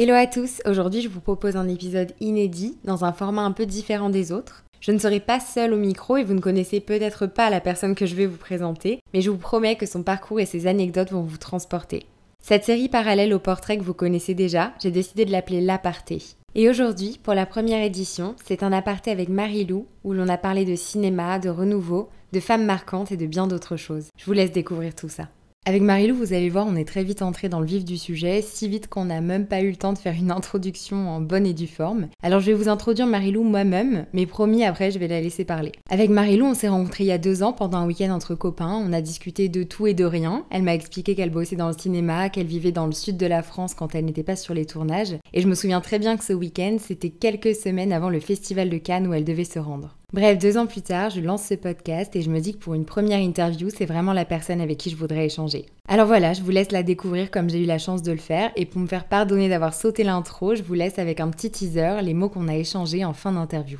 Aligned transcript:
Hello 0.00 0.14
à 0.14 0.28
tous, 0.28 0.62
aujourd'hui 0.64 1.00
je 1.00 1.08
vous 1.08 1.18
propose 1.18 1.56
un 1.56 1.66
épisode 1.66 2.12
inédit 2.20 2.78
dans 2.84 3.04
un 3.04 3.12
format 3.12 3.42
un 3.42 3.50
peu 3.50 3.66
différent 3.66 4.10
des 4.10 4.30
autres. 4.30 4.62
Je 4.80 4.92
ne 4.92 4.98
serai 5.00 5.18
pas 5.18 5.40
seule 5.40 5.72
au 5.72 5.76
micro 5.76 6.16
et 6.16 6.22
vous 6.22 6.34
ne 6.34 6.40
connaissez 6.40 6.78
peut-être 6.78 7.26
pas 7.26 7.50
la 7.50 7.60
personne 7.60 7.96
que 7.96 8.06
je 8.06 8.14
vais 8.14 8.26
vous 8.26 8.36
présenter, 8.36 9.00
mais 9.12 9.22
je 9.22 9.30
vous 9.30 9.38
promets 9.38 9.74
que 9.74 9.86
son 9.86 10.04
parcours 10.04 10.38
et 10.38 10.46
ses 10.46 10.68
anecdotes 10.68 11.10
vont 11.10 11.22
vous 11.22 11.36
transporter. 11.36 12.06
Cette 12.40 12.62
série 12.62 12.88
parallèle 12.88 13.34
au 13.34 13.40
portrait 13.40 13.76
que 13.76 13.82
vous 13.82 13.92
connaissez 13.92 14.34
déjà, 14.34 14.72
j'ai 14.80 14.92
décidé 14.92 15.24
de 15.24 15.32
l'appeler 15.32 15.60
L'Aparté. 15.60 16.22
Et 16.54 16.70
aujourd'hui, 16.70 17.18
pour 17.20 17.34
la 17.34 17.44
première 17.44 17.82
édition, 17.82 18.36
c'est 18.46 18.62
un 18.62 18.72
aparté 18.72 19.10
avec 19.10 19.28
Marie-Lou 19.28 19.88
où 20.04 20.12
l'on 20.12 20.28
a 20.28 20.38
parlé 20.38 20.64
de 20.64 20.76
cinéma, 20.76 21.40
de 21.40 21.48
renouveau, 21.48 22.08
de 22.32 22.38
femmes 22.38 22.66
marquantes 22.66 23.10
et 23.10 23.16
de 23.16 23.26
bien 23.26 23.48
d'autres 23.48 23.76
choses. 23.76 24.10
Je 24.16 24.26
vous 24.26 24.32
laisse 24.32 24.52
découvrir 24.52 24.94
tout 24.94 25.08
ça. 25.08 25.28
Avec 25.68 25.82
Marilou, 25.82 26.16
vous 26.16 26.32
allez 26.32 26.48
voir, 26.48 26.66
on 26.66 26.76
est 26.76 26.88
très 26.88 27.04
vite 27.04 27.20
entré 27.20 27.50
dans 27.50 27.60
le 27.60 27.66
vif 27.66 27.84
du 27.84 27.98
sujet, 27.98 28.40
si 28.40 28.70
vite 28.70 28.88
qu'on 28.88 29.04
n'a 29.04 29.20
même 29.20 29.46
pas 29.46 29.60
eu 29.60 29.68
le 29.68 29.76
temps 29.76 29.92
de 29.92 29.98
faire 29.98 30.14
une 30.14 30.30
introduction 30.38 31.10
en 31.10 31.20
bonne 31.20 31.44
et 31.44 31.52
due 31.52 31.66
forme. 31.66 32.08
Alors 32.22 32.40
je 32.40 32.46
vais 32.46 32.54
vous 32.54 32.70
introduire 32.70 33.06
Marilou 33.06 33.42
moi-même, 33.42 34.06
mais 34.14 34.24
promis 34.24 34.64
après 34.64 34.90
je 34.90 34.98
vais 34.98 35.08
la 35.08 35.20
laisser 35.20 35.44
parler. 35.44 35.72
Avec 35.90 36.08
Marilou, 36.08 36.46
on 36.46 36.54
s'est 36.54 36.68
rencontrés 36.68 37.04
il 37.04 37.08
y 37.08 37.12
a 37.12 37.18
deux 37.18 37.42
ans 37.42 37.52
pendant 37.52 37.76
un 37.76 37.86
week-end 37.86 38.08
entre 38.12 38.34
copains, 38.34 38.82
on 38.82 38.94
a 38.94 39.02
discuté 39.02 39.50
de 39.50 39.62
tout 39.62 39.86
et 39.86 39.92
de 39.92 40.06
rien. 40.06 40.46
Elle 40.48 40.62
m'a 40.62 40.72
expliqué 40.72 41.14
qu'elle 41.14 41.28
bossait 41.28 41.54
dans 41.54 41.68
le 41.68 41.78
cinéma, 41.78 42.30
qu'elle 42.30 42.46
vivait 42.46 42.72
dans 42.72 42.86
le 42.86 42.92
sud 42.92 43.18
de 43.18 43.26
la 43.26 43.42
France 43.42 43.74
quand 43.74 43.94
elle 43.94 44.06
n'était 44.06 44.22
pas 44.22 44.36
sur 44.36 44.54
les 44.54 44.64
tournages, 44.64 45.18
et 45.34 45.42
je 45.42 45.48
me 45.48 45.54
souviens 45.54 45.82
très 45.82 45.98
bien 45.98 46.16
que 46.16 46.24
ce 46.24 46.32
week-end, 46.32 46.78
c'était 46.80 47.10
quelques 47.10 47.54
semaines 47.54 47.92
avant 47.92 48.08
le 48.08 48.20
festival 48.20 48.70
de 48.70 48.78
Cannes 48.78 49.06
où 49.06 49.12
elle 49.12 49.24
devait 49.24 49.44
se 49.44 49.58
rendre. 49.58 49.97
Bref, 50.14 50.38
deux 50.38 50.56
ans 50.56 50.66
plus 50.66 50.80
tard, 50.80 51.10
je 51.10 51.20
lance 51.20 51.44
ce 51.44 51.54
podcast 51.54 52.16
et 52.16 52.22
je 52.22 52.30
me 52.30 52.40
dis 52.40 52.54
que 52.54 52.58
pour 52.58 52.72
une 52.72 52.86
première 52.86 53.18
interview, 53.18 53.68
c'est 53.68 53.84
vraiment 53.84 54.14
la 54.14 54.24
personne 54.24 54.62
avec 54.62 54.78
qui 54.78 54.88
je 54.88 54.96
voudrais 54.96 55.26
échanger. 55.26 55.66
Alors 55.86 56.06
voilà, 56.06 56.32
je 56.32 56.40
vous 56.40 56.50
laisse 56.50 56.72
la 56.72 56.82
découvrir 56.82 57.30
comme 57.30 57.50
j'ai 57.50 57.62
eu 57.62 57.66
la 57.66 57.76
chance 57.76 58.02
de 58.02 58.12
le 58.12 58.18
faire 58.18 58.50
et 58.56 58.64
pour 58.64 58.80
me 58.80 58.86
faire 58.86 59.06
pardonner 59.06 59.50
d'avoir 59.50 59.74
sauté 59.74 60.04
l'intro, 60.04 60.54
je 60.54 60.62
vous 60.62 60.72
laisse 60.72 60.98
avec 60.98 61.20
un 61.20 61.28
petit 61.28 61.50
teaser 61.50 62.00
les 62.02 62.14
mots 62.14 62.30
qu'on 62.30 62.48
a 62.48 62.56
échangés 62.56 63.04
en 63.04 63.12
fin 63.12 63.32
d'interview. 63.32 63.78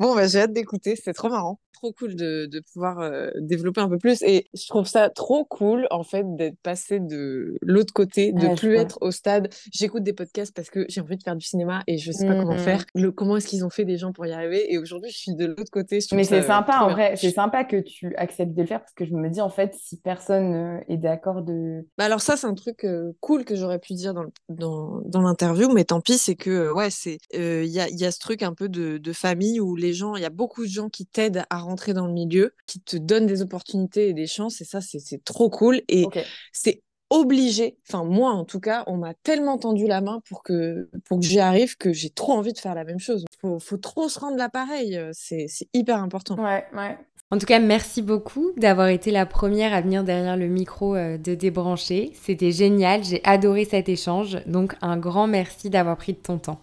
Bon, 0.00 0.14
bah, 0.14 0.26
j'ai 0.26 0.40
hâte 0.40 0.52
d'écouter, 0.52 0.96
c'est 1.02 1.14
trop 1.14 1.30
marrant 1.30 1.58
trop 1.84 1.92
cool 1.92 2.14
de, 2.14 2.46
de 2.46 2.60
pouvoir 2.72 3.00
euh, 3.00 3.30
développer 3.40 3.80
un 3.80 3.88
peu 3.88 3.98
plus. 3.98 4.22
Et 4.22 4.46
je 4.54 4.66
trouve 4.68 4.86
ça 4.86 5.10
trop 5.10 5.44
cool, 5.44 5.86
en 5.90 6.02
fait, 6.02 6.24
d'être 6.36 6.58
passé 6.62 6.98
de 6.98 7.56
l'autre 7.60 7.92
côté, 7.92 8.32
de 8.32 8.56
plus 8.56 8.74
être 8.76 8.98
au 9.02 9.10
stade. 9.10 9.52
J'écoute 9.70 10.02
des 10.02 10.14
podcasts 10.14 10.54
parce 10.54 10.70
que 10.70 10.86
j'ai 10.88 11.02
envie 11.02 11.16
de 11.16 11.22
faire 11.22 11.36
du 11.36 11.44
cinéma 11.44 11.82
et 11.86 11.98
je 11.98 12.10
sais 12.10 12.26
pas 12.26 12.36
comment 12.36 12.56
faire. 12.56 12.84
Mmh. 12.94 13.02
Le, 13.02 13.12
comment 13.12 13.36
est-ce 13.36 13.46
qu'ils 13.46 13.64
ont 13.64 13.70
fait 13.70 13.84
des 13.84 13.98
gens 13.98 14.12
pour 14.12 14.24
y 14.24 14.32
arriver? 14.32 14.72
Et 14.72 14.78
aujourd'hui, 14.78 15.10
je 15.10 15.18
suis 15.18 15.34
de 15.34 15.46
l'autre 15.46 15.70
côté. 15.70 15.98
Mais 16.12 16.24
c'est 16.24 16.42
sympa, 16.42 16.78
en 16.78 16.90
vrai. 16.90 17.16
C'est 17.16 17.30
sympa 17.30 17.64
que 17.64 17.76
tu 17.76 18.14
acceptes 18.16 18.54
de 18.54 18.62
le 18.62 18.66
faire 18.66 18.80
parce 18.80 18.94
que 18.94 19.04
je 19.04 19.12
me 19.12 19.28
dis, 19.28 19.40
en 19.42 19.50
fait, 19.50 19.74
si 19.74 19.98
personne 19.98 20.54
euh, 20.54 20.80
est 20.88 20.96
d'accord 20.96 21.42
de. 21.42 21.86
Bah 21.98 22.04
alors, 22.04 22.22
ça, 22.22 22.36
c'est 22.36 22.46
un 22.46 22.54
truc 22.54 22.84
euh, 22.84 23.12
cool 23.20 23.44
que 23.44 23.56
j'aurais 23.56 23.78
pu 23.78 23.92
dire 23.92 24.14
dans, 24.14 24.24
dans, 24.48 25.02
dans 25.04 25.20
l'interview, 25.20 25.70
mais 25.70 25.84
tant 25.84 26.00
pis, 26.00 26.16
c'est 26.16 26.36
que, 26.36 26.72
ouais, 26.72 26.88
c'est 26.90 27.18
il 27.34 27.66
y, 27.66 27.80
a, 27.80 27.88
y 27.90 28.04
a 28.04 28.10
ce 28.10 28.18
truc 28.18 28.42
un 28.42 28.54
peu 28.54 28.68
de, 28.68 28.96
de 28.96 29.12
famille 29.12 29.60
où 29.60 29.76
les 29.76 29.92
gens, 29.92 30.16
il 30.16 30.22
y 30.22 30.26
a 30.26 30.30
beaucoup 30.30 30.62
de 30.62 30.70
gens 30.70 30.88
qui 30.88 31.04
t'aident 31.04 31.42
à 31.50 31.58
rentrer 31.58 31.73
rentrer 31.74 31.92
dans 31.92 32.06
le 32.06 32.12
milieu, 32.12 32.54
qui 32.66 32.80
te 32.80 32.96
donne 32.96 33.26
des 33.26 33.42
opportunités 33.42 34.08
et 34.08 34.12
des 34.12 34.26
chances. 34.26 34.60
Et 34.60 34.64
ça, 34.64 34.80
c'est 34.80 35.24
trop 35.24 35.50
cool. 35.50 35.82
Et 35.88 36.04
c'est 36.52 36.82
obligé, 37.10 37.76
enfin 37.86 38.02
moi 38.04 38.32
en 38.32 38.44
tout 38.44 38.60
cas, 38.60 38.82
on 38.86 38.96
m'a 38.96 39.14
tellement 39.14 39.58
tendu 39.58 39.86
la 39.86 40.00
main 40.00 40.20
pour 40.28 40.42
que, 40.42 40.88
pour 41.04 41.20
que 41.20 41.24
j'y 41.24 41.38
arrive 41.38 41.76
que 41.76 41.92
j'ai 41.92 42.10
trop 42.10 42.32
envie 42.32 42.52
de 42.52 42.58
faire 42.58 42.74
la 42.74 42.84
même 42.84 42.98
chose. 42.98 43.24
Faut, 43.40 43.60
faut 43.60 43.76
trop 43.76 44.08
se 44.08 44.18
rendre 44.18 44.36
l'appareil, 44.36 44.96
euh, 44.96 45.10
c'est 45.12 45.46
hyper 45.74 46.02
important. 46.02 46.36
Ouais, 46.42 46.64
ouais. 46.74 46.98
En 47.30 47.38
tout 47.38 47.46
cas, 47.46 47.58
merci 47.58 48.00
beaucoup 48.02 48.52
d'avoir 48.56 48.88
été 48.88 49.10
la 49.10 49.26
première 49.26 49.74
à 49.74 49.80
venir 49.80 50.04
derrière 50.04 50.36
le 50.36 50.46
micro 50.48 50.94
euh, 50.94 51.18
de 51.18 51.34
Débrancher. 51.34 52.12
C'était 52.14 52.52
génial, 52.52 53.04
j'ai 53.04 53.20
adoré 53.24 53.64
cet 53.64 53.88
échange, 53.88 54.38
donc 54.46 54.74
un 54.82 54.96
grand 54.96 55.26
merci 55.26 55.70
d'avoir 55.70 55.96
pris 55.96 56.12
de 56.12 56.18
ton 56.18 56.38
temps. 56.38 56.60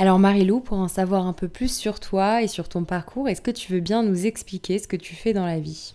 Alors 0.00 0.18
Marilou, 0.18 0.60
pour 0.60 0.78
en 0.78 0.88
savoir 0.88 1.26
un 1.26 1.34
peu 1.34 1.46
plus 1.46 1.70
sur 1.76 2.00
toi 2.00 2.40
et 2.40 2.48
sur 2.48 2.70
ton 2.70 2.84
parcours, 2.84 3.28
est-ce 3.28 3.42
que 3.42 3.50
tu 3.50 3.70
veux 3.70 3.80
bien 3.80 4.02
nous 4.02 4.24
expliquer 4.24 4.78
ce 4.78 4.88
que 4.88 4.96
tu 4.96 5.14
fais 5.14 5.34
dans 5.34 5.44
la 5.44 5.60
vie? 5.60 5.94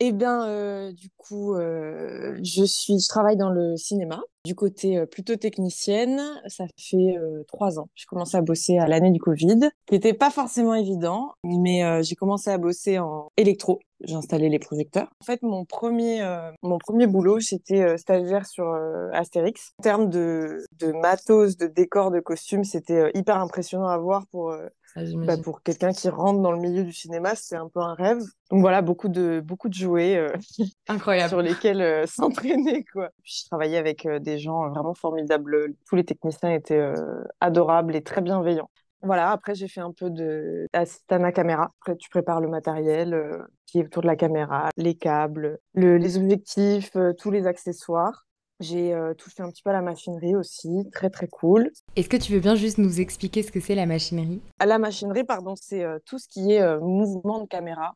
Eh 0.00 0.12
bien, 0.12 0.46
euh, 0.46 0.92
du 0.92 1.10
coup, 1.16 1.54
euh, 1.54 2.38
je 2.42 2.64
suis, 2.64 3.00
je 3.00 3.08
travaille 3.08 3.36
dans 3.36 3.50
le 3.50 3.76
cinéma, 3.76 4.20
du 4.44 4.54
côté 4.54 4.96
euh, 4.96 5.06
plutôt 5.06 5.36
technicienne. 5.36 6.20
Ça 6.46 6.66
fait 6.76 7.16
trois 7.48 7.78
ans. 7.78 7.88
J'ai 7.94 8.06
commencé 8.06 8.36
à 8.36 8.42
bosser 8.42 8.78
à 8.78 8.86
l'année 8.86 9.10
du 9.10 9.20
Covid, 9.20 9.70
qui 9.86 9.94
n'était 9.94 10.14
pas 10.14 10.30
forcément 10.30 10.74
évident, 10.74 11.32
mais 11.42 12.02
j'ai 12.02 12.14
commencé 12.14 12.50
à 12.50 12.58
bosser 12.58 12.98
en 12.98 13.28
électro 13.36 13.80
j'ai 14.04 14.14
installé 14.14 14.48
les 14.48 14.58
projecteurs. 14.58 15.08
En 15.20 15.24
fait, 15.24 15.42
mon 15.42 15.64
premier, 15.64 16.22
euh, 16.22 16.50
mon 16.62 16.78
premier 16.78 17.06
boulot, 17.06 17.38
euh, 17.38 17.96
stagiaire 17.96 18.46
sur 18.46 18.68
euh, 18.68 19.10
Astérix. 19.12 19.72
En 19.80 19.82
termes 19.82 20.10
de, 20.10 20.64
de 20.78 20.92
matos, 20.92 21.56
de 21.56 21.66
décors, 21.66 22.10
de 22.10 22.20
costumes, 22.20 22.64
c'était 22.64 23.10
hyper 23.14 23.38
impressionnant 23.38 23.88
à 23.88 23.98
voir 23.98 24.26
pour, 24.30 24.54
ah, 24.96 25.00
bah, 25.26 25.36
pour 25.42 25.62
quelqu'un 25.62 25.92
qui 25.92 26.08
rentre 26.08 26.40
dans 26.40 26.52
le 26.52 26.60
milieu 26.60 26.84
du 26.84 26.92
cinéma. 26.92 27.34
C'est 27.34 27.56
un 27.56 27.68
peu 27.68 27.80
un 27.80 27.94
rêve. 27.94 28.20
Donc 28.50 28.60
voilà, 28.60 28.82
beaucoup 28.82 29.08
de, 29.08 29.40
beaucoup 29.44 29.68
de 29.68 29.74
jouets 29.74 30.26
Incroyable. 30.88 31.28
sur 31.28 31.42
lesquels 31.42 32.06
s'entraîner. 32.08 32.84
Quoi. 32.92 33.10
Puis 33.22 33.40
je 33.42 33.48
travaillais 33.48 33.78
avec 33.78 34.06
des 34.06 34.38
gens 34.38 34.68
vraiment 34.70 34.94
formidables. 34.94 35.74
Tous 35.86 35.96
les 35.96 36.04
techniciens 36.04 36.50
étaient 36.50 36.92
adorables 37.40 37.94
et 37.96 38.02
très 38.02 38.20
bienveillants. 38.22 38.70
Voilà, 39.02 39.30
après 39.30 39.54
j'ai 39.54 39.68
fait 39.68 39.80
un 39.80 39.92
peu 39.92 40.10
de 40.10 40.66
à 40.72 41.32
caméra. 41.32 41.70
Après 41.80 41.96
tu 41.96 42.10
prépares 42.10 42.40
le 42.40 42.48
matériel 42.48 43.14
euh, 43.14 43.38
qui 43.66 43.78
est 43.78 43.84
autour 43.84 44.02
de 44.02 44.08
la 44.08 44.16
caméra, 44.16 44.70
les 44.76 44.94
câbles, 44.96 45.58
les 45.74 46.16
objectifs, 46.16 46.96
euh, 46.96 47.12
tous 47.12 47.30
les 47.30 47.46
accessoires. 47.46 48.26
J'ai 48.60 48.92
euh, 48.92 49.14
touché 49.14 49.42
un 49.42 49.50
petit 49.50 49.62
peu 49.62 49.70
à 49.70 49.72
la 49.72 49.82
machinerie 49.82 50.34
aussi, 50.34 50.88
très 50.92 51.10
très 51.10 51.28
cool. 51.28 51.70
Est-ce 51.96 52.08
que 52.08 52.16
tu 52.16 52.32
veux 52.32 52.40
bien 52.40 52.54
juste 52.54 52.78
nous 52.78 53.00
expliquer 53.00 53.42
ce 53.42 53.52
que 53.52 53.60
c'est 53.60 53.74
la 53.74 53.86
machinerie? 53.86 54.40
À 54.58 54.66
La 54.66 54.78
machinerie, 54.78 55.24
pardon, 55.24 55.54
c'est 55.56 55.84
tout 56.04 56.18
ce 56.18 56.28
qui 56.28 56.52
est 56.52 56.78
mouvement 56.80 57.40
de 57.40 57.46
caméra 57.46 57.94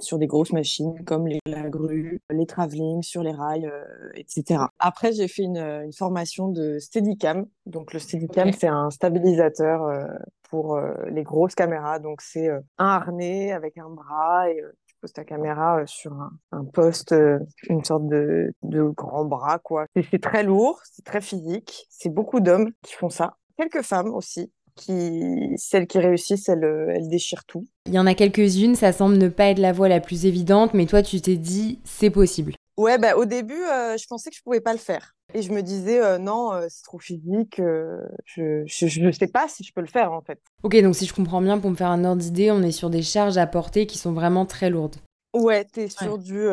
sur 0.00 0.18
des 0.18 0.26
grosses 0.26 0.52
machines 0.52 1.04
comme 1.04 1.26
les, 1.26 1.40
la 1.46 1.68
grue, 1.68 2.20
les 2.30 2.46
travelling 2.46 3.02
sur 3.02 3.22
les 3.22 3.32
rails, 3.32 3.70
etc. 4.14 4.64
Après, 4.78 5.12
j'ai 5.12 5.28
fait 5.28 5.42
une, 5.42 5.58
une, 5.58 5.92
formation 5.92 6.48
de 6.48 6.78
Steadicam. 6.78 7.46
Donc 7.66 7.92
le 7.92 7.98
Steadicam, 7.98 8.52
c'est 8.52 8.68
un 8.68 8.90
stabilisateur 8.90 10.08
pour 10.48 10.80
les 11.10 11.22
grosses 11.22 11.54
caméras. 11.54 11.98
Donc 11.98 12.20
c'est 12.20 12.48
un 12.48 12.62
harnais 12.78 13.52
avec 13.52 13.78
un 13.78 13.90
bras 13.90 14.50
et 14.50 14.62
poses 15.00 15.12
ta 15.12 15.24
caméra 15.24 15.80
euh, 15.80 15.86
sur 15.86 16.12
un, 16.52 16.64
poste, 16.64 17.12
euh, 17.12 17.38
une 17.68 17.84
sorte 17.84 18.06
de, 18.06 18.52
de 18.62 18.82
grand 18.82 19.24
bras, 19.24 19.58
quoi. 19.58 19.86
C'est 20.10 20.20
très 20.20 20.42
lourd, 20.42 20.80
c'est 20.84 21.04
très 21.04 21.20
physique. 21.20 21.86
C'est 21.90 22.12
beaucoup 22.12 22.40
d'hommes 22.40 22.70
qui 22.82 22.94
font 22.94 23.10
ça. 23.10 23.36
Quelques 23.56 23.82
femmes 23.82 24.14
aussi, 24.14 24.52
qui, 24.74 25.52
celles 25.56 25.86
qui 25.86 25.98
réussissent, 25.98 26.48
elles, 26.48 26.64
euh, 26.64 26.92
elles 26.94 27.08
déchirent 27.08 27.44
tout. 27.44 27.66
Il 27.86 27.94
y 27.94 27.98
en 27.98 28.06
a 28.06 28.14
quelques-unes, 28.14 28.74
ça 28.74 28.92
semble 28.92 29.18
ne 29.18 29.28
pas 29.28 29.46
être 29.46 29.58
la 29.58 29.72
voie 29.72 29.88
la 29.88 30.00
plus 30.00 30.26
évidente, 30.26 30.74
mais 30.74 30.86
toi, 30.86 31.02
tu 31.02 31.20
t'es 31.20 31.36
dit, 31.36 31.80
c'est 31.84 32.10
possible. 32.10 32.54
Ouais, 32.78 32.96
bah, 32.96 33.16
au 33.16 33.26
début, 33.26 33.60
je 33.60 34.06
pensais 34.06 34.30
que 34.30 34.36
je 34.36 34.42
pouvais 34.42 34.62
pas 34.62 34.72
le 34.72 34.78
faire. 34.78 35.14
Et 35.34 35.42
je 35.42 35.52
me 35.52 35.60
disais, 35.62 36.18
non, 36.18 36.52
c'est 36.70 36.84
trop 36.84 36.98
physique, 36.98 37.56
je, 37.58 38.62
je 38.64 39.00
ne 39.00 39.12
sais 39.12 39.26
pas 39.26 39.46
si 39.48 39.62
je 39.64 39.72
peux 39.74 39.82
le 39.82 39.88
faire, 39.88 40.12
en 40.12 40.22
fait. 40.22 40.40
Ok, 40.62 40.80
donc 40.80 40.94
si 40.94 41.04
je 41.04 41.12
comprends 41.12 41.42
bien, 41.42 41.58
pour 41.58 41.70
me 41.70 41.76
faire 41.76 41.90
un 41.90 42.04
ordre 42.04 42.22
d'idée, 42.22 42.50
on 42.50 42.62
est 42.62 42.70
sur 42.70 42.88
des 42.88 43.02
charges 43.02 43.36
à 43.36 43.46
porter 43.46 43.86
qui 43.86 43.98
sont 43.98 44.12
vraiment 44.12 44.46
très 44.46 44.70
lourdes. 44.70 44.96
Ouais, 45.34 45.66
tu 45.66 45.80
es 45.80 45.88
sur 45.88 46.16
du 46.16 46.46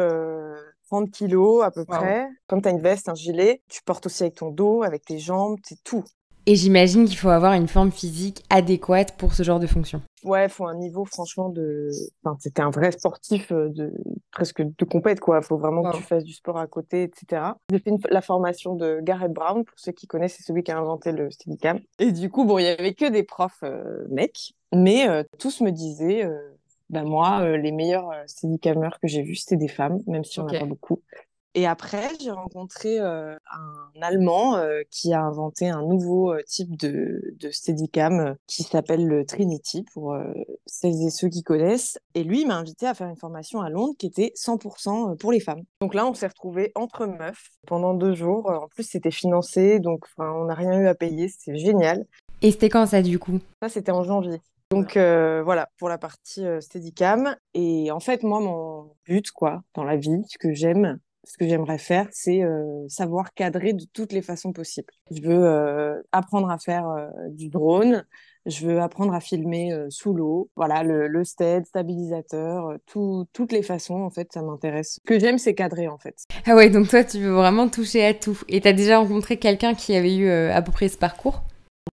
30 0.90 1.12
kilos 1.12 1.64
à 1.64 1.72
peu 1.72 1.86
près. 1.86 2.28
Comme 2.48 2.62
tu 2.62 2.68
as 2.68 2.72
une 2.72 2.82
veste, 2.82 3.08
un 3.08 3.16
gilet, 3.16 3.62
tu 3.70 3.82
portes 3.84 4.08
aussi 4.08 4.24
avec 4.24 4.36
ton 4.36 4.50
dos, 4.50 4.84
avec 4.84 5.06
tes 5.06 5.20
jambes, 5.20 5.58
c'est 5.64 5.82
tout. 5.84 6.04
Et 6.48 6.56
j'imagine 6.56 7.06
qu'il 7.06 7.18
faut 7.18 7.30
avoir 7.30 7.54
une 7.54 7.68
forme 7.68 7.92
physique 7.92 8.44
adéquate 8.52 9.18
pour 9.18 9.34
ce 9.34 9.42
genre 9.42 9.60
de 9.60 9.66
fonction. 9.66 10.02
Ouais, 10.24 10.46
il 10.46 10.50
faut 10.50 10.68
un 10.68 10.76
niveau 10.76 11.06
franchement 11.06 11.50
de. 11.50 11.90
Enfin, 12.24 12.38
c'était 12.40 12.62
un 12.62 12.70
vrai 12.70 12.92
sportif 12.92 13.52
euh, 13.52 13.70
de 13.70 13.94
presque 14.32 14.62
de 14.62 14.86
compète 14.86 15.20
quoi. 15.20 15.40
Il 15.42 15.46
faut 15.46 15.58
vraiment 15.58 15.84
que 15.84 15.98
tu 15.98 16.04
fasses 16.04 16.24
du 16.24 16.34
sport 16.34 16.58
à 16.58 16.68
côté, 16.68 17.04
etc. 17.04 17.42
J'ai 17.72 17.80
fait 17.80 17.92
la 18.10 18.22
formation 18.22 18.76
de 18.76 19.00
Garrett 19.02 19.32
Brown 19.32 19.64
pour 19.64 19.80
ceux 19.80 19.92
qui 19.92 20.08
connaissent, 20.08 20.36
c'est 20.38 20.44
celui 20.44 20.64
qui 20.64 20.72
a 20.72 20.78
inventé 20.78 21.12
le 21.12 21.32
Steadicam. 21.32 21.80
Et 22.00 22.12
du 22.12 22.30
coup, 22.30 22.46
bon, 22.46 22.60
il 22.60 22.66
y 22.66 22.68
avait 22.68 22.94
que 22.94 23.10
des 23.10 23.24
profs 23.24 23.64
euh, 23.64 24.06
mecs, 24.10 24.54
mais 24.74 25.08
euh, 25.10 25.24
tous 25.40 25.62
me 25.62 25.72
disaient. 25.72 26.28
bah 26.90 27.04
moi, 27.04 27.58
les 27.58 27.72
meilleurs 27.72 28.12
steadicamers 28.28 29.00
que 29.00 29.08
j'ai 29.08 29.24
vus, 29.24 29.36
c'était 29.36 29.58
des 29.58 29.68
femmes, 29.68 30.00
même 30.06 30.24
si 30.24 30.40
on 30.40 30.44
n'en 30.44 30.54
a 30.54 30.60
pas 30.60 30.66
beaucoup. 30.66 31.02
Et 31.58 31.66
après, 31.66 32.10
j'ai 32.22 32.32
rencontré 32.32 33.00
euh, 33.00 33.34
un 33.50 34.02
Allemand 34.02 34.58
euh, 34.58 34.82
qui 34.92 35.14
a 35.14 35.22
inventé 35.22 35.70
un 35.70 35.82
nouveau 35.84 36.34
euh, 36.34 36.42
type 36.46 36.76
de, 36.76 37.34
de 37.40 37.50
Steadicam 37.50 38.36
qui 38.46 38.64
s'appelle 38.64 39.08
le 39.08 39.26
Trinity 39.26 39.86
pour 39.94 40.18
celles 40.66 41.02
et 41.02 41.10
ceux 41.10 41.30
qui 41.30 41.44
connaissent. 41.44 41.98
Et 42.14 42.26
lui, 42.26 42.42
il 42.42 42.48
m'a 42.48 42.58
invité 42.58 42.88
à 42.88 42.94
faire 42.94 43.08
une 43.08 43.16
formation 43.16 43.62
à 43.62 43.70
Londres 43.70 43.94
qui 43.98 44.06
était 44.08 44.34
100% 44.36 45.18
pour 45.18 45.32
les 45.32 45.40
femmes. 45.40 45.64
Donc 45.80 45.94
là, 45.94 46.06
on 46.06 46.14
s'est 46.14 46.28
retrouvés 46.28 46.74
entre 46.76 47.06
meufs 47.06 47.50
pendant 47.66 47.94
deux 47.94 48.14
jours. 48.14 48.50
En 48.50 48.68
plus, 48.68 48.84
c'était 48.84 49.10
financé, 49.10 49.80
donc 49.80 50.06
on 50.18 50.46
n'a 50.46 50.56
rien 50.56 50.78
eu 50.78 50.88
à 50.88 50.94
payer. 50.94 51.30
C'était 51.30 51.58
génial. 51.58 52.06
Et 52.42 52.52
c'était 52.52 52.70
quand 52.70 52.86
ça, 52.86 53.02
du 53.02 53.18
coup? 53.18 53.40
Ça, 53.62 53.70
c'était 53.70 53.94
en 53.94 54.04
janvier. 54.04 54.42
Donc 54.72 54.96
voilà 54.98 55.70
pour 55.78 55.88
la 55.88 55.98
partie 55.98 56.44
Steadicam. 56.60 57.38
Et 57.54 57.92
en 57.92 58.02
fait, 58.02 58.24
moi, 58.24 58.42
mon 58.42 58.92
but, 59.06 59.32
quoi, 59.32 59.62
dans 59.74 59.86
la 59.86 59.96
vie, 59.96 60.22
ce 60.28 60.38
que 60.38 60.54
j'aime, 60.54 61.00
ce 61.26 61.38
que 61.38 61.48
j'aimerais 61.48 61.78
faire, 61.78 62.08
c'est 62.12 62.42
savoir 62.88 63.34
cadrer 63.34 63.74
de 63.74 63.86
toutes 63.94 64.14
les 64.14 64.22
façons 64.22 64.54
possibles. 64.54 64.94
Je 65.12 65.22
veux 65.22 66.04
apprendre 66.12 66.50
à 66.50 66.58
faire 66.58 66.86
du 67.30 67.50
drone, 67.50 68.06
je 68.46 68.68
veux 68.68 68.80
apprendre 68.80 69.14
à 69.14 69.20
filmer 69.20 69.74
euh, 69.74 69.88
sous 69.90 70.14
l'eau. 70.14 70.50
Voilà, 70.56 70.84
le, 70.84 71.08
le 71.08 71.24
stead, 71.24 71.66
stabilisateur, 71.66 72.68
euh, 72.68 72.78
tout, 72.86 73.26
toutes 73.34 73.52
les 73.52 73.64
façons, 73.64 74.02
en 74.02 74.10
fait, 74.10 74.32
ça 74.32 74.42
m'intéresse. 74.42 75.00
Ce 75.04 75.08
que 75.08 75.20
j'aime, 75.20 75.38
c'est 75.38 75.56
cadrer, 75.56 75.88
en 75.88 75.98
fait. 75.98 76.16
Ah 76.46 76.56
ouais, 76.56 76.70
donc 76.70 76.88
toi, 76.88 77.04
tu 77.04 77.20
veux 77.20 77.32
vraiment 77.32 77.68
toucher 77.68 78.06
à 78.06 78.14
tout. 78.14 78.40
Et 78.48 78.62
t'as 78.62 78.74
déjà 78.74 79.00
rencontré 79.00 79.38
quelqu'un 79.38 79.74
qui 79.74 79.96
avait 79.96 80.16
eu 80.16 80.28
euh, 80.28 80.54
à 80.54 80.62
peu 80.62 80.72
près 80.72 80.90
ce 80.90 80.98
parcours? 80.98 81.42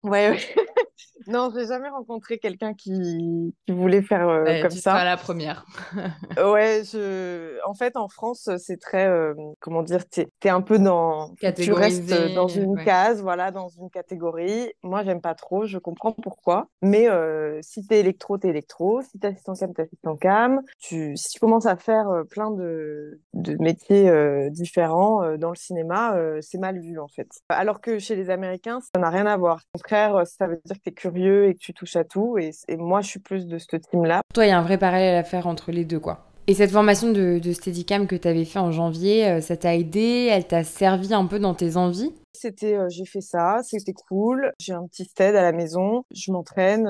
Ouais, 0.03 0.31
ouais. 0.31 0.39
Non, 1.29 1.53
j'ai 1.55 1.67
jamais 1.67 1.89
rencontré 1.89 2.39
quelqu'un 2.39 2.75
qui, 2.75 3.55
qui 3.67 3.73
voulais 3.73 4.03
faire 4.03 4.29
euh, 4.29 4.63
comme 4.63 4.71
ça. 4.73 4.93
Pas 4.93 5.05
la 5.05 5.17
première. 5.17 5.65
ouais, 6.37 6.83
je... 6.85 7.42
en 7.73 7.75
fait, 7.75 7.97
en 7.97 8.09
France, 8.09 8.51
c'est 8.59 8.79
très, 8.79 9.09
euh, 9.09 9.33
comment 9.61 9.83
dire, 9.83 10.07
t'es 10.07 10.29
es 10.45 10.51
un 10.51 10.61
peu 10.61 10.79
dans, 10.79 11.31
tu 11.57 11.73
restes 11.73 12.13
dans 12.35 12.47
une 12.47 12.77
case, 12.85 13.23
voilà, 13.23 13.51
dans 13.51 13.69
une 13.69 13.89
catégorie. 13.89 14.71
Moi, 14.83 15.03
j'aime 15.05 15.23
pas 15.23 15.35
trop, 15.35 15.65
je 15.65 15.79
comprends 15.79 16.13
pourquoi. 16.13 16.69
Mais 16.83 17.09
euh, 17.09 17.61
si 17.63 17.87
t'es 17.87 17.99
électro, 18.01 18.37
t'es 18.37 18.49
électro. 18.49 19.01
Si 19.01 19.19
t'es 19.19 19.29
assistant 19.29 19.55
cam, 19.55 19.73
t'es 19.73 19.83
assistant 19.85 20.17
cam. 20.17 20.61
Tu, 20.81 21.17
si 21.17 21.31
tu 21.31 21.41
commences 21.41 21.65
à 21.65 21.77
faire 21.77 22.11
euh, 22.11 22.25
plein 22.25 22.51
de, 22.51 23.23
de 23.33 23.57
métiers 23.57 24.11
euh, 24.11 24.51
différents 24.51 25.39
dans 25.39 25.49
le 25.49 25.57
cinéma, 25.57 26.15
c'est 26.43 26.59
mal 26.59 26.79
vu 26.79 26.99
en 26.99 27.09
fait. 27.09 27.29
Alors 27.49 27.81
que 27.81 27.99
chez 27.99 28.17
les 28.17 28.29
Américains, 28.29 28.81
ça 28.81 29.01
n'a 29.01 29.09
rien 29.09 29.25
à 29.25 29.39
voir. 29.39 29.61
Au 29.75 29.79
contraire, 29.79 30.27
ça 30.27 30.47
veut 30.47 30.61
dire 30.67 30.77
que 30.77 30.83
t'es 30.83 30.93
curieux 30.93 31.47
et 31.47 31.55
que 31.55 31.61
tu 31.61 31.73
touches 31.73 31.97
à 31.97 32.05
tout. 32.05 32.37
Et, 32.37 32.53
moi, 32.77 33.01
je 33.01 33.09
suis 33.09 33.21
plus 33.21 33.47
de 33.47 33.57
ce 33.57 33.77
team-là. 33.77 34.21
Toi, 34.35 34.45
il 34.45 34.49
y 34.51 34.53
a 34.53 34.59
un 34.59 34.63
vrai 34.63 34.77
parallèle 34.77 35.17
à 35.17 35.25
faire 35.25 35.47
entre 35.47 35.73
les 35.73 35.87
deux, 35.87 36.01
quoi. 36.01 36.27
Et 36.49 36.55
cette 36.55 36.73
formation 36.73 37.13
de, 37.13 37.39
de 37.39 37.53
Steadicam 37.53 38.07
que 38.07 38.17
tu 38.17 38.27
avais 38.27 38.45
fait 38.45 38.59
en 38.59 38.73
janvier, 38.73 39.27
euh, 39.27 39.41
ça 39.41 39.57
t'a 39.57 39.77
aidé? 39.77 40.29
Elle 40.31 40.47
t'a 40.47 40.65
servi 40.65 41.15
un 41.15 41.27
peu 41.27 41.39
dans 41.39 41.55
tes 41.55 41.77
envies? 41.77 42.11
C'était, 42.35 42.79
j'ai 42.89 43.05
fait 43.05 43.21
ça, 43.21 43.61
c'était 43.63 43.93
cool. 43.93 44.53
J'ai 44.59 44.73
un 44.73 44.87
petit 44.87 45.05
stead 45.05 45.35
à 45.35 45.43
la 45.43 45.53
maison, 45.53 46.05
je 46.13 46.33
m'entraîne 46.33 46.89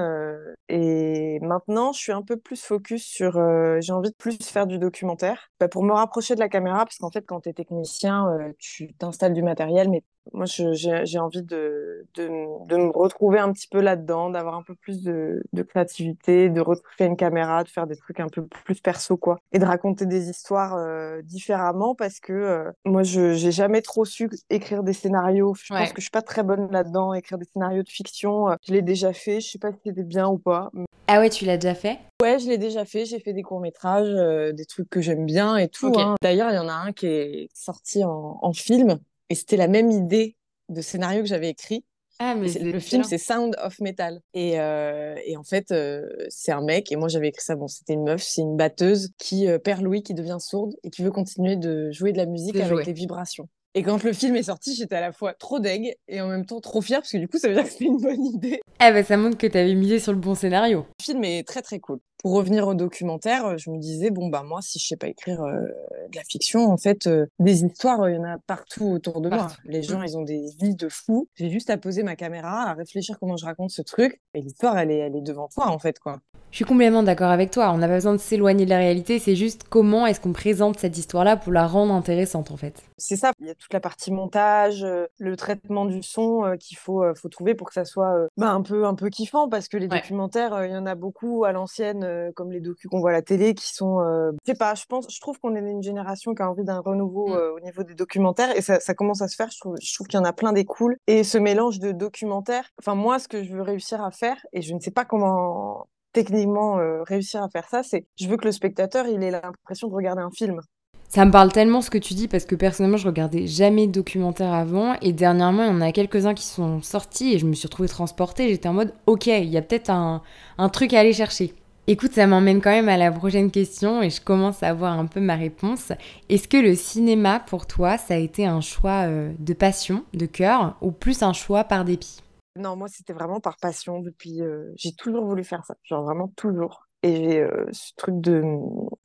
et 0.69 1.39
maintenant 1.41 1.93
je 1.93 1.99
suis 1.99 2.13
un 2.13 2.23
peu 2.23 2.37
plus 2.37 2.63
focus 2.63 3.05
sur. 3.05 3.33
j'ai 3.81 3.93
envie 3.93 4.11
de 4.11 4.17
plus 4.17 4.39
faire 4.43 4.67
du 4.67 4.79
documentaire 4.79 5.51
bah, 5.61 5.69
pour 5.69 5.83
me 5.83 5.93
rapprocher 5.93 6.35
de 6.35 6.41
la 6.41 6.49
caméra 6.49 6.85
parce 6.85 6.99
qu'en 6.99 7.11
fait 7.11 7.25
quand 7.27 7.41
tu 7.43 7.49
es 7.49 7.53
technicien, 7.53 8.29
tu 8.59 8.95
t'installes 8.95 9.35
du 9.35 9.43
matériel 9.43 9.91
mais 9.91 10.03
moi, 10.33 10.47
j'ai 10.47 11.19
envie 11.19 11.43
de, 11.43 12.07
de, 12.15 12.29
me 12.29 12.97
retrouver 12.97 13.39
un 13.41 13.53
petit 13.53 13.67
peu 13.67 13.81
là-dedans, 13.81 14.31
d'avoir 14.31 14.55
un 14.55 14.63
peu 14.63 14.75
plus 14.75 15.03
de, 15.03 15.43
de, 15.53 15.63
créativité, 15.63 16.49
de 16.49 16.61
retrouver 16.61 17.07
une 17.07 17.17
caméra, 17.17 17.65
de 17.65 17.69
faire 17.69 17.87
des 17.87 17.97
trucs 17.97 18.21
un 18.21 18.29
peu 18.29 18.47
plus 18.47 18.81
perso, 18.81 19.17
quoi. 19.17 19.41
Et 19.53 19.59
de 19.59 19.65
raconter 19.65 20.07
des 20.07 20.31
histoires 20.31 20.79
différemment 21.25 21.95
parce 21.95 22.21
que 22.21 22.73
moi, 22.85 23.03
je 23.03 23.33
j'ai 23.33 23.53
jamais 23.53 23.83
trop 23.83 24.05
su 24.05 24.31
écrire 24.49 24.83
des 24.83 24.93
scénarios. 24.93 25.32
Je 25.33 25.75
pense 25.75 25.93
que 25.93 26.01
je 26.01 26.03
suis 26.03 26.11
pas 26.11 26.23
très 26.23 26.43
bonne 26.43 26.71
là-dedans, 26.71 27.15
écrire 27.15 27.39
des 27.39 27.45
scénarios 27.45 27.83
de 27.83 27.89
fiction. 27.89 28.51
Euh, 28.51 28.55
je 28.67 28.73
l'ai 28.73 28.83
déjà 28.83 29.13
fait, 29.13 29.41
je 29.41 29.51
sais 29.51 29.59
pas 29.59 29.73
si 29.73 29.79
c'était 29.85 30.03
bien 30.03 30.29
ou 30.29 30.39
pas. 30.39 30.71
Ah 31.09 31.21
ouais, 31.21 31.31
tu 31.31 31.45
l'as 31.45 31.59
déjà 31.59 31.75
fait? 31.75 31.99
Ouais, 32.21 32.39
je 32.39 32.49
l'ai 32.49 32.59
déjà 32.59 32.85
fait. 32.85 33.05
J'ai 33.05 33.19
fait 33.19 33.33
des 33.33 33.43
courts-métrages, 33.43 34.55
des 34.55 34.65
trucs 34.67 34.89
que 34.89 35.01
j'aime 35.01 35.27
bien 35.27 35.57
et 35.57 35.69
tout. 35.69 35.93
Hein. 35.97 36.15
D'ailleurs, 36.23 36.51
il 36.51 36.55
y 36.55 36.59
en 36.59 36.69
a 36.69 36.75
un 36.75 36.93
qui 36.93 37.07
est 37.07 37.49
sorti 37.55 38.05
en, 38.05 38.39
en 38.41 38.53
film 38.53 38.99
et 39.29 39.35
c'était 39.35 39.57
la 39.57 39.69
même 39.69 39.91
idée 39.91 40.37
de 40.69 40.81
scénario 40.81 41.23
que 41.23 41.29
j'avais 41.29 41.49
écrit. 41.49 41.85
Ah, 42.19 42.37
mais 42.37 42.53
le 42.53 42.79
film, 42.79 43.03
c'est 43.03 43.19
Sound 43.19 43.57
of 43.61 43.81
Metal. 43.81 44.21
Et, 44.33 44.61
euh, 44.61 45.17
et 45.25 45.37
en 45.37 45.43
fait, 45.43 45.73
euh, 45.73 46.07
c'est 46.29 46.53
un 46.53 46.61
mec, 46.61 46.93
et 46.93 46.97
moi 46.97 47.09
j'avais 47.09 47.29
écrit 47.29 47.43
ça, 47.43 47.57
bon, 47.57 47.67
c'était 47.67 47.95
une 47.95 48.05
meuf, 48.05 48.23
c'est 48.23 48.43
une 48.43 48.57
batteuse 48.57 49.11
qui 49.19 49.49
euh, 49.49 49.59
perd 49.59 49.83
Louis, 49.83 50.05
qui 50.05 50.15
devient 50.15 50.37
sourde 50.39 50.73
et 50.85 50.91
qui 50.91 51.03
veut 51.03 51.11
continuer 51.11 51.57
de 51.57 51.91
jouer 51.91 52.13
de 52.13 52.19
la 52.19 52.27
musique 52.27 52.61
avec 52.61 52.87
les 52.87 52.93
vibrations. 52.93 53.49
Et 53.75 53.83
quand 53.83 54.03
le 54.05 54.13
film 54.13 54.37
est 54.37 54.43
sorti, 54.43 54.75
j'étais 54.75 54.97
à 54.97 55.01
la 55.01 55.13
fois 55.13 55.33
trop 55.33 55.59
deg 55.59 55.97
et 56.07 56.21
en 56.21 56.29
même 56.29 56.45
temps 56.45 56.61
trop 56.61 56.83
fière 56.83 57.01
parce 57.01 57.13
que 57.13 57.17
du 57.17 57.27
coup, 57.27 57.39
ça 57.39 57.49
veut 57.49 57.55
dire 57.55 57.65
que 57.65 57.71
c'était 57.71 57.87
une 57.87 58.03
bonne 58.03 58.23
idée. 58.23 58.61
Ah 58.79 58.93
bah 58.93 59.03
ça 59.03 59.17
montre 59.17 59.39
que 59.39 59.47
tu 59.47 59.57
avais 59.57 59.75
misé 59.75 59.99
sur 59.99 60.13
le 60.13 60.19
bon 60.19 60.35
scénario. 60.35 60.85
Le 61.01 61.05
film 61.05 61.25
est 61.25 61.47
très 61.49 61.63
très 61.63 61.81
cool. 61.81 61.99
Pour 62.23 62.35
revenir 62.35 62.69
au 62.69 62.75
documentaire, 62.75 63.59
je 63.59 63.71
me 63.71 63.79
disais 63.79 64.11
bon 64.11 64.29
bah 64.29 64.43
moi 64.43 64.61
si 64.63 64.79
je 64.79 64.87
sais 64.87 64.97
pas 64.97 65.09
écrire 65.09 65.43
euh, 65.43 65.61
de 66.09 66.17
la 66.17 66.23
fiction, 66.23 66.71
en 66.71 66.77
fait 66.77 67.07
euh, 67.07 67.27
des 67.39 67.65
histoires, 67.65 68.09
il 68.09 68.15
y 68.15 68.19
en 68.19 68.25
a 68.25 68.39
partout 68.39 68.87
autour 68.87 69.21
de 69.21 69.29
moi. 69.29 69.49
Les 69.65 69.83
gens, 69.83 70.01
mm. 70.01 70.05
ils 70.05 70.17
ont 70.17 70.23
des 70.23 70.45
vies 70.61 70.77
de 70.77 70.89
fous. 70.89 71.29
J'ai 71.35 71.51
juste 71.51 71.71
à 71.71 71.77
poser 71.77 72.03
ma 72.03 72.17
caméra, 72.17 72.69
à 72.69 72.75
réfléchir 72.75 73.19
comment 73.19 73.37
je 73.37 73.45
raconte 73.45 73.71
ce 73.71 73.83
truc 73.83 74.21
et 74.35 74.41
l'histoire 74.41 74.79
elle 74.79 74.91
est 74.91 74.99
elle 74.99 75.17
est 75.17 75.23
devant 75.23 75.49
toi 75.49 75.69
en 75.69 75.79
fait 75.79 75.99
quoi. 75.99 76.21
Je 76.53 76.57
suis 76.57 76.67
complètement 76.67 77.03
d'accord 77.03 77.31
avec 77.31 77.51
toi. 77.51 77.73
On 77.73 77.79
n'a 77.79 77.89
pas 77.89 77.95
besoin 77.95 78.13
de 78.13 78.19
s'éloigner 78.19 78.67
de 78.67 78.71
la 78.71 78.77
réalité. 78.77 79.19
C'est 79.19 79.37
juste 79.37 79.65
comment 79.71 80.07
est-ce 80.07 80.21
qu'on 80.21 80.35
présente 80.35 80.79
cette 80.79 80.99
histoire-là 80.99 81.39
pour 81.39 81.51
la 81.51 81.67
rendre 81.67 81.95
intéressante, 81.95 82.51
en 82.51 82.59
fait. 82.59 82.83
C'est 82.99 83.17
ça. 83.17 83.33
Il 83.41 83.47
y 83.47 83.51
a 83.51 83.55
toute 83.55 83.73
la 83.73 83.81
partie 83.81 84.13
montage, 84.13 84.85
euh, 84.85 85.07
le 85.17 85.35
traitement 85.37 85.87
du 85.87 86.03
son 86.03 86.45
euh, 86.45 86.57
qu'il 86.57 86.77
faut, 86.77 87.03
euh, 87.03 87.15
faut 87.15 87.31
trouver 87.31 87.55
pour 87.55 87.69
que 87.69 87.73
ça 87.73 87.87
soit 87.87 88.29
bah, 88.37 88.51
un 88.51 88.61
peu, 88.61 88.85
un 88.85 88.95
peu 88.95 89.09
kiffant, 89.09 89.49
parce 89.49 89.67
que 89.67 89.79
les 89.79 89.89
documentaires, 89.89 90.67
il 90.67 90.73
y 90.73 90.77
en 90.77 90.85
a 90.85 90.95
beaucoup 90.95 91.45
à 91.45 91.53
l'ancienne, 91.53 92.05
comme 92.35 92.53
les 92.53 92.61
docus 92.61 92.91
qu'on 92.91 93.01
voit 93.01 93.11
à 93.11 93.15
la 93.15 93.23
télé, 93.23 93.55
qui 93.55 93.75
sont, 93.75 94.01
je 94.01 94.53
sais 94.53 94.59
pas. 94.59 94.75
Je 94.75 94.85
pense, 94.87 95.07
je 95.11 95.21
trouve 95.21 95.39
qu'on 95.39 95.55
est 95.55 95.61
une 95.61 95.83
génération 95.83 96.35
qui 96.35 96.43
a 96.43 96.51
envie 96.51 96.65
d'un 96.65 96.81
renouveau 96.81 97.29
mm. 97.29 97.57
au 97.57 97.61
niveau 97.61 97.83
des 97.83 97.95
documentaires, 97.95 98.57
et 98.57 98.63
ça, 98.63 98.81
ça, 98.81 98.95
commence 98.95 99.23
à 99.23 99.29
se 99.29 99.37
faire. 99.37 99.51
Je 99.51 99.59
trouve, 99.59 99.77
je 99.81 99.95
trouve 99.95 100.07
qu'il 100.07 100.19
y 100.19 100.21
en 100.23 100.25
a 100.25 100.33
plein 100.33 100.53
des 100.53 100.65
cools. 100.65 100.97
Et 101.07 101.25
ce 101.25 101.39
mélange 101.39 101.79
de 101.79 101.93
documentaires. 101.93 102.69
Enfin, 102.79 102.95
moi, 102.95 103.19
ce 103.19 103.29
que 103.29 103.43
je 103.43 103.55
veux 103.55 103.63
réussir 103.63 104.03
à 104.03 104.11
faire, 104.11 104.37
et 104.53 104.63
je 104.63 104.75
ne 104.75 104.81
sais 104.81 104.91
pas 104.91 105.05
comment 105.05 105.87
techniquement 106.13 106.79
euh, 106.79 107.03
réussir 107.03 107.43
à 107.43 107.49
faire 107.49 107.69
ça, 107.69 107.83
c'est 107.83 108.07
je 108.19 108.29
veux 108.29 108.37
que 108.37 108.45
le 108.45 108.53
spectateur 108.53 109.07
il 109.07 109.23
ait 109.23 109.31
l'impression 109.31 109.89
de 109.89 109.95
regarder 109.95 110.23
un 110.23 110.31
film. 110.31 110.61
Ça 111.09 111.27
me 111.27 111.31
parle 111.31 111.53
tellement 111.53 111.83
ce 111.83 111.91
que 111.91 111.99
tu 111.99 112.15
dis 112.15 112.27
parce 112.27 112.47
que 112.47 112.55
personnellement 112.55 112.97
je 112.97 113.07
regardais 113.07 113.47
jamais 113.47 113.87
de 113.87 113.93
documentaire 113.93 114.53
avant 114.53 114.95
et 115.03 115.13
dernièrement 115.13 115.65
il 115.65 115.69
y 115.69 115.73
en 115.73 115.81
a 115.83 115.93
quelques-uns 115.93 116.33
qui 116.33 116.45
sont 116.45 116.81
sortis 116.81 117.35
et 117.35 117.39
je 117.39 117.47
me 117.47 117.53
suis 117.53 117.67
retrouvée 117.67 117.89
transportée. 117.89 118.49
J'étais 118.49 118.69
en 118.69 118.73
mode 118.73 118.95
ok, 119.07 119.27
il 119.27 119.51
y 119.51 119.59
a 119.59 119.63
peut-être 119.63 119.91
un, 119.91 120.23
un, 120.57 120.69
truc 120.71 120.95
à 120.95 121.01
aller 121.01 121.13
chercher. 121.13 121.55
Écoute, 121.89 122.13
ça 122.13 122.29
m'emmène 122.29 122.61
quand 122.61 122.71
même 122.71 122.89
à 122.89 122.97
la 122.97 123.11
prochaine 123.11 123.51
question 123.51 124.03
et 124.03 124.11
je 124.11 124.21
commence 124.21 124.63
à 124.63 124.69
avoir 124.69 124.97
un 124.97 125.07
peu 125.07 125.19
ma 125.19 125.35
réponse. 125.35 125.91
Est-ce 126.29 126.47
que 126.47 126.57
le 126.57 126.77
cinéma 126.77 127.41
pour 127.41 127.67
toi 127.67 127.99
ça 127.99 128.15
a 128.15 128.19
été 128.19 128.47
un 128.47 128.61
choix 128.61 129.09
euh, 129.09 129.33
de 129.41 129.53
passion, 129.53 130.05
de 130.15 130.27
cœur 130.27 130.77
ou 130.81 130.93
plus 130.93 131.25
un 131.25 131.33
choix 131.33 131.65
par 131.65 131.85
dépit? 131.85 132.23
Non, 132.55 132.77
moi, 132.77 132.87
c'était 132.87 133.13
vraiment 133.13 133.41
par 133.41 133.57
passion 133.57 133.99
depuis. 133.99 134.43
Euh, 134.43 134.73
j'ai 134.77 134.93
toujours 134.93 135.25
voulu 135.25 135.43
faire 135.43 135.65
ça, 135.65 135.75
genre 135.83 136.05
vraiment 136.05 136.29
toujours. 136.37 136.87
Et 137.03 137.17
j'ai 137.17 137.41
euh, 137.41 137.67
ce 137.73 137.93
truc 137.97 138.21
de 138.21 138.43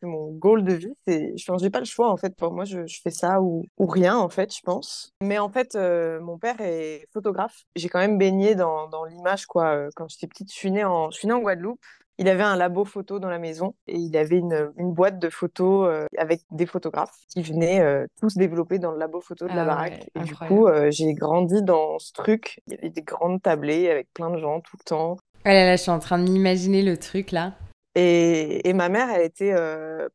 mon 0.04 0.32
goal 0.34 0.64
de 0.64 0.74
vie, 0.74 0.94
c'est. 1.08 1.34
Je 1.36 1.52
n'ai 1.64 1.72
pas 1.72 1.80
le 1.80 1.86
choix, 1.86 2.12
en 2.12 2.18
fait. 2.18 2.36
Pour 2.36 2.54
moi, 2.54 2.66
je, 2.66 2.82
fais 3.02 3.10
ça 3.10 3.42
ou, 3.42 3.66
rien, 3.80 4.16
en 4.16 4.30
fait, 4.30 4.54
je 4.56 4.62
pense. 4.62 5.14
Mais 5.24 5.40
en 5.40 5.50
fait, 5.50 5.76
mon 6.22 6.38
père 6.38 6.62
est 6.62 7.08
photographe. 7.12 7.64
J'ai 7.76 7.90
quand 7.90 8.00
même 8.00 8.20
baigné 8.20 8.54
dans, 8.54 8.88
l'image, 9.10 9.48
quoi. 9.48 9.88
Quand 9.96 10.08
j'étais 10.10 10.28
petite, 10.28 10.52
en, 10.84 11.10
je 11.10 11.18
suis 11.18 11.28
née 11.28 11.34
en 11.34 11.40
Guadeloupe. 11.40 11.80
Il 12.20 12.28
avait 12.30 12.44
un 12.44 12.56
labo 12.56 12.84
photo 12.84 13.20
dans 13.20 13.30
la 13.30 13.38
maison 13.38 13.76
et 13.88 13.96
il 13.96 14.18
avait 14.18 14.38
une, 14.38 14.72
une 14.78 14.92
boîte 14.92 15.20
de 15.20 15.30
photos 15.30 15.88
euh, 15.88 16.06
avec 16.18 16.42
des 16.52 16.66
photographes 16.66 17.16
qui 17.30 17.44
venaient 17.44 17.80
euh, 17.80 18.08
tous 18.20 18.36
développer 18.36 18.80
dans 18.80 18.92
le 18.92 18.98
labo 18.98 19.22
photo 19.22 19.46
de 19.48 19.54
la 19.54 19.62
ah 19.62 19.66
baraque. 19.66 20.10
et 20.16 20.20
du 20.22 20.36
coup, 20.36 20.68
euh, 20.68 20.90
j'ai 20.90 21.14
grandi 21.14 21.62
dans 21.62 22.00
ce 22.00 22.12
truc. 22.14 22.60
Il 22.66 22.74
y 22.74 22.78
avait 22.78 22.90
des 22.90 23.04
grandes 23.04 23.42
tablées 23.42 23.90
avec 23.90 24.12
plein 24.14 24.32
de 24.32 24.38
gens 24.40 24.62
tout 24.62 24.78
le 24.80 24.84
temps. 24.84 25.18
Oh 25.46 25.50
là 25.50 25.66
là, 25.66 25.76
je 25.76 25.82
suis 25.84 25.92
en 25.92 26.00
train 26.00 26.18
de 26.18 26.30
m'imaginer 26.30 26.82
le 26.82 26.98
truc 26.98 27.32
là. 27.32 27.54
Et, 27.94 28.68
et 28.68 28.74
ma 28.74 28.90
mère, 28.90 29.10
elle 29.10 29.24
était 29.24 29.56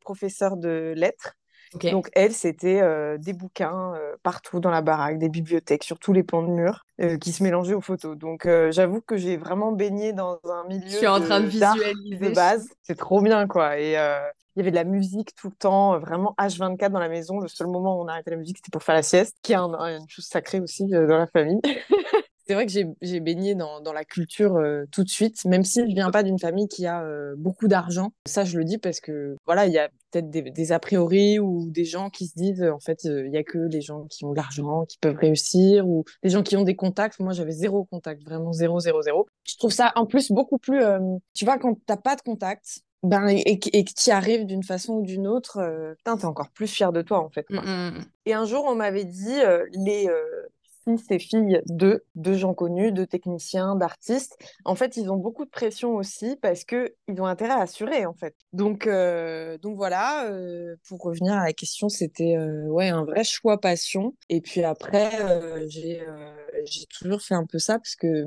professeure 0.00 0.56
de 0.56 0.94
lettres 0.96 1.34
donc 1.80 2.10
elle, 2.14 2.32
c'était 2.32 2.80
euh, 2.80 3.18
des 3.18 3.32
bouquins 3.32 3.94
euh, 3.94 4.16
partout 4.22 4.60
dans 4.60 4.70
la 4.70 4.82
baraque, 4.82 5.18
des 5.18 5.28
bibliothèques 5.28 5.84
sur 5.84 5.98
tous 5.98 6.12
les 6.12 6.22
pans 6.22 6.42
de 6.42 6.48
mur 6.48 6.84
euh, 7.00 7.16
qui 7.18 7.32
se 7.32 7.42
mélangeaient 7.42 7.74
aux 7.74 7.80
photos. 7.80 8.16
Donc 8.16 8.48
j'avoue 8.70 9.00
que 9.00 9.16
j'ai 9.16 9.36
vraiment 9.36 9.72
baigné 9.72 10.12
dans 10.12 10.38
un 10.44 10.64
milieu 10.68 10.88
Je 10.88 10.96
suis 10.96 11.06
en 11.06 11.20
train 11.20 11.40
de, 11.40 11.46
visualiser 11.46 12.16
de 12.16 12.34
base. 12.34 12.68
C'est 12.82 12.98
trop 12.98 13.20
bien 13.20 13.46
quoi. 13.46 13.78
Et 13.78 13.92
il 13.92 14.58
y 14.58 14.60
avait 14.60 14.70
de 14.70 14.76
la 14.76 14.84
musique 14.84 15.34
tout 15.34 15.48
le 15.48 15.54
temps, 15.54 15.98
vraiment 15.98 16.34
H24 16.38 16.90
dans 16.90 16.98
la 16.98 17.08
maison. 17.08 17.40
Le 17.40 17.48
seul 17.48 17.68
moment 17.68 17.98
où 17.98 18.02
on 18.04 18.08
arrêtait 18.08 18.30
la 18.30 18.36
musique, 18.36 18.58
c'était 18.58 18.70
pour 18.70 18.82
faire 18.82 18.94
la 18.94 19.02
sieste, 19.02 19.36
qui 19.42 19.52
est 19.52 19.56
une 19.56 20.08
chose 20.08 20.26
sacrée 20.26 20.60
aussi 20.60 20.86
dans 20.88 21.18
la 21.18 21.26
famille. 21.26 21.60
c'est 22.46 22.54
vrai 22.54 22.66
que 22.66 22.72
j'ai 22.72 23.20
baigné 23.20 23.54
dans, 23.54 23.80
dans, 23.80 23.92
la 23.92 24.04
culture 24.04 24.60
tout 24.90 25.04
de 25.04 25.08
suite, 25.08 25.44
même 25.44 25.64
si 25.64 25.80
je 25.80 25.94
viens 25.94 26.10
pas 26.10 26.22
d'une 26.22 26.38
famille 26.38 26.68
qui 26.68 26.86
a 26.86 27.04
beaucoup 27.36 27.68
d'argent. 27.68 28.12
Ça, 28.26 28.44
je 28.44 28.58
le 28.58 28.64
dis 28.64 28.78
parce 28.78 29.00
que 29.00 29.36
voilà, 29.46 29.66
il 29.66 29.72
y 29.72 29.78
a 29.78 29.88
peut-être 30.12 30.30
des, 30.30 30.72
a 30.72 30.78
priori 30.78 31.38
ou 31.38 31.66
des 31.70 31.84
gens 31.84 32.10
qui 32.10 32.26
se 32.26 32.34
disent 32.34 32.62
en 32.62 32.78
fait 32.78 33.04
il 33.04 33.30
y 33.32 33.36
a 33.36 33.42
que 33.42 33.58
les 33.58 33.80
gens 33.80 34.04
qui 34.04 34.24
ont 34.24 34.32
de 34.32 34.36
l'argent 34.36 34.84
qui 34.84 34.98
peuvent 34.98 35.16
réussir 35.16 35.88
ou 35.88 36.04
des 36.22 36.28
gens 36.28 36.42
qui 36.42 36.56
ont 36.56 36.62
des 36.62 36.76
contacts 36.76 37.18
moi 37.18 37.32
j'avais 37.32 37.52
zéro 37.52 37.84
contact 37.84 38.22
vraiment 38.22 38.52
zéro 38.52 38.78
zéro 38.78 39.02
zéro 39.02 39.26
je 39.44 39.56
trouve 39.56 39.72
ça 39.72 39.92
en 39.96 40.06
plus 40.06 40.30
beaucoup 40.30 40.58
plus 40.58 40.82
tu 41.34 41.44
vois 41.44 41.58
quand 41.58 41.78
t'as 41.86 41.96
pas 41.96 42.14
de 42.14 42.20
contact 42.20 42.82
ben, 43.02 43.26
et, 43.28 43.58
que 43.58 43.68
tu 43.68 44.10
y 44.10 44.12
arrives 44.12 44.46
d'une 44.46 44.62
façon 44.62 44.92
ou 44.94 45.02
d'une 45.02 45.26
autre, 45.26 45.58
euh, 45.58 45.94
t'es 46.04 46.24
encore 46.24 46.50
plus 46.50 46.68
fier 46.68 46.92
de 46.92 47.02
toi 47.02 47.18
en 47.18 47.30
fait. 47.30 47.44
Mmh, 47.50 47.56
mmh, 47.56 47.90
mmh. 47.98 48.04
Et 48.26 48.32
un 48.32 48.44
jour, 48.44 48.64
on 48.68 48.76
m'avait 48.76 49.04
dit, 49.04 49.40
les, 49.72 50.08
et 51.10 51.18
filles 51.18 51.60
de 51.66 52.04
deux 52.14 52.34
gens 52.34 52.54
connus, 52.54 52.92
de 52.92 53.04
techniciens, 53.04 53.76
d'artistes. 53.76 54.36
En 54.64 54.74
fait, 54.74 54.96
ils 54.96 55.10
ont 55.10 55.16
beaucoup 55.16 55.44
de 55.44 55.50
pression 55.50 55.94
aussi 55.94 56.36
parce 56.40 56.64
que 56.64 56.94
ils 57.08 57.20
ont 57.20 57.26
intérêt 57.26 57.54
à 57.54 57.60
assurer 57.60 58.06
en 58.06 58.14
fait. 58.14 58.34
Donc 58.52 58.86
euh, 58.86 59.58
donc 59.58 59.76
voilà. 59.76 60.26
Euh, 60.30 60.76
pour 60.88 61.00
revenir 61.00 61.34
à 61.34 61.44
la 61.44 61.52
question, 61.52 61.88
c'était 61.88 62.36
euh, 62.36 62.66
ouais 62.66 62.88
un 62.88 63.04
vrai 63.04 63.24
choix 63.24 63.60
passion. 63.60 64.14
Et 64.28 64.40
puis 64.40 64.62
après, 64.64 65.10
j'ai 65.68 66.86
toujours 66.98 67.22
fait 67.22 67.34
un 67.34 67.46
peu 67.46 67.58
ça 67.58 67.78
parce 67.78 67.96
que 67.96 68.24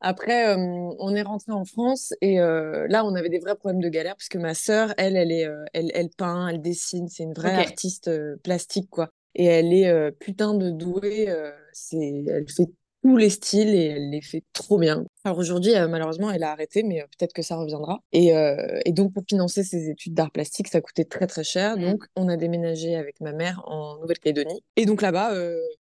après, 0.00 0.56
on 0.56 1.14
est 1.14 1.22
rentré 1.22 1.52
en 1.52 1.64
France 1.64 2.12
et 2.20 2.38
là, 2.38 3.04
on 3.04 3.14
avait 3.14 3.28
des 3.28 3.38
vrais 3.38 3.54
problèmes 3.54 3.80
de 3.80 3.88
galère 3.88 4.16
parce 4.16 4.28
que 4.28 4.38
ma 4.38 4.54
sœur, 4.54 4.92
elle, 4.96 5.16
elle 5.16 5.30
est, 5.30 5.48
elle, 5.72 5.90
elle 5.94 6.10
peint, 6.10 6.48
elle 6.48 6.60
dessine, 6.60 7.08
c'est 7.08 7.22
une 7.22 7.34
vraie 7.34 7.54
artiste 7.54 8.10
plastique 8.42 8.90
quoi. 8.90 9.10
Et 9.34 9.44
elle 9.44 9.72
est 9.72 10.10
putain 10.18 10.54
de 10.54 10.70
douée. 10.70 11.32
C'est, 11.72 12.24
elle 12.28 12.48
fait 12.50 12.68
tous 13.02 13.16
les 13.16 13.30
styles 13.30 13.74
et 13.74 13.86
elle 13.86 14.10
les 14.10 14.20
fait 14.20 14.44
trop 14.52 14.78
bien. 14.78 15.04
Alors 15.24 15.38
aujourd'hui, 15.38 15.74
euh, 15.74 15.88
malheureusement, 15.88 16.30
elle 16.30 16.44
a 16.44 16.52
arrêté, 16.52 16.82
mais 16.82 17.00
euh, 17.00 17.04
peut-être 17.18 17.32
que 17.32 17.42
ça 17.42 17.56
reviendra. 17.56 18.00
Et, 18.12 18.36
euh, 18.36 18.80
et, 18.84 18.92
donc, 18.92 19.12
pour 19.12 19.24
financer 19.28 19.64
ses 19.64 19.90
études 19.90 20.14
d'art 20.14 20.30
plastique, 20.30 20.68
ça 20.68 20.80
coûtait 20.80 21.04
très 21.04 21.26
très 21.26 21.42
cher. 21.44 21.76
Mmh. 21.76 21.82
Donc, 21.82 22.04
on 22.16 22.28
a 22.28 22.36
déménagé 22.36 22.96
avec 22.96 23.20
ma 23.20 23.32
mère 23.32 23.62
en 23.66 23.98
Nouvelle-Calédonie. 24.00 24.62
Et 24.76 24.86
donc 24.86 25.02
là-bas, 25.02 25.32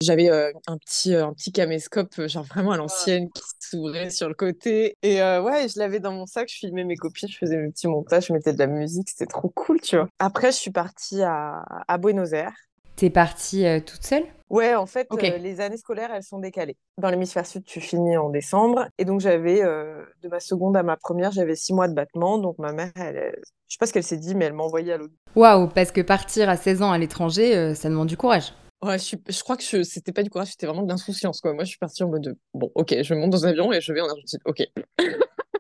j'avais 0.02 0.30
un 0.30 0.78
petit 0.78 1.14
un 1.14 1.34
petit 1.34 1.52
caméscope, 1.52 2.28
genre 2.28 2.46
vraiment 2.46 2.72
à 2.72 2.78
l'ancienne, 2.78 3.30
qui 3.30 3.42
s'ouvrait 3.60 4.10
sur 4.10 4.28
le 4.28 4.34
côté. 4.34 4.96
Et 5.04 5.16
ouais, 5.20 5.68
je 5.68 5.80
l'avais 5.80 6.00
dans 6.00 6.14
mon 6.14 6.26
sac. 6.26 6.50
Je 6.50 6.58
filmais 6.58 6.84
mes 6.84 6.96
copines, 6.96 7.30
je 7.30 7.38
faisais 7.38 7.58
mes 7.58 7.70
petits 7.70 7.88
montages, 7.88 8.28
je 8.28 8.34
mettais 8.34 8.54
de 8.54 8.60
la 8.60 8.68
musique. 8.68 9.10
C'était 9.10 9.26
trop 9.26 9.50
cool, 9.50 9.82
tu 9.82 9.98
vois. 9.98 10.10
Après, 10.20 10.52
je 10.52 10.58
suis 10.58 10.72
partie 10.72 11.22
à, 11.22 11.64
à 11.88 11.98
Buenos 11.98 12.32
Aires. 12.34 12.69
T'es 13.00 13.10
partie 13.10 13.66
toute 13.86 14.04
seule? 14.04 14.26
Ouais, 14.50 14.76
en 14.76 14.86
fait, 14.88 15.08
euh, 15.14 15.38
les 15.38 15.62
années 15.62 15.78
scolaires, 15.78 16.10
elles 16.14 16.24
sont 16.24 16.40
décalées. 16.40 16.76
Dans 16.98 17.10
l'hémisphère 17.10 17.46
sud, 17.46 17.64
tu 17.64 17.80
finis 17.80 18.18
en 18.18 18.30
décembre. 18.30 18.88
Et 18.98 19.06
donc, 19.06 19.22
j'avais, 19.22 19.62
euh, 19.64 20.04
de 20.22 20.28
ma 20.28 20.42
seconde 20.42 20.76
à 20.76 20.84
ma 20.84 20.98
première, 20.98 21.32
j'avais 21.32 21.56
six 21.56 21.74
mois 21.74 21.88
de 21.88 21.94
battement. 21.94 22.40
Donc, 22.40 22.58
ma 22.58 22.74
mère, 22.74 22.92
elle, 22.96 23.36
je 23.68 23.74
sais 23.74 23.78
pas 23.80 23.86
ce 23.86 23.94
qu'elle 23.94 24.04
s'est 24.04 24.18
dit, 24.18 24.36
mais 24.36 24.46
elle 24.46 24.54
m'a 24.54 24.64
envoyée 24.64 24.92
à 24.92 24.98
l'autre. 24.98 25.14
Waouh, 25.36 25.68
parce 25.68 25.92
que 25.92 26.02
partir 26.02 26.50
à 26.50 26.58
16 26.58 26.82
ans 26.82 26.92
à 26.92 26.98
l'étranger, 26.98 27.56
euh, 27.56 27.74
ça 27.74 27.88
demande 27.88 28.08
du 28.08 28.18
courage. 28.18 28.54
Ouais, 28.82 28.98
je, 28.98 29.16
je 29.28 29.44
crois 29.44 29.56
que 29.56 29.64
ce 29.64 29.84
c'était 29.84 30.12
pas 30.12 30.24
du 30.24 30.30
courage, 30.30 30.50
c'était 30.50 30.66
vraiment 30.66 30.84
de 30.84 30.90
l'insouciance, 30.90 31.40
quoi. 31.40 31.54
Moi, 31.54 31.64
je 31.66 31.70
suis 31.70 31.80
partie 31.80 32.04
en 32.04 32.10
mode 32.10 32.24
de, 32.24 32.38
bon, 32.54 32.70
ok, 32.76 32.96
je 33.02 33.14
monte 33.14 33.30
dans 33.30 33.46
un 33.46 33.50
avion 33.52 33.72
et 33.72 33.80
je 33.80 33.94
vais 33.94 34.02
en 34.02 34.10
Argentine. 34.10 34.40
Ok. 34.46 34.64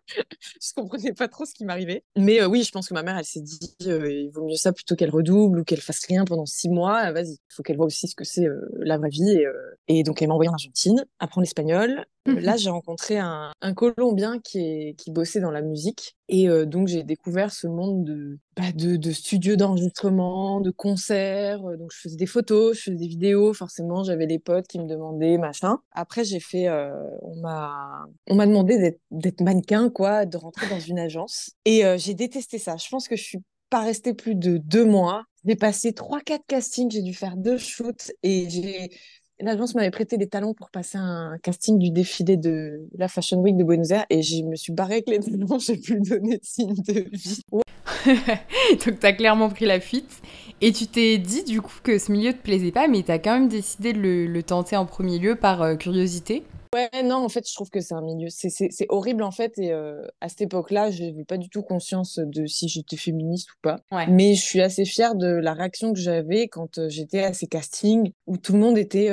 je 0.61 0.73
comprenais 0.75 1.13
pas 1.13 1.27
trop 1.27 1.45
ce 1.45 1.53
qui 1.53 1.65
m'arrivait. 1.65 2.03
Mais 2.17 2.41
euh, 2.41 2.47
oui, 2.47 2.63
je 2.63 2.71
pense 2.71 2.89
que 2.89 2.93
ma 2.93 3.03
mère, 3.03 3.17
elle 3.17 3.25
s'est 3.25 3.41
dit, 3.41 3.75
euh, 3.87 4.11
il 4.11 4.29
vaut 4.31 4.45
mieux 4.45 4.55
ça 4.55 4.71
plutôt 4.71 4.95
qu'elle 4.95 5.09
redouble 5.09 5.59
ou 5.59 5.63
qu'elle 5.63 5.81
fasse 5.81 6.05
rien 6.05 6.25
pendant 6.25 6.45
six 6.45 6.69
mois. 6.69 7.11
Vas-y, 7.11 7.33
il 7.33 7.53
faut 7.53 7.63
qu'elle 7.63 7.77
voit 7.77 7.85
aussi 7.85 8.07
ce 8.07 8.15
que 8.15 8.23
c'est 8.23 8.45
euh, 8.45 8.59
la 8.79 8.97
vraie 8.97 9.09
vie. 9.09 9.39
Et, 9.87 9.99
et, 9.99 10.03
donc, 10.03 10.21
elle 10.21 10.27
m'a 10.27 10.33
envoyé 10.33 10.49
en 10.49 10.53
Argentine, 10.53 11.05
apprendre 11.19 11.43
l'espagnol. 11.43 12.05
Là, 12.25 12.57
j'ai 12.57 12.69
rencontré 12.69 13.17
un, 13.17 13.51
un 13.61 13.73
Colombien 13.73 14.39
qui, 14.39 14.59
est, 14.59 14.93
qui 14.97 15.11
bossait 15.11 15.39
dans 15.39 15.51
la 15.51 15.61
musique. 15.61 16.15
Et 16.27 16.47
donc, 16.65 16.87
j'ai 16.87 17.01
découvert 17.03 17.51
ce 17.51 17.65
monde 17.65 18.03
de, 18.03 18.37
bah, 18.55 18.71
de, 18.73 18.97
de 18.97 19.11
studios 19.11 19.55
d'enregistrement, 19.55 20.61
de 20.61 20.69
concerts. 20.69 21.61
Donc, 21.61 21.91
je 21.91 21.99
faisais 21.99 22.17
des 22.17 22.27
photos, 22.27 22.77
je 22.77 22.83
faisais 22.83 22.97
des 22.97 23.07
vidéos. 23.07 23.53
Forcément, 23.53 24.03
j'avais 24.03 24.27
des 24.27 24.37
potes 24.37 24.67
qui 24.67 24.79
me 24.79 24.87
demandaient, 24.87 25.37
machin. 25.39 25.79
Après, 25.91 26.23
j'ai 26.23 26.39
fait, 26.39 26.69
on 26.69 27.35
m'a 27.41 28.05
on 28.27 28.35
m'a 28.35 28.45
demandé 28.45 28.99
d'être 29.09 29.41
mannequin, 29.41 29.89
quoi, 29.89 30.25
de 30.25 30.37
rentrer 30.37 30.67
dans 30.69 30.79
une 30.79 30.99
agence. 30.99 31.51
Et 31.65 31.83
j'ai 31.97 32.13
détesté 32.13 32.59
ça. 32.59 32.77
Je 32.77 32.87
pense 32.89 33.07
que 33.07 33.15
je 33.15 33.23
suis 33.23 33.39
pas 33.69 33.81
restée 33.81 34.13
plus 34.13 34.35
de 34.35 34.57
deux 34.57 34.85
mois. 34.85 35.23
J'ai 35.45 35.55
passé 35.55 35.93
trois, 35.93 36.19
quatre 36.19 36.45
castings, 36.47 36.91
j'ai 36.91 37.01
dû 37.01 37.13
faire 37.13 37.37
deux 37.37 37.57
shoots 37.57 38.11
et 38.23 38.49
j'ai 38.49 38.89
l'agence 39.41 39.75
m'avait 39.75 39.91
prêté 39.91 40.17
des 40.17 40.27
talons 40.27 40.53
pour 40.53 40.69
passer 40.69 40.97
un 40.97 41.37
casting 41.41 41.79
du 41.79 41.91
défilé 41.91 42.37
de 42.37 42.87
la 42.97 43.07
Fashion 43.07 43.39
Week 43.41 43.55
de 43.55 43.63
Buenos 43.63 43.91
Aires 43.91 44.05
et 44.09 44.21
je 44.21 44.43
me 44.43 44.55
suis 44.55 44.73
barrée 44.73 44.95
avec 44.95 45.09
les 45.09 45.19
talons, 45.19 45.59
j'ai 45.59 45.77
plus 45.77 45.99
donné 45.99 46.37
de 46.37 46.43
signe 46.43 46.75
de 46.75 47.05
vie. 47.11 47.43
Donc, 48.85 48.99
tu 48.99 49.05
as 49.05 49.13
clairement 49.13 49.49
pris 49.49 49.65
la 49.65 49.79
fuite. 49.79 50.21
Et 50.61 50.73
tu 50.73 50.87
t'es 50.87 51.17
dit, 51.17 51.43
du 51.43 51.61
coup, 51.61 51.77
que 51.83 51.97
ce 51.97 52.11
milieu 52.11 52.33
te 52.33 52.41
plaisait 52.41 52.71
pas, 52.71 52.87
mais 52.87 53.03
tu 53.03 53.11
as 53.11 53.19
quand 53.19 53.33
même 53.33 53.47
décidé 53.47 53.93
de 53.93 53.99
le, 53.99 54.43
tenter 54.43 54.75
en 54.75 54.85
premier 54.85 55.17
lieu 55.17 55.35
par 55.35 55.61
euh, 55.61 55.75
curiosité. 55.75 56.43
Ouais, 56.73 57.03
non, 57.03 57.17
en 57.17 57.29
fait, 57.29 57.47
je 57.47 57.53
trouve 57.55 57.69
que 57.69 57.81
c'est 57.81 57.95
un 57.95 58.01
milieu. 58.01 58.27
C'est 58.29 58.85
horrible, 58.89 59.23
en 59.23 59.31
fait. 59.31 59.57
Et 59.57 59.71
euh, 59.71 60.01
à 60.21 60.29
cette 60.29 60.41
époque-là, 60.41 60.91
je 60.91 61.03
n'avais 61.03 61.25
pas 61.25 61.37
du 61.37 61.49
tout 61.49 61.63
conscience 61.63 62.19
de 62.19 62.45
si 62.45 62.67
j'étais 62.67 62.97
féministe 62.97 63.51
ou 63.51 63.57
pas. 63.61 63.79
Mais 64.07 64.35
je 64.35 64.41
suis 64.41 64.61
assez 64.61 64.85
fière 64.85 65.15
de 65.15 65.27
la 65.27 65.53
réaction 65.53 65.93
que 65.93 65.99
j'avais 65.99 66.47
quand 66.47 66.77
euh, 66.77 66.89
j'étais 66.89 67.23
à 67.23 67.33
ces 67.33 67.47
castings 67.47 68.11
où 68.27 68.37
tout 68.37 68.53
le 68.53 68.59
monde 68.59 68.77
était 68.77 69.09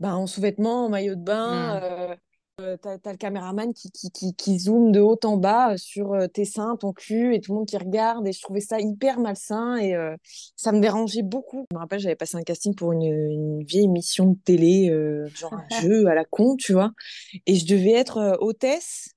ben, 0.00 0.14
en 0.14 0.26
sous-vêtements, 0.26 0.86
en 0.86 0.88
maillot 0.88 1.14
de 1.14 1.22
bain. 1.22 1.80
Mmh. 1.80 1.80
Euh, 1.82 2.16
t'as 2.56 2.96
as 3.04 3.12
le 3.12 3.18
caméraman 3.18 3.74
qui, 3.74 3.90
qui, 3.90 4.10
qui, 4.10 4.34
qui, 4.34 4.58
zoome 4.58 4.90
de 4.90 5.00
haut 5.00 5.18
en 5.24 5.36
bas 5.36 5.72
euh, 5.72 5.76
sur 5.76 6.14
euh, 6.14 6.26
tes 6.26 6.46
seins, 6.46 6.76
ton 6.76 6.92
cul, 6.92 7.34
et 7.34 7.40
tout 7.40 7.52
le 7.52 7.58
monde 7.58 7.68
qui 7.68 7.76
regarde. 7.76 8.26
Et 8.26 8.32
je 8.32 8.40
trouvais 8.40 8.60
ça 8.60 8.80
hyper 8.80 9.20
malsain 9.20 9.76
et 9.76 9.94
ça 10.56 10.72
me 10.72 10.80
dérangeait 10.80 11.22
beaucoup. 11.22 11.66
Je 11.70 11.76
me 11.76 11.80
rappelle, 11.80 12.00
j'avais 12.00 12.16
passé 12.16 12.36
un 12.36 12.42
casting 12.42 12.74
pour 12.74 12.92
une, 12.92 13.02
une 13.02 13.64
vieille 13.64 13.84
émission 13.84 14.26
de 14.26 14.38
télé, 14.44 14.88
genre 15.34 15.54
un 15.54 15.68
jeu 15.82 16.06
à 16.06 16.14
la 16.14 16.24
con, 16.24 16.56
tu 16.56 16.72
vois. 16.72 16.92
Et 17.46 17.56
je 17.56 17.66
devais 17.66 17.92
être 17.92 18.38
hôtesse, 18.40 19.10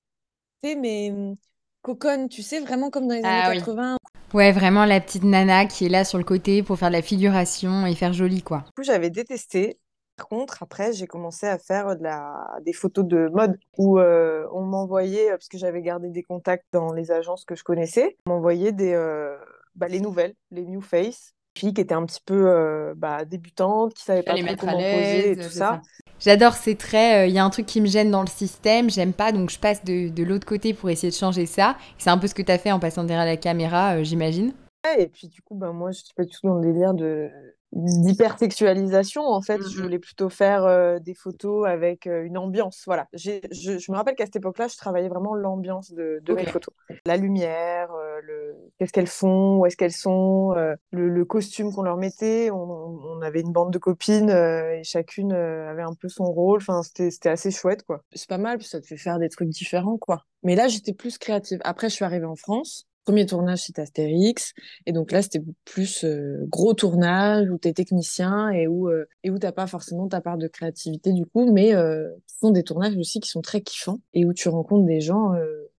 tu 0.63 0.69
sais, 0.69 0.75
mais 0.75 1.11
hum, 1.11 1.35
coconne, 1.81 2.29
tu 2.29 2.43
sais, 2.43 2.59
vraiment 2.59 2.89
comme 2.89 3.07
dans 3.07 3.15
les 3.15 3.21
ah 3.23 3.45
années 3.45 3.59
80. 3.59 3.97
Ouais, 4.33 4.51
vraiment 4.51 4.85
la 4.85 5.01
petite 5.01 5.23
nana 5.23 5.65
qui 5.65 5.85
est 5.85 5.89
là 5.89 6.03
sur 6.03 6.17
le 6.17 6.23
côté 6.23 6.61
pour 6.61 6.77
faire 6.77 6.89
de 6.89 6.93
la 6.93 7.01
figuration 7.01 7.85
et 7.85 7.95
faire 7.95 8.13
joli, 8.13 8.43
quoi. 8.43 8.63
Du 8.65 8.71
coup, 8.73 8.83
j'avais 8.83 9.09
détesté. 9.09 9.79
Contre, 10.19 10.63
après, 10.63 10.93
j'ai 10.93 11.07
commencé 11.07 11.47
à 11.47 11.57
faire 11.57 11.95
de 11.95 12.03
la... 12.03 12.57
des 12.65 12.73
photos 12.73 13.05
de 13.05 13.29
mode 13.33 13.57
où 13.77 13.99
euh, 13.99 14.45
on 14.53 14.61
m'envoyait, 14.61 15.29
euh, 15.29 15.31
parce 15.31 15.47
que 15.47 15.57
j'avais 15.57 15.81
gardé 15.81 16.09
des 16.09 16.23
contacts 16.23 16.65
dans 16.71 16.93
les 16.93 17.11
agences 17.11 17.45
que 17.45 17.55
je 17.55 17.63
connaissais, 17.63 18.17
on 18.25 18.31
m'envoyait 18.31 18.71
des, 18.71 18.93
euh, 18.93 19.35
bah, 19.75 19.87
les 19.87 19.99
nouvelles, 19.99 20.35
les 20.51 20.65
new 20.65 20.81
face, 20.81 21.33
filles 21.57 21.73
qui 21.73 21.81
étaient 21.81 21.95
un 21.95 22.05
petit 22.05 22.21
peu 22.23 22.93
bah, 22.95 23.25
débutantes, 23.25 23.93
qui 23.93 24.03
savaient 24.03 24.23
pas 24.23 24.35
trop 24.35 24.55
comment 24.57 24.73
poser 24.73 25.31
et 25.31 25.35
tout 25.35 25.49
ça. 25.49 25.81
J'adore 26.19 26.53
ces 26.53 26.75
traits. 26.75 27.29
Il 27.29 27.33
y 27.33 27.39
a 27.39 27.43
un 27.43 27.49
truc 27.49 27.65
qui 27.65 27.81
me 27.81 27.87
gêne 27.87 28.11
dans 28.11 28.21
le 28.21 28.27
système, 28.27 28.89
j'aime 28.89 29.13
pas, 29.13 29.31
donc 29.31 29.49
je 29.49 29.59
passe 29.59 29.83
de, 29.83 30.09
de 30.09 30.23
l'autre 30.23 30.45
côté 30.45 30.73
pour 30.73 30.89
essayer 30.89 31.09
de 31.09 31.17
changer 31.17 31.45
ça. 31.45 31.75
C'est 31.97 32.09
un 32.09 32.17
peu 32.17 32.27
ce 32.27 32.35
que 32.35 32.41
tu 32.41 32.51
as 32.51 32.57
fait 32.57 32.71
en 32.71 32.79
passant 32.79 33.03
derrière 33.03 33.25
la 33.25 33.37
caméra, 33.37 34.03
j'imagine. 34.03 34.53
et 34.97 35.07
puis 35.07 35.27
du 35.27 35.41
coup, 35.41 35.55
bah, 35.55 35.71
moi, 35.71 35.91
je 35.91 35.99
suis 35.99 36.13
pas 36.13 36.23
du 36.23 36.31
tout 36.31 36.47
dans 36.47 36.55
le 36.55 36.71
délire 36.71 36.93
de 36.93 37.29
d'hypersexualisation 37.71 39.23
en 39.27 39.41
fait 39.41 39.61
je 39.61 39.79
mmh 39.79 39.83
voulais 39.83 39.99
plutôt 39.99 40.29
faire 40.29 40.63
euh, 40.65 40.97
des 40.99 41.13
photos 41.13 41.67
avec 41.67 42.07
euh, 42.07 42.23
une 42.23 42.37
ambiance 42.37 42.83
voilà. 42.85 43.07
Je, 43.13 43.39
je, 43.51 43.91
me 43.91 43.95
rappelle 43.95 44.15
qu'à 44.15 44.25
cette 44.25 44.37
époque-là 44.37 44.67
je 44.67 44.77
travaillais 44.77 45.07
vraiment 45.07 45.35
l'ambiance 45.35 45.91
de, 45.91 46.19
de 46.23 46.33
mes 46.33 46.45
photos. 46.45 46.73
La 47.05 47.17
lumière 47.17 47.91
euh, 47.93 48.19
le 48.23 48.55
qu'est-ce 48.77 48.91
qu'elles 48.91 49.07
font 49.07 49.59
où 49.59 49.65
est-ce 49.65 49.77
qu'elles 49.77 49.91
sont 49.91 50.53
le, 50.91 51.09
le, 51.09 51.25
costume 51.25 51.71
qu'on 51.71 51.83
leur 51.83 51.97
mettait. 51.97 52.49
On, 52.49 52.57
on, 52.59 53.21
avait 53.21 53.41
une 53.41 53.51
bande 53.51 53.71
de 53.71 53.77
copines 53.77 54.29
et 54.29 54.81
chacune 54.83 55.33
avait 55.33 55.83
un 55.83 55.93
peu 55.93 56.09
son 56.09 56.25
rôle. 56.25 56.59
Enfin 56.61 56.81
c'était 56.81 57.29
assez 57.29 57.51
chouette 57.51 57.83
quoi. 57.83 58.01
C'est 58.13 58.29
pas 58.29 58.37
mal 58.37 58.61
ça 58.63 58.81
te 58.81 58.87
fait 58.87 58.97
faire 58.97 59.19
des 59.19 59.29
trucs 59.29 59.49
différents 59.49 59.97
quoi. 59.97 60.25
Mais 60.43 60.55
là 60.55 60.67
j'étais 60.67 60.93
plus 60.93 61.17
créative. 61.17 61.59
Après 61.63 61.89
je 61.89 61.95
suis 61.95 62.05
arrivée 62.05 62.25
en 62.25 62.35
France 62.35 62.88
premier 63.09 63.25
tournage, 63.25 63.63
c'était 63.63 63.81
Astérix. 63.81 64.53
Et 64.85 64.91
donc 64.91 65.11
là, 65.11 65.23
c'était 65.23 65.41
plus 65.65 66.03
euh, 66.03 66.45
gros 66.47 66.75
tournage 66.75 67.49
où 67.49 67.57
tu 67.57 67.67
es 67.67 67.73
technicien 67.73 68.51
et 68.51 68.67
où 68.67 68.87
euh, 68.87 69.05
et 69.23 69.31
où 69.31 69.39
t'as 69.39 69.51
pas 69.51 69.65
forcément 69.65 70.07
ta 70.07 70.21
part 70.21 70.37
de 70.37 70.47
créativité 70.47 71.11
du 71.11 71.25
coup, 71.25 71.51
mais 71.51 71.73
euh, 71.73 72.07
ce 72.27 72.37
sont 72.41 72.51
des 72.51 72.61
tournages 72.61 72.95
aussi 72.97 73.19
qui 73.19 73.27
sont 73.27 73.41
très 73.41 73.61
kiffants 73.61 73.99
et 74.13 74.25
où 74.25 74.33
tu 74.33 74.47
rencontres 74.47 74.85
des 74.85 75.01
gens, 75.01 75.31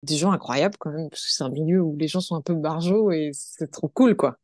des 0.02 0.16
gens 0.16 0.32
incroyables 0.32 0.76
quand 0.80 0.92
même, 0.92 1.08
parce 1.10 1.24
que 1.24 1.32
c'est 1.32 1.44
un 1.44 1.50
milieu 1.50 1.82
où 1.82 1.96
les 1.98 2.08
gens 2.08 2.20
sont 2.20 2.36
un 2.36 2.42
peu 2.42 2.56
barjots 2.56 3.12
et 3.12 3.30
c'est 3.34 3.70
trop 3.70 3.90
cool 3.90 4.16
quoi. 4.16 4.38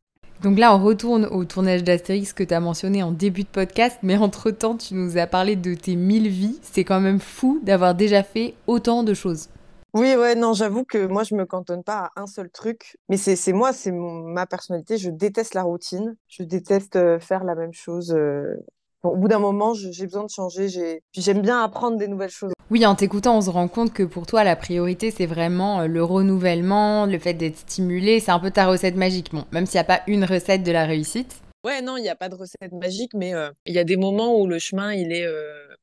Donc 0.43 0.59
là, 0.59 0.75
on 0.75 0.83
retourne 0.83 1.25
au 1.25 1.43
tournage 1.43 1.83
d'Astérix 1.83 2.33
que 2.33 2.43
tu 2.43 2.53
as 2.53 2.59
mentionné 2.59 3.01
en 3.01 3.11
début 3.11 3.43
de 3.43 3.47
podcast, 3.47 3.97
mais 4.03 4.17
entre-temps, 4.17 4.77
tu 4.77 4.93
nous 4.93 5.17
as 5.17 5.25
parlé 5.25 5.55
de 5.55 5.73
tes 5.73 5.95
mille 5.95 6.27
vies. 6.27 6.59
C'est 6.61 6.83
quand 6.83 7.01
même 7.01 7.19
fou 7.19 7.59
d'avoir 7.63 7.95
déjà 7.95 8.21
fait 8.21 8.53
autant 8.67 9.03
de 9.03 9.15
choses. 9.15 9.47
Oui, 9.95 10.13
ouais, 10.13 10.35
non, 10.35 10.51
j'avoue 10.51 10.83
que 10.83 11.07
moi, 11.07 11.23
je 11.23 11.35
me 11.35 11.45
cantonne 11.45 11.81
pas 11.81 12.11
à 12.17 12.21
un 12.21 12.27
seul 12.27 12.49
truc. 12.49 12.97
Mais 13.07 13.15
c'est 13.15 13.53
moi, 13.53 13.71
c'est 13.71 13.93
ma 13.93 14.45
personnalité. 14.45 14.97
Je 14.97 15.09
déteste 15.09 15.53
la 15.53 15.63
routine. 15.63 16.17
Je 16.27 16.43
déteste 16.43 16.97
euh, 16.97 17.17
faire 17.17 17.45
la 17.45 17.55
même 17.55 17.71
chose. 17.71 18.13
Euh. 18.13 18.57
au 19.03 19.15
bout 19.15 19.29
d'un 19.29 19.39
moment, 19.39 19.73
j'ai 19.73 20.03
besoin 20.03 20.25
de 20.25 20.29
changer. 20.29 21.01
J'aime 21.13 21.41
bien 21.41 21.63
apprendre 21.63 21.95
des 21.95 22.09
nouvelles 22.09 22.29
choses. 22.29 22.51
Oui, 22.69 22.85
en 22.85 22.95
t'écoutant, 22.95 23.37
on 23.37 23.41
se 23.41 23.49
rend 23.49 23.69
compte 23.69 23.93
que 23.93 24.03
pour 24.03 24.25
toi, 24.27 24.43
la 24.43 24.57
priorité, 24.57 25.11
c'est 25.11 25.27
vraiment 25.27 25.79
euh, 25.79 25.87
le 25.87 26.03
renouvellement, 26.03 27.05
le 27.05 27.17
fait 27.17 27.33
d'être 27.33 27.59
stimulé. 27.59 28.19
C'est 28.19 28.31
un 28.31 28.39
peu 28.39 28.51
ta 28.51 28.67
recette 28.67 28.97
magique. 28.97 29.31
Bon, 29.31 29.45
même 29.53 29.65
s'il 29.65 29.77
n'y 29.77 29.85
a 29.85 29.85
pas 29.85 30.01
une 30.07 30.25
recette 30.25 30.63
de 30.63 30.73
la 30.73 30.83
réussite. 30.83 31.41
Ouais, 31.65 31.81
non, 31.81 31.97
il 31.97 32.03
n'y 32.03 32.09
a 32.09 32.15
pas 32.15 32.29
de 32.29 32.35
recette 32.35 32.73
magique, 32.73 33.15
mais 33.15 33.33
il 33.65 33.73
y 33.73 33.79
a 33.79 33.83
des 33.83 33.97
moments 33.97 34.39
où 34.39 34.45
le 34.45 34.59
chemin, 34.59 34.93
il 34.93 35.11
est, 35.11 35.27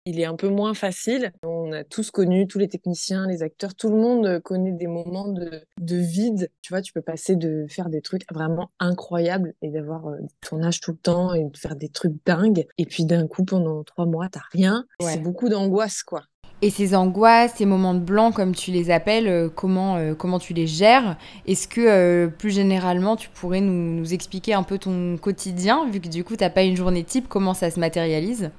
il 0.05 0.21
est 0.21 0.25
un 0.25 0.37
peu 0.37 0.49
moins 0.49 0.75
facile. 0.75 1.33
On 1.43 1.73
a 1.73 1.83
tous 1.83 2.13
connu, 2.13 2.47
tous 2.47 2.61
les 2.61 2.69
techniciens, 2.69 3.27
les 3.27 3.43
acteurs, 3.43 3.75
tout 3.75 3.91
le 3.91 3.97
monde 3.97 4.41
connaît 4.45 4.71
des 4.71 4.87
moments 4.87 5.27
de, 5.27 5.65
de 5.81 5.97
vide. 5.97 6.53
Tu 6.61 6.73
vois, 6.73 6.83
tu 6.83 6.93
peux 6.93 7.03
passer 7.03 7.35
de 7.35 7.67
faire 7.69 7.89
des 7.89 8.01
trucs 8.01 8.33
vraiment 8.33 8.71
incroyables 8.79 9.55
et 9.61 9.71
d'avoir 9.71 10.13
des 10.13 10.29
tournages 10.41 10.81
tout 10.81 10.93
le 10.93 10.99
temps 10.99 11.35
et 11.35 11.43
de 11.43 11.57
faire 11.57 11.75
des 11.75 11.89
trucs 11.89 12.15
dingues. 12.25 12.67
Et 12.79 12.87
puis 12.87 13.05
d'un 13.05 13.27
coup, 13.27 13.45
pendant 13.45 13.83
trois 13.83 14.07
mois, 14.07 14.29
t'as 14.29 14.45
rien. 14.53 14.87
C'est 15.01 15.21
beaucoup 15.21 15.49
d'angoisse, 15.49 16.05
quoi. 16.05 16.23
Et 16.65 16.71
ces 16.71 16.95
angoisses, 16.95 17.55
ces 17.57 17.67
moments 17.67 17.93
de 17.93 17.99
blanc, 17.99 18.31
comme 18.31 18.55
tu 18.55 18.71
les 18.71 18.93
appelles, 18.93 19.27
euh, 19.27 19.49
comment, 19.49 19.97
euh, 19.97 20.15
comment 20.15 20.39
tu 20.39 20.55
les 20.55 20.69
gères? 20.69 21.19
Est-ce 21.49 21.67
que 21.67 21.81
euh, 21.81 22.29
plus 22.29 22.53
généralement, 22.53 23.17
tu 23.17 23.29
pourrais 23.31 23.61
nous, 23.61 23.97
nous, 23.97 24.15
expliquer 24.15 24.55
un 24.55 24.63
peu 24.63 24.79
ton 24.79 25.17
quotidien, 25.17 25.91
vu 25.91 26.01
que 26.01 26.07
du 26.07 26.23
coup, 26.23 26.37
tu 26.37 26.45
n'as 26.45 26.51
pas 26.51 26.63
une 26.63 26.77
journée 26.77 27.03
type, 27.03 27.29
comment 27.29 27.53
ça 27.53 27.69
se 27.73 27.81
matérialise? 27.81 28.53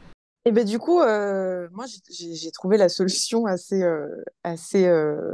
Et 0.45 0.51
ben 0.51 0.65
du 0.65 0.77
coup, 0.77 0.97
moi 0.97 1.85
j'ai 2.09 2.51
trouvé 2.51 2.75
la 2.75 2.89
solution 2.89 3.45
à 3.45 3.55
ces 3.55 3.81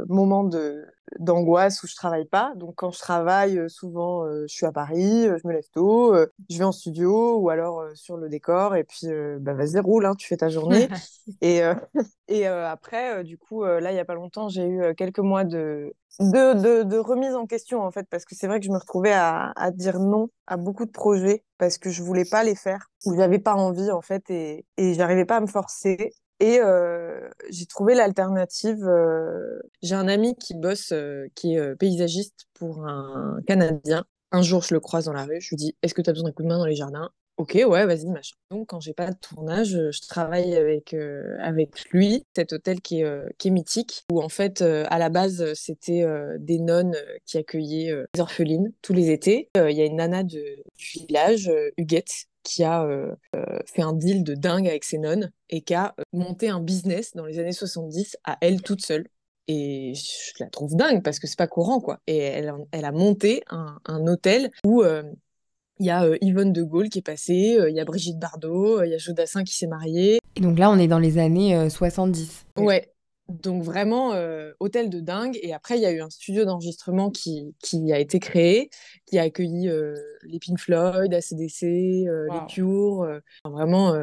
moments 0.08 0.44
de, 0.44 0.84
d'angoisse 1.18 1.82
où 1.82 1.86
je 1.86 1.94
travaille 1.94 2.24
pas. 2.24 2.52
Donc 2.56 2.76
quand 2.76 2.90
je 2.90 2.98
travaille, 2.98 3.58
euh, 3.58 3.68
souvent 3.68 4.24
euh, 4.24 4.44
je 4.48 4.54
suis 4.54 4.66
à 4.66 4.72
Paris, 4.72 5.26
euh, 5.26 5.38
je 5.42 5.46
me 5.46 5.52
lève 5.52 5.68
tôt, 5.72 6.14
je 6.48 6.58
vais 6.58 6.64
en 6.64 6.72
studio 6.72 7.38
ou 7.38 7.50
alors 7.50 7.84
sur 7.94 8.16
le 8.16 8.28
décor 8.28 8.76
et 8.76 8.84
puis 8.84 9.08
bah, 9.40 9.54
vas-y 9.54 9.78
roule, 9.80 10.06
hein, 10.06 10.14
tu 10.14 10.28
fais 10.28 10.36
ta 10.36 10.48
journée. 10.48 10.88
et 11.40 11.60
et 12.28 12.46
après, 12.46 13.24
du 13.24 13.38
coup, 13.38 13.64
là 13.64 13.92
il 13.92 13.96
y 13.96 14.00
a 14.00 14.04
pas 14.04 14.14
longtemps, 14.14 14.48
j'ai 14.48 14.66
eu 14.66 14.94
quelques 14.94 15.18
mois 15.18 15.44
de 15.44 15.92
de, 16.18 16.82
de, 16.82 16.98
remise 16.98 17.34
en 17.34 17.46
question 17.46 17.82
en 17.82 17.92
fait 17.92 18.06
parce 18.10 18.24
que 18.24 18.34
c'est 18.34 18.48
vrai 18.48 18.58
que 18.58 18.66
je 18.66 18.72
me 18.72 18.78
retrouvais 18.78 19.12
à, 19.12 19.52
à, 19.54 19.70
dire 19.70 20.00
non 20.00 20.28
à 20.48 20.56
beaucoup 20.56 20.84
de 20.84 20.90
projets 20.90 21.44
parce 21.56 21.78
que 21.78 21.88
je 21.88 22.02
voulais 22.02 22.24
pas 22.24 22.42
les 22.42 22.56
faire 22.56 22.90
ou 23.06 23.14
j'avais 23.14 23.38
pas 23.38 23.54
envie 23.54 23.92
en 23.92 24.00
fait 24.02 24.28
et, 24.28 24.66
et 24.76 24.94
j'arrivais 24.94 25.24
pas 25.24 25.36
à 25.36 25.40
me 25.40 25.46
forcer 25.46 26.12
et 26.40 26.58
euh, 26.58 27.28
j'ai 27.50 27.66
trouvé 27.66 27.94
l'alternative. 27.94 28.84
Euh, 28.88 29.60
j'ai 29.82 29.94
un 29.94 30.08
ami 30.08 30.34
qui 30.36 30.54
bosse, 30.54 30.92
euh, 30.92 31.26
qui 31.34 31.54
est 31.54 31.76
paysagiste 31.76 32.46
pour 32.54 32.86
un 32.86 33.38
Canadien. 33.46 34.04
Un 34.32 34.42
jour, 34.42 34.62
je 34.62 34.74
le 34.74 34.80
croise 34.80 35.04
dans 35.04 35.12
la 35.12 35.24
rue. 35.24 35.40
Je 35.40 35.50
lui 35.50 35.56
dis 35.56 35.76
Est-ce 35.82 35.92
que 35.92 36.00
tu 36.00 36.08
as 36.08 36.12
besoin 36.14 36.30
d'un 36.30 36.32
coup 36.32 36.42
de 36.42 36.48
main 36.48 36.58
dans 36.58 36.66
les 36.66 36.74
jardins? 36.74 37.10
Ok, 37.36 37.54
ouais, 37.54 37.86
vas-y, 37.86 38.06
machin. 38.06 38.36
Donc, 38.50 38.68
quand 38.68 38.80
j'ai 38.80 38.92
pas 38.92 39.10
de 39.10 39.16
tournage, 39.16 39.70
je 39.70 40.08
travaille 40.08 40.56
avec, 40.56 40.94
avec 41.40 41.88
lui, 41.90 42.26
cet 42.36 42.52
hôtel 42.52 42.82
qui 42.82 43.00
est, 43.00 43.36
qui 43.38 43.48
est 43.48 43.50
mythique, 43.50 44.04
où 44.12 44.20
en 44.20 44.28
fait, 44.28 44.60
à 44.60 44.98
la 44.98 45.08
base, 45.08 45.54
c'était 45.54 46.04
des 46.38 46.58
nonnes 46.58 46.96
qui 47.24 47.38
accueillaient 47.38 48.04
les 48.14 48.20
orphelines 48.20 48.74
tous 48.82 48.92
les 48.92 49.10
étés. 49.10 49.48
Il 49.54 49.72
y 49.72 49.80
a 49.80 49.86
une 49.86 49.96
nana 49.96 50.22
du 50.22 50.42
village, 50.76 51.50
Huguette, 51.78 52.26
qui 52.42 52.64
a 52.64 52.84
euh, 52.84 53.14
euh, 53.36 53.58
fait 53.66 53.82
un 53.82 53.92
deal 53.92 54.24
de 54.24 54.34
dingue 54.34 54.68
avec 54.68 54.84
ses 54.84 54.98
nonnes 54.98 55.30
et 55.48 55.62
qui 55.62 55.74
a 55.74 55.94
euh, 55.98 56.02
monté 56.12 56.48
un 56.48 56.60
business 56.60 57.14
dans 57.14 57.26
les 57.26 57.38
années 57.38 57.52
70 57.52 58.16
à 58.24 58.38
elle 58.40 58.62
toute 58.62 58.84
seule. 58.84 59.06
Et 59.48 59.94
je 59.94 60.32
la 60.38 60.48
trouve 60.48 60.76
dingue 60.76 61.02
parce 61.02 61.18
que 61.18 61.26
c'est 61.26 61.38
pas 61.38 61.48
courant, 61.48 61.80
quoi. 61.80 61.98
Et 62.06 62.18
elle, 62.18 62.52
elle 62.70 62.84
a 62.84 62.92
monté 62.92 63.42
un, 63.50 63.78
un 63.84 64.06
hôtel 64.06 64.50
où 64.64 64.84
il 64.84 65.86
y 65.86 65.90
a 65.90 66.06
Yvonne 66.20 66.52
de 66.52 66.62
Gaulle 66.62 66.88
qui 66.88 67.00
est 67.00 67.02
passée, 67.02 67.58
il 67.68 67.74
y 67.74 67.80
a 67.80 67.84
Brigitte 67.84 68.20
Bardot, 68.20 68.84
il 68.84 68.90
y 68.90 68.94
a 68.94 68.98
Jodassin 68.98 69.42
qui 69.42 69.56
s'est 69.56 69.66
marié. 69.66 70.20
Et 70.36 70.40
donc 70.40 70.56
là, 70.56 70.70
on 70.70 70.78
est 70.78 70.86
dans 70.86 71.00
les 71.00 71.18
années 71.18 71.68
70. 71.68 72.46
Ouais, 72.58 72.92
donc 73.30 73.62
vraiment, 73.62 74.12
euh, 74.12 74.52
hôtel 74.60 74.90
de 74.90 75.00
dingue. 75.00 75.38
Et 75.42 75.52
après, 75.52 75.78
il 75.78 75.82
y 75.82 75.86
a 75.86 75.92
eu 75.92 76.00
un 76.00 76.10
studio 76.10 76.44
d'enregistrement 76.44 77.10
qui, 77.10 77.54
qui 77.62 77.92
a 77.92 77.98
été 77.98 78.18
créé, 78.18 78.70
qui 79.06 79.18
a 79.18 79.22
accueilli 79.22 79.68
euh, 79.68 79.94
les 80.24 80.38
Pink 80.38 80.58
Floyd, 80.58 81.12
ACDC, 81.12 81.62
euh, 81.62 82.26
les 82.32 82.52
Cure, 82.52 83.06
vraiment 83.44 83.94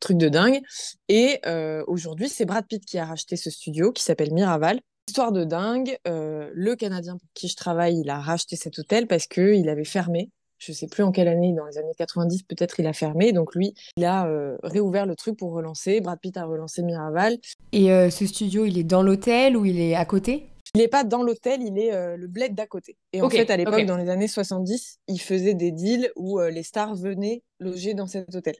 truc 0.00 0.18
de 0.18 0.28
dingue. 0.28 0.60
Et 1.08 1.40
aujourd'hui, 1.86 2.28
c'est 2.28 2.44
Brad 2.44 2.66
Pitt 2.66 2.84
qui 2.84 2.98
a 2.98 3.04
racheté 3.04 3.36
ce 3.36 3.50
studio 3.50 3.92
qui 3.92 4.02
s'appelle 4.02 4.32
Miraval. 4.32 4.80
Histoire 5.08 5.32
de 5.32 5.44
dingue, 5.44 5.96
le 6.04 6.74
Canadien 6.74 7.16
pour 7.16 7.28
qui 7.34 7.48
je 7.48 7.56
travaille, 7.56 7.98
il 7.98 8.10
a 8.10 8.20
racheté 8.20 8.56
cet 8.56 8.78
hôtel 8.78 9.06
parce 9.06 9.26
qu'il 9.26 9.68
avait 9.68 9.84
fermé 9.84 10.30
je 10.62 10.72
sais 10.72 10.86
plus 10.86 11.02
en 11.02 11.10
quelle 11.10 11.28
année, 11.28 11.52
dans 11.52 11.66
les 11.66 11.76
années 11.78 11.94
90 11.96 12.44
peut-être, 12.44 12.78
il 12.78 12.86
a 12.86 12.92
fermé. 12.92 13.32
Donc 13.32 13.54
lui, 13.54 13.74
il 13.96 14.04
a 14.04 14.26
euh, 14.26 14.56
réouvert 14.62 15.06
le 15.06 15.16
truc 15.16 15.36
pour 15.36 15.52
relancer. 15.52 16.00
Brad 16.00 16.20
Pitt 16.20 16.36
a 16.36 16.44
relancé 16.44 16.82
Miraval. 16.82 17.38
Et 17.72 17.90
euh, 17.92 18.10
ce 18.10 18.26
studio, 18.26 18.64
il 18.64 18.78
est 18.78 18.84
dans 18.84 19.02
l'hôtel 19.02 19.56
ou 19.56 19.64
il 19.64 19.80
est 19.80 19.96
à 19.96 20.04
côté? 20.04 20.46
Il 20.74 20.78
n'est 20.78 20.88
pas 20.88 21.04
dans 21.04 21.22
l'hôtel, 21.22 21.60
il 21.62 21.78
est 21.78 21.92
euh, 21.92 22.16
le 22.16 22.28
bled 22.28 22.54
d'à 22.54 22.66
côté. 22.66 22.96
Et 23.12 23.20
en 23.20 23.28
fait, 23.28 23.50
à 23.50 23.56
l'époque, 23.56 23.84
dans 23.84 23.96
les 23.96 24.08
années 24.08 24.28
70, 24.28 25.00
il 25.08 25.20
faisait 25.20 25.54
des 25.54 25.72
deals 25.72 26.10
où 26.16 26.40
les 26.40 26.62
stars 26.62 26.94
venaient 26.94 27.42
loger 27.58 27.94
dans 27.94 28.06
cet 28.06 28.34
hôtel. 28.34 28.54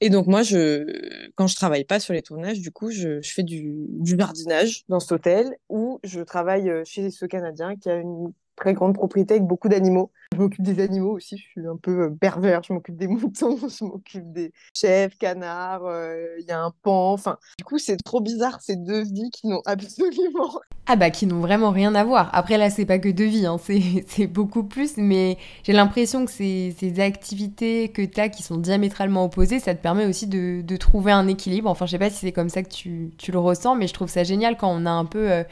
Et 0.00 0.10
donc 0.10 0.26
moi, 0.26 0.42
je, 0.42 1.30
quand 1.36 1.46
je 1.46 1.54
travaille 1.54 1.84
pas 1.84 2.00
sur 2.00 2.12
les 2.12 2.22
tournages, 2.22 2.60
du 2.60 2.70
coup, 2.70 2.90
je, 2.90 3.20
je 3.20 3.32
fais 3.32 3.42
du, 3.42 3.86
du 3.88 4.16
jardinage 4.18 4.84
dans 4.88 5.00
cet 5.00 5.12
hôtel 5.12 5.56
où 5.68 6.00
je 6.02 6.20
travaille 6.20 6.70
chez 6.84 7.10
ce 7.10 7.24
Canadien 7.26 7.76
qui 7.76 7.88
a 7.88 7.96
une 7.96 8.32
très 8.56 8.74
grande 8.74 8.94
propriété 8.94 9.34
avec 9.34 9.46
beaucoup 9.46 9.68
d'animaux. 9.68 10.10
Je 10.32 10.38
m'occupe 10.38 10.62
des 10.62 10.80
animaux 10.80 11.16
aussi, 11.16 11.36
je 11.36 11.42
suis 11.42 11.66
un 11.66 11.76
peu 11.76 12.02
euh, 12.02 12.10
pervers, 12.10 12.62
je 12.62 12.72
m'occupe 12.72 12.96
des 12.96 13.08
moutons, 13.08 13.58
je 13.66 13.84
m'occupe 13.84 14.32
des 14.32 14.52
chèvres, 14.72 15.12
canards, 15.18 15.84
euh, 15.86 16.24
il 16.38 16.46
y 16.46 16.52
a 16.52 16.62
un 16.62 16.72
pan, 16.82 17.12
enfin, 17.12 17.36
du 17.58 17.64
coup 17.64 17.78
c'est 17.78 17.96
trop 17.96 18.20
bizarre 18.20 18.60
ces 18.60 18.76
deux 18.76 19.02
vies 19.02 19.30
qui 19.32 19.48
n'ont 19.48 19.62
absolument... 19.66 20.60
Ah 20.86 20.96
bah 20.96 21.10
qui 21.10 21.26
n'ont 21.26 21.40
vraiment 21.40 21.70
rien 21.70 21.94
à 21.94 22.04
voir. 22.04 22.30
Après 22.32 22.58
là 22.58 22.70
c'est 22.70 22.86
pas 22.86 23.00
que 23.00 23.08
deux 23.08 23.26
vies, 23.26 23.46
hein. 23.46 23.58
c'est 24.06 24.26
beaucoup 24.28 24.62
plus, 24.62 24.96
mais 24.96 25.36
j'ai 25.64 25.72
l'impression 25.72 26.24
que 26.24 26.30
ces, 26.30 26.76
ces, 26.78 27.00
activités 27.00 27.88
que 27.88 28.02
tu 28.02 28.20
as 28.20 28.28
qui 28.28 28.44
sont 28.44 28.56
diamétralement 28.56 29.24
opposées, 29.24 29.58
ça 29.58 29.74
te 29.74 29.82
permet 29.82 30.06
aussi 30.06 30.28
de, 30.28 30.62
de 30.62 30.76
trouver 30.76 31.10
un 31.10 31.26
équilibre. 31.26 31.68
Enfin 31.68 31.86
je 31.86 31.92
sais 31.92 31.98
pas 31.98 32.10
si 32.10 32.16
c'est 32.16 32.32
comme 32.32 32.50
ça 32.50 32.62
que 32.62 32.68
tu, 32.68 33.10
tu, 33.18 33.32
le 33.32 33.40
ressens, 33.40 33.74
mais 33.74 33.88
je 33.88 33.94
trouve 33.94 34.08
ça 34.08 34.22
génial 34.22 34.56
quand 34.56 34.70
on 34.70 34.86
a 34.86 34.90
un 34.90 35.06
peu... 35.06 35.28
Euh, 35.28 35.42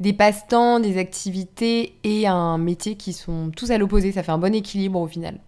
des 0.00 0.12
passe-temps, 0.12 0.80
des 0.80 0.98
activités 0.98 1.94
et 2.04 2.26
un 2.26 2.58
métier 2.58 2.96
qui 2.96 3.12
sont 3.12 3.50
tous 3.50 3.70
à 3.70 3.78
l'opposé. 3.78 4.12
Ça 4.12 4.22
fait 4.26 4.32
un 4.32 4.38
bon 4.38 4.54
équilibre 4.54 5.00
au 5.00 5.06
final. 5.06 5.40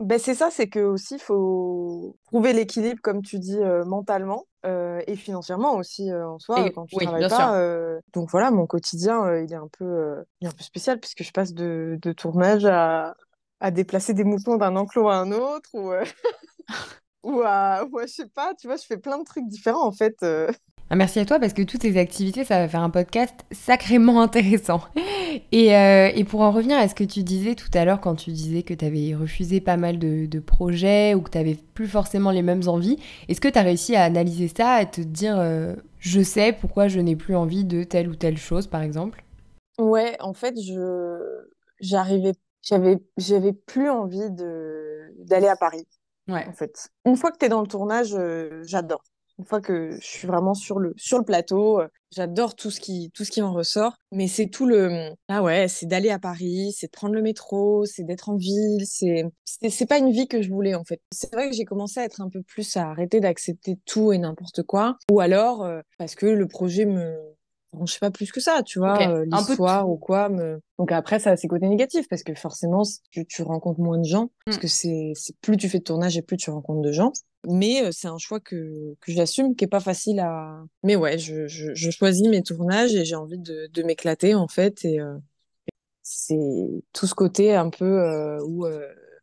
Ben 0.00 0.18
c'est 0.18 0.34
ça, 0.34 0.50
c'est 0.50 0.68
que 0.68 0.80
aussi 0.80 1.14
il 1.14 1.20
faut 1.20 2.16
trouver 2.26 2.52
l'équilibre, 2.52 3.00
comme 3.02 3.22
tu 3.22 3.38
dis, 3.38 3.56
euh, 3.56 3.82
mentalement 3.86 4.44
euh, 4.66 5.00
et 5.06 5.16
financièrement 5.16 5.76
aussi 5.76 6.10
euh, 6.10 6.28
en 6.28 6.38
soi 6.38 6.68
quand 6.70 6.84
tu 6.84 6.96
travailles 6.96 7.28
pas. 7.28 8.00
Donc 8.12 8.28
voilà, 8.30 8.50
mon 8.50 8.66
quotidien 8.66 9.34
il 9.38 9.50
est 9.50 9.56
un 9.56 9.68
peu, 9.78 10.22
il 10.40 10.46
est 10.46 10.50
un 10.50 10.54
peu 10.54 10.62
spécial 10.62 11.00
puisque 11.00 11.22
je 11.22 11.32
passe 11.32 11.54
de, 11.54 11.98
de 12.02 12.12
tournage 12.12 12.66
à, 12.66 13.16
à 13.60 13.70
déplacer 13.70 14.12
des 14.12 14.24
moutons 14.24 14.56
d'un 14.56 14.76
enclos 14.76 15.08
à 15.08 15.16
un 15.16 15.32
autre 15.32 15.70
ou 15.72 15.92
ou 17.22 17.40
à, 17.42 17.86
je 18.02 18.06
sais 18.06 18.28
pas, 18.28 18.52
tu 18.54 18.66
vois, 18.66 18.76
je 18.76 18.84
fais 18.84 18.98
plein 18.98 19.18
de 19.18 19.24
trucs 19.24 19.48
différents 19.48 19.86
en 19.86 19.92
fait. 19.92 20.16
Ah, 20.88 20.94
merci 20.94 21.18
à 21.18 21.24
toi 21.24 21.40
parce 21.40 21.52
que 21.52 21.62
toutes 21.62 21.82
ces 21.82 21.98
activités, 21.98 22.44
ça 22.44 22.60
va 22.60 22.68
faire 22.68 22.82
un 22.82 22.90
podcast 22.90 23.34
sacrément 23.50 24.20
intéressant. 24.22 24.82
Et, 25.50 25.74
euh, 25.76 26.10
et 26.14 26.22
pour 26.22 26.42
en 26.42 26.52
revenir 26.52 26.78
à 26.78 26.86
ce 26.86 26.94
que 26.94 27.02
tu 27.02 27.24
disais 27.24 27.56
tout 27.56 27.70
à 27.74 27.84
l'heure 27.84 28.00
quand 28.00 28.14
tu 28.14 28.30
disais 28.30 28.62
que 28.62 28.72
tu 28.72 28.84
avais 28.84 29.14
refusé 29.14 29.60
pas 29.60 29.76
mal 29.76 29.98
de, 29.98 30.26
de 30.26 30.38
projets 30.38 31.14
ou 31.14 31.22
que 31.22 31.30
tu 31.30 31.38
n'avais 31.38 31.56
plus 31.74 31.88
forcément 31.88 32.30
les 32.30 32.42
mêmes 32.42 32.68
envies, 32.68 32.98
est-ce 33.28 33.40
que 33.40 33.48
tu 33.48 33.58
as 33.58 33.62
réussi 33.62 33.96
à 33.96 34.04
analyser 34.04 34.48
ça, 34.48 34.74
à 34.74 34.86
te 34.86 35.00
dire 35.00 35.36
euh, 35.38 35.74
je 35.98 36.20
sais 36.20 36.52
pourquoi 36.52 36.86
je 36.86 37.00
n'ai 37.00 37.16
plus 37.16 37.34
envie 37.34 37.64
de 37.64 37.82
telle 37.82 38.08
ou 38.08 38.14
telle 38.14 38.38
chose 38.38 38.68
par 38.68 38.82
exemple? 38.82 39.24
Ouais, 39.78 40.16
en 40.20 40.32
fait, 40.32 40.54
je 40.60 41.46
j'arrivais 41.80 42.32
j'avais 42.62 42.98
j'avais 43.16 43.52
plus 43.52 43.90
envie 43.90 44.30
de 44.30 45.12
d'aller 45.18 45.48
à 45.48 45.56
Paris. 45.56 45.86
Ouais. 46.28 46.46
En 46.46 46.52
fait, 46.52 46.88
une 47.04 47.16
fois 47.16 47.32
que 47.32 47.38
tu 47.38 47.46
es 47.46 47.48
dans 47.48 47.60
le 47.60 47.66
tournage, 47.66 48.14
euh, 48.14 48.62
j'adore 48.64 49.02
une 49.38 49.44
fois 49.44 49.60
que 49.60 49.92
je 50.00 50.06
suis 50.06 50.26
vraiment 50.26 50.54
sur 50.54 50.78
le 50.78 50.94
sur 50.96 51.18
le 51.18 51.24
plateau, 51.24 51.80
euh, 51.80 51.88
j'adore 52.10 52.54
tout 52.54 52.70
ce 52.70 52.80
qui 52.80 53.10
tout 53.14 53.24
ce 53.24 53.30
qui 53.30 53.42
en 53.42 53.52
ressort. 53.52 53.96
Mais 54.12 54.28
c'est 54.28 54.46
tout 54.46 54.66
le 54.66 55.10
ah 55.28 55.42
ouais, 55.42 55.68
c'est 55.68 55.86
d'aller 55.86 56.10
à 56.10 56.18
Paris, 56.18 56.72
c'est 56.76 56.86
de 56.86 56.92
prendre 56.92 57.14
le 57.14 57.22
métro, 57.22 57.84
c'est 57.84 58.04
d'être 58.04 58.28
en 58.28 58.36
ville, 58.36 58.84
c'est 58.86 59.24
c'est 59.44 59.86
pas 59.86 59.98
une 59.98 60.10
vie 60.10 60.28
que 60.28 60.42
je 60.42 60.50
voulais 60.50 60.74
en 60.74 60.84
fait. 60.84 61.00
C'est 61.12 61.32
vrai 61.32 61.50
que 61.50 61.56
j'ai 61.56 61.64
commencé 61.64 62.00
à 62.00 62.04
être 62.04 62.20
un 62.20 62.28
peu 62.28 62.42
plus 62.42 62.76
à 62.76 62.90
arrêter 62.90 63.20
d'accepter 63.20 63.78
tout 63.84 64.12
et 64.12 64.18
n'importe 64.18 64.62
quoi, 64.62 64.96
ou 65.10 65.20
alors 65.20 65.64
euh, 65.64 65.80
parce 65.98 66.14
que 66.14 66.26
le 66.26 66.48
projet 66.48 66.86
me 66.86 67.35
je 67.84 67.92
sais 67.92 67.98
pas 67.98 68.10
plus 68.10 68.32
que 68.32 68.40
ça, 68.40 68.62
tu 68.64 68.78
vois, 68.78 68.98
euh, 69.08 69.24
l'histoire 69.30 69.88
ou 69.88 69.96
quoi. 69.96 70.30
Donc 70.78 70.92
après, 70.92 71.18
ça 71.18 71.32
a 71.32 71.36
ses 71.36 71.48
côtés 71.48 71.68
négatifs 71.68 72.08
parce 72.08 72.22
que 72.22 72.34
forcément, 72.34 72.82
tu, 73.10 73.26
tu 73.26 73.42
rencontres 73.42 73.80
moins 73.80 73.98
de 73.98 74.04
gens, 74.04 74.30
parce 74.44 74.58
mm. 74.58 74.60
que 74.60 74.66
c'est 74.68 75.12
plus 75.42 75.56
tu 75.56 75.68
fais 75.68 75.78
de 75.78 75.84
tournage 75.84 76.16
et 76.16 76.22
plus 76.22 76.36
tu 76.36 76.50
rencontres 76.50 76.82
de 76.82 76.92
gens. 76.92 77.12
Mais 77.48 77.84
euh, 77.84 77.90
c'est 77.92 78.08
un 78.08 78.18
choix 78.18 78.40
que, 78.40 78.94
que 79.00 79.12
j'assume, 79.12 79.54
qui 79.54 79.64
est 79.64 79.68
pas 79.68 79.80
facile 79.80 80.20
à. 80.20 80.64
Mais 80.82 80.96
ouais, 80.96 81.18
je, 81.18 81.46
je, 81.46 81.74
je 81.74 81.90
choisis 81.90 82.26
mes 82.28 82.42
tournages 82.42 82.94
et 82.94 83.04
j'ai 83.04 83.16
envie 83.16 83.38
de, 83.38 83.68
de 83.72 83.82
m'éclater 83.82 84.34
en 84.34 84.48
fait. 84.48 84.84
Et 84.84 85.00
euh, 85.00 85.16
c'est 86.02 86.38
tout 86.92 87.06
ce 87.06 87.14
côté 87.14 87.54
un 87.54 87.70
peu 87.70 88.38
où 88.42 88.66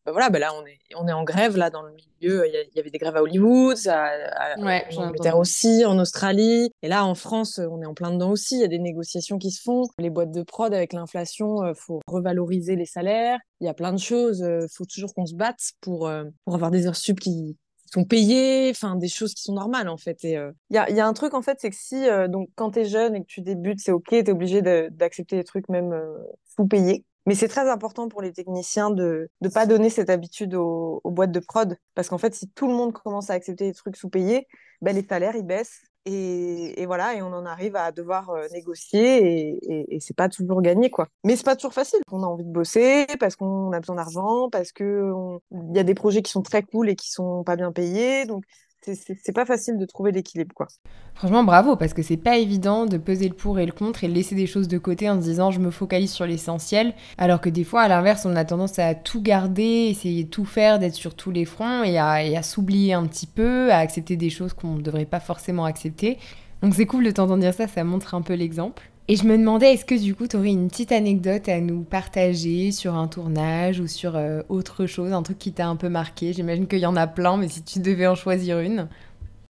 bah 0.06 0.12
voilà, 0.12 0.30
bah 0.30 0.40
là, 0.40 0.54
on 0.54 0.66
est, 0.66 0.80
on 0.96 1.08
est 1.08 1.14
en 1.14 1.24
grève, 1.24 1.58
là, 1.58 1.70
dans 1.70 1.82
le 1.82 1.92
milieu. 1.92 2.46
Il 2.48 2.70
y, 2.76 2.80
avait 2.80 2.90
des 2.90 2.98
grèves 2.98 3.16
à 3.16 3.22
Hollywood, 3.22 3.78
à, 3.88 4.56
en 4.58 5.04
Angleterre 5.04 5.38
aussi, 5.38 5.86
en 5.86 5.98
Australie. 6.00 6.72
Et 6.82 6.88
là, 6.88 7.06
en 7.06 7.16
France, 7.16 7.60
on 7.60 7.82
est 7.82 7.86
en 7.86 7.94
plein 7.94 8.12
dedans 8.12 8.32
aussi. 8.32 8.56
Il 8.56 8.62
y 8.62 8.66
a 8.66 8.68
des 8.68 8.80
négociations 8.80 9.38
qui 9.38 9.52
se 9.52 9.62
font. 9.62 9.84
Les 10.00 10.10
boîtes 10.10 10.32
de 10.32 10.44
prod, 10.44 10.74
avec 10.74 10.94
l'inflation, 10.94 11.66
il 11.68 11.76
faut 11.76 12.02
revaloriser 12.08 12.76
les 12.76 12.86
salaires. 12.86 13.40
Il 13.62 13.66
y 13.66 13.70
a 13.70 13.74
plein 13.74 13.94
de 13.94 14.00
choses. 14.00 14.40
Il 14.40 14.68
faut 14.74 14.86
toujours 14.86 15.14
qu'on 15.14 15.26
se 15.26 15.36
batte 15.36 15.72
pour, 15.82 16.12
pour 16.46 16.56
avoir 16.56 16.72
des 16.72 16.88
heures 16.88 16.96
sup 16.96 17.20
qui, 17.20 17.58
sont 17.94 18.06
payés, 18.06 18.72
enfin 18.72 18.96
des 18.96 19.08
choses 19.08 19.34
qui 19.34 19.44
sont 19.44 19.54
normales 19.54 19.88
en 19.88 19.98
fait. 19.98 20.24
Et 20.26 20.32
il 20.32 20.38
euh, 20.38 20.52
y, 20.72 20.78
a, 20.78 20.90
y, 20.90 21.00
a, 21.00 21.08
un 21.08 21.14
truc 21.14 21.34
en 21.34 21.42
fait, 21.42 21.60
c'est 21.60 21.70
que 21.70 21.76
si 21.76 22.10
euh, 22.10 22.28
donc 22.28 22.50
quand 22.56 22.72
t'es 22.72 22.86
jeune 22.86 23.16
et 23.16 23.22
que 23.22 23.28
tu 23.28 23.42
débutes, 23.42 23.80
c'est 23.80 23.92
ok, 23.92 24.10
t'es 24.10 24.32
obligé 24.32 24.62
d'accepter 24.62 25.36
les 25.36 25.44
trucs 25.44 25.70
même 25.70 25.94
euh, 25.94 26.18
sous-payés. 26.56 27.06
Mais 27.26 27.36
c'est 27.36 27.48
très 27.48 27.70
important 27.70 28.10
pour 28.10 28.22
les 28.22 28.34
techniciens 28.34 28.90
de 28.92 29.30
ne 29.42 29.50
pas 29.50 29.66
donner 29.66 29.90
cette 29.90 30.10
habitude 30.10 30.56
aux, 30.56 31.02
boîtes 31.06 31.32
de 31.32 31.40
prod. 31.40 31.78
Parce 31.96 32.10
qu'en 32.10 32.18
fait, 32.18 32.36
si 32.36 32.50
tout 32.50 32.68
le 32.68 32.74
monde 32.74 32.94
commence 32.94 33.30
à 33.30 33.34
accepter 33.34 33.66
les 33.66 33.74
trucs 33.74 33.96
sous-payés, 33.96 34.48
ben, 34.82 34.96
les 34.96 35.06
salaires, 35.06 35.36
ils 35.36 35.46
baissent. 35.46 35.82
Et, 36.06 36.86
voilà, 36.86 37.16
et 37.16 37.22
on 37.22 37.28
en 37.28 37.46
arrive 37.46 37.78
à 37.78 37.94
devoir 37.94 38.30
euh, 38.32 38.48
négocier 38.52 39.56
et, 39.62 39.96
et, 39.96 40.00
c'est 40.02 40.14
pas 40.14 40.28
toujours 40.28 40.62
gagné, 40.62 40.90
quoi. 40.90 41.08
Mais 41.24 41.38
c'est 41.38 41.46
pas 41.46 41.56
toujours 41.56 41.74
facile. 41.74 42.00
On 42.12 42.24
a 42.24 42.26
envie 42.26 42.44
de 42.44 42.52
bosser 42.52 43.06
parce 43.22 43.38
qu'on 43.38 43.72
a 43.72 43.80
besoin 43.80 43.96
d'argent, 43.96 44.50
parce 44.50 44.74
que 44.74 45.14
il 45.52 45.76
y 45.76 45.80
a 45.80 45.84
des 45.84 45.94
projets 45.94 46.22
qui 46.22 46.32
sont 46.32 46.42
très 46.42 46.62
cool 46.62 46.90
et 46.90 46.98
qui 46.98 47.10
sont 47.10 47.46
pas 47.46 47.56
bien 47.56 47.72
payés. 47.72 48.26
Donc 48.26 48.44
c'est 48.84 49.34
pas 49.34 49.46
facile 49.46 49.78
de 49.78 49.86
trouver 49.86 50.12
l'équilibre, 50.12 50.54
quoi. 50.54 50.68
Franchement, 51.16 51.44
bravo, 51.44 51.76
parce 51.76 51.94
que 51.94 52.02
c'est 52.02 52.18
pas 52.18 52.38
évident 52.38 52.86
de 52.86 52.98
peser 52.98 53.30
le 53.30 53.36
pour 53.36 53.60
et 53.60 53.66
le 53.66 53.72
contre 53.72 54.04
et 54.04 54.08
de 54.08 54.14
laisser 54.14 54.36
des 54.36 54.48
choses 54.48 54.68
de 54.68 54.78
côté 54.78 55.10
en 55.10 55.16
se 55.16 55.26
disant 55.26 55.52
je 55.52 55.60
me 55.60 55.72
focalise 55.72 56.12
sur 56.12 56.26
l'essentiel, 56.26 56.94
alors 57.18 57.40
que 57.42 57.50
des 57.50 57.64
fois, 57.64 57.82
à 57.82 57.88
l'inverse, 57.88 58.26
on 58.26 58.36
a 58.36 58.46
tendance 58.46 58.80
à 58.80 58.96
tout 58.96 59.22
garder, 59.22 59.88
essayer 59.90 60.24
de 60.24 60.30
tout 60.30 60.46
faire, 60.46 60.80
d'être 60.80 60.96
sur 60.96 61.16
tous 61.16 61.32
les 61.32 61.46
fronts 61.46 61.84
et 61.84 61.98
à, 61.98 62.14
à 62.14 62.44
s'oublier 62.44 62.94
un 62.94 63.06
petit 63.06 63.28
peu, 63.28 63.72
à 63.72 63.78
accepter 63.78 64.16
des 64.16 64.30
choses 64.30 64.54
qu'on 64.54 64.76
ne 64.76 64.82
devrait 64.82 65.06
pas 65.06 65.20
forcément 65.20 65.66
accepter. 65.66 66.18
Donc 66.62 66.76
c'est 66.76 66.86
cool 66.86 67.04
de 67.04 67.12
t'entendre 67.12 67.42
dire 67.42 67.54
ça, 67.54 67.68
ça 67.68 67.84
montre 67.84 68.16
un 68.16 68.22
peu 68.22 68.34
l'exemple. 68.34 68.90
Et 69.10 69.18
je 69.18 69.26
me 69.26 69.38
demandais, 69.38 69.74
est-ce 69.74 69.84
que 69.84 70.02
du 70.02 70.16
coup, 70.16 70.28
tu 70.28 70.38
aurais 70.38 70.52
une 70.52 70.70
petite 70.70 70.94
anecdote 70.94 71.50
à 71.50 71.60
nous 71.60 71.84
partager 71.84 72.72
sur 72.72 72.96
un 72.96 73.10
tournage 73.10 73.82
ou 73.82 73.88
sur 73.88 74.16
euh, 74.16 74.44
autre 74.48 74.86
chose, 74.86 75.12
un 75.12 75.22
truc 75.24 75.38
qui 75.38 75.52
t'a 75.52 75.68
un 75.68 75.76
peu 75.76 75.90
marqué? 75.90 76.32
J'imagine 76.32 76.68
qu'il 76.68 76.80
y 76.80 76.86
en 76.86 76.96
a 76.96 77.06
plein, 77.06 77.36
mais 77.36 77.50
si 77.50 77.64
tu 77.64 77.80
devais 77.80 78.08
en 78.08 78.16
choisir 78.16 78.60
une. 78.60 78.88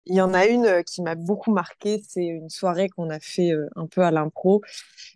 Il 0.05 0.15
y 0.15 0.21
en 0.21 0.35
a 0.35 0.45
une 0.45 0.65
euh, 0.65 0.81
qui 0.83 1.01
m'a 1.01 1.15
beaucoup 1.15 1.51
marqué, 1.51 1.99
c'est 2.07 2.25
une 2.25 2.49
soirée 2.49 2.89
qu'on 2.89 3.09
a 3.09 3.19
fait 3.19 3.51
euh, 3.51 3.67
un 3.75 3.87
peu 3.87 4.01
à 4.01 4.11
l'impro 4.11 4.61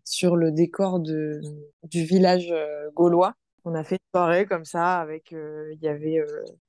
sur 0.03 0.35
le 0.35 0.51
décor 0.51 0.99
de, 0.99 1.39
du 1.83 2.03
village 2.03 2.51
gaulois. 2.95 3.35
On 3.65 3.75
a 3.75 3.83
fait 3.83 3.95
une 3.95 4.19
soirée 4.19 4.45
comme 4.47 4.65
ça 4.65 4.99
avec 4.99 5.31
il 5.31 5.79
y 5.81 5.87
avait 5.87 6.21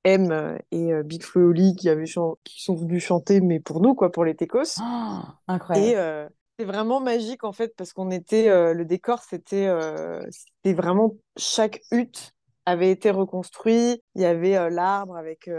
M 0.04 0.56
et 0.70 0.92
Big 1.02 1.24
Flo 1.24 1.52
qui 1.76 1.88
avaient 1.88 2.04
qui 2.04 2.62
sont 2.62 2.74
venus 2.76 3.02
chanter 3.02 3.40
mais 3.40 3.58
pour 3.58 3.80
nous 3.80 3.96
quoi 3.96 4.12
pour 4.12 4.24
les 4.24 4.36
Técos. 4.36 4.78
Oh, 4.80 5.22
incroyable. 5.48 6.30
C'est 6.58 6.64
vraiment 6.64 7.00
magique 7.00 7.42
en 7.42 7.52
fait 7.52 7.74
parce 7.76 7.92
qu'on 7.92 8.10
était 8.12 8.48
euh, 8.48 8.74
le 8.74 8.84
décor 8.84 9.20
c'était 9.28 9.66
euh, 9.66 10.20
c'était 10.30 10.74
vraiment 10.74 11.16
chaque 11.36 11.80
hutte 11.90 12.32
avait 12.66 12.90
été 12.90 13.10
reconstruit. 13.10 14.00
Il 14.14 14.22
y 14.22 14.24
avait 14.24 14.56
euh, 14.56 14.70
l'arbre 14.70 15.16
avec 15.16 15.50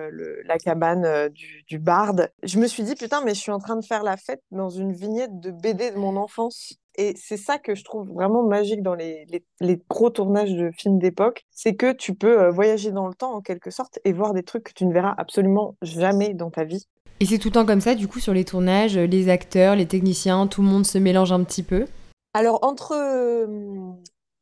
la 0.45 0.57
cabane 0.57 1.29
du, 1.29 1.63
du 1.67 1.79
barde. 1.79 2.31
Je 2.43 2.57
me 2.59 2.65
suis 2.65 2.83
dit 2.83 2.95
putain 2.95 3.21
mais 3.21 3.35
je 3.35 3.41
suis 3.41 3.51
en 3.51 3.59
train 3.59 3.75
de 3.75 3.85
faire 3.85 4.03
la 4.03 4.15
fête 4.15 4.41
dans 4.51 4.69
une 4.69 4.93
vignette 4.93 5.37
de 5.39 5.51
BD 5.51 5.91
de 5.91 5.97
mon 5.97 6.15
enfance. 6.15 6.73
Et 6.97 7.13
c'est 7.17 7.37
ça 7.37 7.59
que 7.59 7.75
je 7.75 7.83
trouve 7.83 8.07
vraiment 8.13 8.43
magique 8.43 8.81
dans 8.81 8.95
les, 8.95 9.25
les, 9.25 9.43
les 9.59 9.77
gros 9.89 10.09
tournages 10.09 10.53
de 10.53 10.71
films 10.71 10.97
d'époque, 10.97 11.43
c'est 11.51 11.75
que 11.75 11.91
tu 11.91 12.15
peux 12.15 12.47
voyager 12.47 12.91
dans 12.91 13.09
le 13.09 13.13
temps 13.13 13.33
en 13.33 13.41
quelque 13.41 13.69
sorte 13.69 13.99
et 14.05 14.13
voir 14.13 14.33
des 14.33 14.43
trucs 14.43 14.63
que 14.63 14.73
tu 14.73 14.85
ne 14.85 14.93
verras 14.93 15.13
absolument 15.17 15.75
jamais 15.81 16.33
dans 16.33 16.51
ta 16.51 16.63
vie. 16.63 16.87
Et 17.21 17.25
c'est 17.25 17.37
tout 17.37 17.47
le 17.47 17.53
temps 17.53 17.65
comme 17.65 17.81
ça, 17.81 17.95
du 17.95 18.09
coup, 18.09 18.19
sur 18.19 18.33
les 18.33 18.43
tournages, 18.43 18.97
les 18.97 19.29
acteurs, 19.29 19.75
les 19.75 19.85
techniciens, 19.85 20.47
tout 20.47 20.61
le 20.61 20.67
monde 20.67 20.85
se 20.85 20.97
mélange 20.97 21.31
un 21.31 21.43
petit 21.45 21.63
peu 21.63 21.85
Alors, 22.33 22.59
entre, 22.65 22.91
euh, 22.93 23.93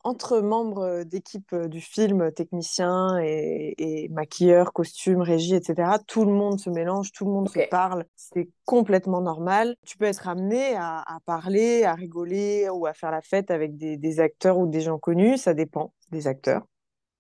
entre 0.04 0.40
membres 0.40 1.04
d'équipe 1.04 1.54
du 1.56 1.82
film, 1.82 2.32
techniciens 2.32 3.20
et, 3.20 4.10
maquilleurs, 4.10 4.74
costumes, 4.74 5.22
régie, 5.22 5.54
etc., 5.54 5.98
tout 6.08 6.26
le 6.26 6.32
monde 6.32 6.60
se 6.60 6.72
mélange, 6.72 7.12
tout 7.12 7.26
le 7.26 7.32
monde 7.32 7.48
se 7.48 7.70
parle. 7.70 8.06
C'est 8.16 8.50
complètement 8.66 9.22
normal. 9.22 9.76
Tu 9.86 9.96
peux 9.96 10.06
être 10.06 10.28
amené 10.28 10.76
à, 10.76 11.06
parler, 11.28 11.84
à 11.84 11.94
rigoler 11.94 12.70
ou 12.74 12.88
à 12.88 12.94
faire 12.94 13.12
la 13.12 13.22
fête 13.22 13.52
avec 13.52 13.78
des, 13.78 14.20
acteurs 14.20 14.58
ou 14.58 14.66
des 14.66 14.82
gens 14.82 14.98
connus. 14.98 15.38
Ça 15.38 15.54
dépend 15.54 15.94
des 16.10 16.26
acteurs. 16.26 16.66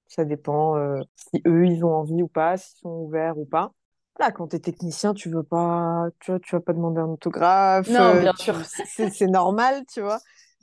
Ça 0.08 0.26
dépend 0.26 0.78
euh, 0.78 1.00
si 1.16 1.44
eux, 1.46 1.68
ils 1.68 1.86
ont 1.86 1.94
envie 1.94 2.24
ou 2.24 2.28
pas, 2.28 2.58
s'ils 2.58 2.80
sont 2.80 3.04
ouverts 3.04 3.38
ou 3.38 3.46
pas. 3.46 3.72
Là, 4.19 4.32
quand 4.32 4.49
tu 4.49 4.56
es 4.56 4.60
technicien, 4.60 5.13
tu 5.13 5.30
veux 5.30 5.43
pas, 5.43 6.08
tu 6.19 6.32
vois, 6.32 6.39
tu 6.39 6.56
vas 6.56 6.62
pas 6.62 6.73
demander 6.73 7.02
un 7.02 7.08
autographe. 7.08 7.89
Non, 7.89 8.15
euh, 8.15 8.19
bien 8.21 8.34
sûr. 8.38 8.56
C'est 8.65 9.28
normal, 9.28 9.84
tu 9.91 10.02
vois. 10.02 10.19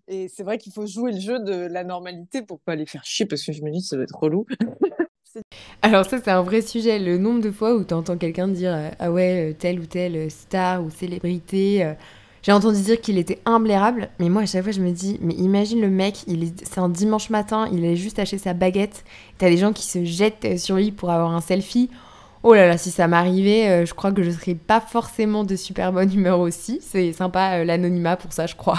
Et 0.06 0.28
c'est 0.28 0.42
vrai 0.42 0.58
qu'il 0.58 0.72
faut 0.72 0.86
jouer 0.86 1.12
le 1.12 1.20
jeu 1.20 1.40
de 1.40 1.66
la 1.66 1.84
normalité 1.84 2.42
pour 2.42 2.60
pas 2.60 2.74
les 2.74 2.86
faire 2.86 3.04
chier 3.04 3.26
parce 3.26 3.44
que 3.44 3.52
je 3.52 3.62
me 3.62 3.70
dis 3.70 3.80
que 3.80 3.86
ça 3.86 3.96
va 3.96 4.04
être 4.04 4.18
relou. 4.18 4.46
Alors 5.82 6.04
ça 6.04 6.18
c'est 6.18 6.30
un 6.30 6.42
vrai 6.42 6.60
sujet, 6.60 6.98
le 6.98 7.16
nombre 7.16 7.40
de 7.40 7.52
fois 7.52 7.76
où 7.76 7.84
tu 7.84 7.94
entends 7.94 8.18
quelqu'un 8.18 8.48
dire 8.48 8.74
euh, 8.74 8.90
ah 8.98 9.12
ouais 9.12 9.50
euh, 9.50 9.54
telle 9.56 9.78
ou 9.78 9.86
telle 9.86 10.28
star 10.28 10.82
ou 10.82 10.90
célébrité, 10.90 11.94
j'ai 12.42 12.50
entendu 12.50 12.82
dire 12.82 13.00
qu'il 13.00 13.16
était 13.16 13.38
imblairable, 13.44 14.08
mais 14.18 14.28
moi 14.28 14.42
à 14.42 14.46
chaque 14.46 14.64
fois 14.64 14.72
je 14.72 14.80
me 14.80 14.90
dis 14.90 15.18
mais 15.22 15.34
imagine 15.34 15.80
le 15.80 15.88
mec, 15.88 16.24
il 16.26 16.42
est 16.42 16.66
c'est 16.66 16.80
un 16.80 16.88
dimanche 16.88 17.30
matin, 17.30 17.68
il 17.72 17.84
est 17.84 17.94
juste 17.94 18.18
acheté 18.18 18.38
sa 18.38 18.54
baguette, 18.54 19.04
t'as 19.38 19.48
des 19.48 19.56
gens 19.56 19.72
qui 19.72 19.84
se 19.84 20.04
jettent 20.04 20.58
sur 20.58 20.74
lui 20.74 20.90
pour 20.90 21.10
avoir 21.10 21.32
un 21.32 21.40
selfie. 21.40 21.90
Oh 22.42 22.54
là 22.54 22.66
là, 22.66 22.78
si 22.78 22.90
ça 22.90 23.06
m'arrivait, 23.06 23.68
euh, 23.68 23.86
je 23.86 23.92
crois 23.92 24.12
que 24.12 24.22
je 24.22 24.30
serais 24.30 24.54
pas 24.54 24.80
forcément 24.80 25.44
de 25.44 25.56
super 25.56 25.92
bonne 25.92 26.12
humeur 26.12 26.40
aussi. 26.40 26.80
C'est 26.80 27.12
sympa 27.12 27.58
euh, 27.58 27.64
l'anonymat 27.64 28.16
pour 28.16 28.32
ça, 28.32 28.46
je 28.46 28.56
crois. 28.56 28.78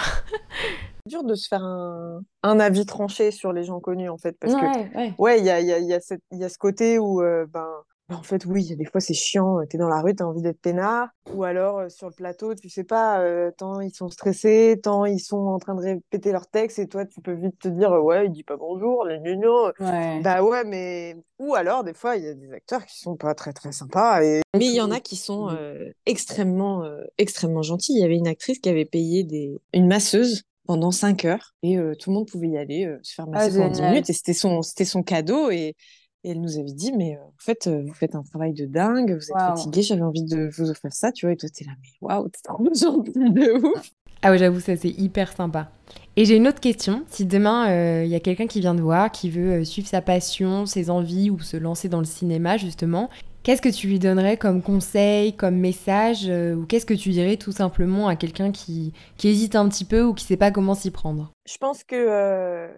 C'est 1.05 1.09
dur 1.09 1.23
de 1.23 1.35
se 1.35 1.47
faire 1.47 1.63
un, 1.63 2.21
un, 2.43 2.59
avis 2.59 2.85
tranché 2.85 3.29
sur 3.31 3.53
les 3.53 3.63
gens 3.63 3.79
connus 3.79 4.09
en 4.09 4.17
fait, 4.17 4.35
parce 4.39 4.53
que 4.53 5.21
ouais, 5.21 5.39
il 5.39 5.45
y 5.45 5.49
a, 5.49 5.59
y, 5.59 5.71
a, 5.71 5.79
y, 5.79 5.93
a 5.93 5.99
y 6.31 6.43
a, 6.43 6.49
ce 6.49 6.57
côté 6.57 6.97
où 6.97 7.21
euh, 7.21 7.45
ben 7.51 7.67
en 8.13 8.23
fait, 8.23 8.45
oui, 8.45 8.75
des 8.75 8.85
fois 8.85 9.01
c'est 9.01 9.13
chiant, 9.13 9.59
euh, 9.59 9.65
tu 9.69 9.75
es 9.75 9.79
dans 9.79 9.87
la 9.87 10.01
rue, 10.01 10.15
tu 10.15 10.23
as 10.23 10.27
envie 10.27 10.41
d'être 10.41 10.59
peinard, 10.59 11.09
ou 11.33 11.43
alors 11.43 11.89
sur 11.89 12.07
le 12.07 12.13
plateau, 12.13 12.55
tu 12.55 12.69
sais 12.69 12.83
pas, 12.83 13.21
euh, 13.21 13.51
tant 13.57 13.79
ils 13.81 13.93
sont 13.93 14.09
stressés, 14.09 14.79
tant 14.81 15.05
ils 15.05 15.19
sont 15.19 15.47
en 15.47 15.59
train 15.59 15.75
de 15.75 15.81
répéter 15.81 16.31
leur 16.31 16.47
texte, 16.47 16.79
et 16.79 16.87
toi 16.87 17.05
tu 17.05 17.21
peux 17.21 17.33
vite 17.33 17.59
te 17.59 17.67
dire, 17.67 17.91
ouais, 17.91 18.25
il 18.25 18.31
dit 18.31 18.43
pas 18.43 18.57
bonjour, 18.57 19.05
les 19.05 19.19
mignons. 19.19 19.71
Bah 19.79 20.43
ouais, 20.43 20.63
mais. 20.63 21.15
Ou 21.39 21.55
alors, 21.55 21.83
des 21.83 21.95
fois, 21.95 22.17
il 22.17 22.23
y 22.23 22.27
a 22.27 22.35
des 22.35 22.51
acteurs 22.53 22.85
qui 22.85 22.99
sont 22.99 23.15
pas 23.15 23.33
très 23.33 23.51
très 23.51 23.71
sympas. 23.71 24.23
Et... 24.23 24.41
Mais 24.55 24.65
il 24.65 24.75
y 24.75 24.81
en 24.81 24.91
a 24.91 24.99
qui 24.99 25.15
sont 25.15 25.49
mmh. 25.49 25.91
extrêmement, 26.05 26.83
extrêmement 27.17 27.63
gentils. 27.63 27.93
Il 27.93 27.99
y 27.99 28.03
avait 28.03 28.17
une 28.17 28.27
actrice 28.27 28.59
qui 28.59 28.69
avait 28.69 28.85
payé 28.85 29.23
des... 29.23 29.59
une 29.73 29.87
masseuse 29.87 30.43
pendant 30.67 30.91
5 30.91 31.25
heures 31.25 31.55
et 31.63 31.77
tout 31.99 32.11
le 32.11 32.13
monde 32.13 32.27
pouvait 32.27 32.49
y 32.49 32.57
aller 32.57 32.95
se 33.01 33.15
faire 33.15 33.27
masser 33.27 33.55
ah, 33.55 33.63
pendant 33.63 33.73
10 33.73 33.81
minutes 33.81 34.09
et 34.11 34.13
c'était 34.13 34.33
son 34.33 34.61
c'était 34.61 34.85
son 34.85 35.01
cadeau 35.01 35.49
et 35.49 35.75
et 36.23 36.31
elle 36.31 36.41
nous 36.41 36.57
avait 36.57 36.71
dit, 36.71 36.91
mais 36.91 37.15
euh, 37.15 37.21
en 37.21 37.33
fait, 37.39 37.67
euh, 37.67 37.83
vous 37.85 37.93
faites 37.93 38.15
un 38.15 38.23
travail 38.23 38.53
de 38.53 38.65
dingue, 38.65 39.11
vous 39.13 39.31
êtes 39.31 39.37
fatigué, 39.37 39.81
j'avais 39.81 40.03
envie 40.03 40.23
de 40.23 40.49
vous 40.55 40.69
offrir 40.69 40.93
ça, 40.93 41.11
tu 41.11 41.25
vois. 41.25 41.33
Et 41.33 41.37
toi, 41.37 41.49
t'es 41.49 41.65
là, 41.65 41.71
mais 41.81 41.89
waouh, 41.99 42.29
t'es 42.29 42.39
trop 42.43 42.63
gentil 42.75 43.11
de 43.13 43.65
ouf. 43.65 43.91
Ah 44.21 44.29
ouais, 44.29 44.37
j'avoue, 44.37 44.59
ça 44.59 44.75
c'est 44.75 44.89
hyper 44.89 45.31
sympa. 45.35 45.71
Et 46.15 46.25
j'ai 46.25 46.35
une 46.35 46.47
autre 46.47 46.59
question. 46.59 47.03
Si 47.07 47.25
demain, 47.25 47.65
il 47.65 47.71
euh, 47.71 48.05
y 48.05 48.15
a 48.15 48.19
quelqu'un 48.19 48.45
qui 48.45 48.59
vient 48.59 48.75
te 48.75 48.81
voir, 48.81 49.11
qui 49.11 49.31
veut 49.31 49.63
suivre 49.65 49.87
sa 49.87 50.01
passion, 50.01 50.67
ses 50.67 50.91
envies 50.91 51.31
ou 51.31 51.39
se 51.39 51.57
lancer 51.57 51.89
dans 51.89 51.97
le 51.97 52.05
cinéma, 52.05 52.57
justement, 52.57 53.09
qu'est-ce 53.41 53.63
que 53.63 53.69
tu 53.69 53.87
lui 53.87 53.97
donnerais 53.97 54.37
comme 54.37 54.61
conseil, 54.61 55.33
comme 55.33 55.55
message 55.55 56.27
Ou 56.27 56.65
qu'est-ce 56.67 56.85
que 56.85 56.93
tu 56.93 57.09
dirais 57.09 57.37
tout 57.37 57.51
simplement 57.51 58.07
à 58.07 58.15
quelqu'un 58.15 58.51
qui, 58.51 58.93
qui 59.17 59.27
hésite 59.29 59.55
un 59.55 59.67
petit 59.67 59.85
peu 59.85 60.03
ou 60.03 60.13
qui 60.13 60.25
sait 60.25 60.37
pas 60.37 60.51
comment 60.51 60.75
s'y 60.75 60.91
prendre? 60.91 61.33
Je 61.47 61.57
pense 61.57 61.83
que 61.83 62.69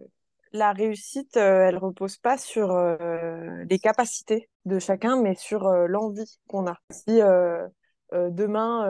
la 0.53 0.71
réussite, 0.71 1.35
euh, 1.35 1.67
elle 1.67 1.77
repose 1.77 2.17
pas 2.17 2.37
sur 2.37 2.71
euh, 2.71 3.63
les 3.69 3.79
capacités 3.79 4.49
de 4.65 4.77
chacun, 4.79 5.19
mais 5.19 5.33
sur 5.33 5.67
euh, 5.67 5.87
l'envie 5.87 6.39
qu'on 6.47 6.67
a. 6.67 6.77
Si 6.91 7.19
demain, 8.29 8.87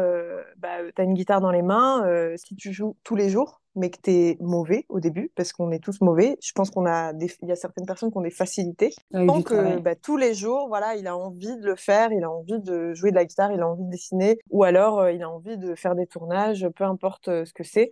bah, 0.58 0.80
tu 0.94 1.02
as 1.02 1.06
une 1.06 1.14
guitare 1.14 1.40
dans 1.40 1.50
les 1.50 1.62
mains, 1.62 2.04
si 2.36 2.58
tu 2.58 2.74
joues 2.74 2.98
tous 3.06 3.16
les 3.16 3.30
jours, 3.30 3.62
mais 3.74 3.90
que 3.90 4.02
tu 4.04 4.12
es 4.12 4.38
mauvais 4.42 4.86
au 4.90 5.00
début, 5.00 5.32
parce 5.34 5.54
qu'on 5.54 5.72
est 5.72 5.82
tous 5.82 6.02
mauvais, 6.02 6.38
je 6.42 6.52
pense 6.52 6.70
qu'on 6.72 6.86
a 6.86 7.14
il 7.14 7.48
y 7.48 7.52
a 7.54 7.56
certaines 7.56 7.86
personnes 7.86 8.12
qui 8.12 8.18
ont 8.18 8.22
des 8.22 8.30
facilités. 8.30 8.94
Donc, 9.12 9.54
bah, 9.82 9.96
tous 9.96 10.18
les 10.18 10.34
jours, 10.34 10.68
voilà, 10.68 10.98
il 10.98 11.08
a 11.08 11.16
envie 11.16 11.56
de 11.56 11.66
le 11.66 11.78
faire, 11.78 12.12
il 12.12 12.26
a 12.26 12.30
envie 12.30 12.60
de 12.60 12.94
jouer 12.94 13.12
de 13.12 13.16
la 13.16 13.24
guitare, 13.24 13.54
il 13.54 13.62
a 13.62 13.68
envie 13.70 13.86
de 13.86 13.90
dessiner, 13.90 14.40
ou 14.50 14.66
alors 14.66 15.08
il 15.08 15.24
a 15.24 15.30
envie 15.30 15.58
de 15.58 15.74
faire 15.74 15.96
des 15.96 16.06
tournages, 16.06 16.68
peu 16.76 16.84
importe 16.84 17.46
ce 17.46 17.54
que 17.54 17.64
c'est. 17.64 17.92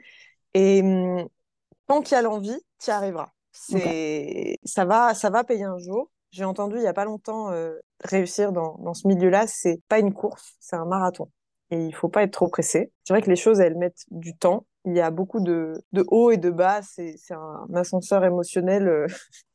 Et 0.54 0.82
hum, 0.82 1.30
tant 1.88 2.02
qu'il 2.02 2.16
y 2.16 2.20
a 2.20 2.24
l'envie, 2.24 2.60
tu 2.78 2.90
y 2.90 2.92
arriveras. 2.92 3.32
C'est 3.52 4.58
ça 4.64 4.86
va 4.86 5.14
ça 5.14 5.30
va 5.30 5.44
payer 5.44 5.64
un 5.64 5.78
jour. 5.78 6.10
J'ai 6.32 6.46
entendu 6.46 6.78
il 6.78 6.84
y 6.84 6.88
a 6.88 6.94
pas 6.94 7.06
longtemps 7.06 7.52
euh, 7.52 7.74
réussir 8.04 8.52
dans, 8.52 8.78
dans 8.80 8.94
ce 8.94 9.08
milieu-là, 9.08 9.48
c'est 9.48 9.82
pas 9.90 10.00
une 10.00 10.14
course, 10.14 10.56
c'est 10.60 10.78
un 10.78 10.86
marathon. 10.86 11.30
Et 11.72 11.86
il 11.86 11.96
faut 11.96 12.10
pas 12.10 12.24
être 12.24 12.34
trop 12.34 12.50
pressé. 12.50 12.92
C'est 13.04 13.14
vrai 13.14 13.22
que 13.22 13.30
les 13.30 13.38
choses 13.38 13.62
elles 13.62 13.78
mettent 13.78 14.04
du 14.12 14.36
temps 14.36 14.66
Il 14.86 14.94
y 14.94 15.00
a 15.00 15.10
beaucoup 15.10 15.40
de, 15.40 15.82
de 15.94 16.04
hauts 16.10 16.32
et 16.32 16.38
de 16.38 16.50
bas. 16.50 16.82
C'est 16.82 17.16
un 17.32 17.68
ascenseur 17.74 18.26
émotionnel 18.26 18.88
euh, 18.90 19.08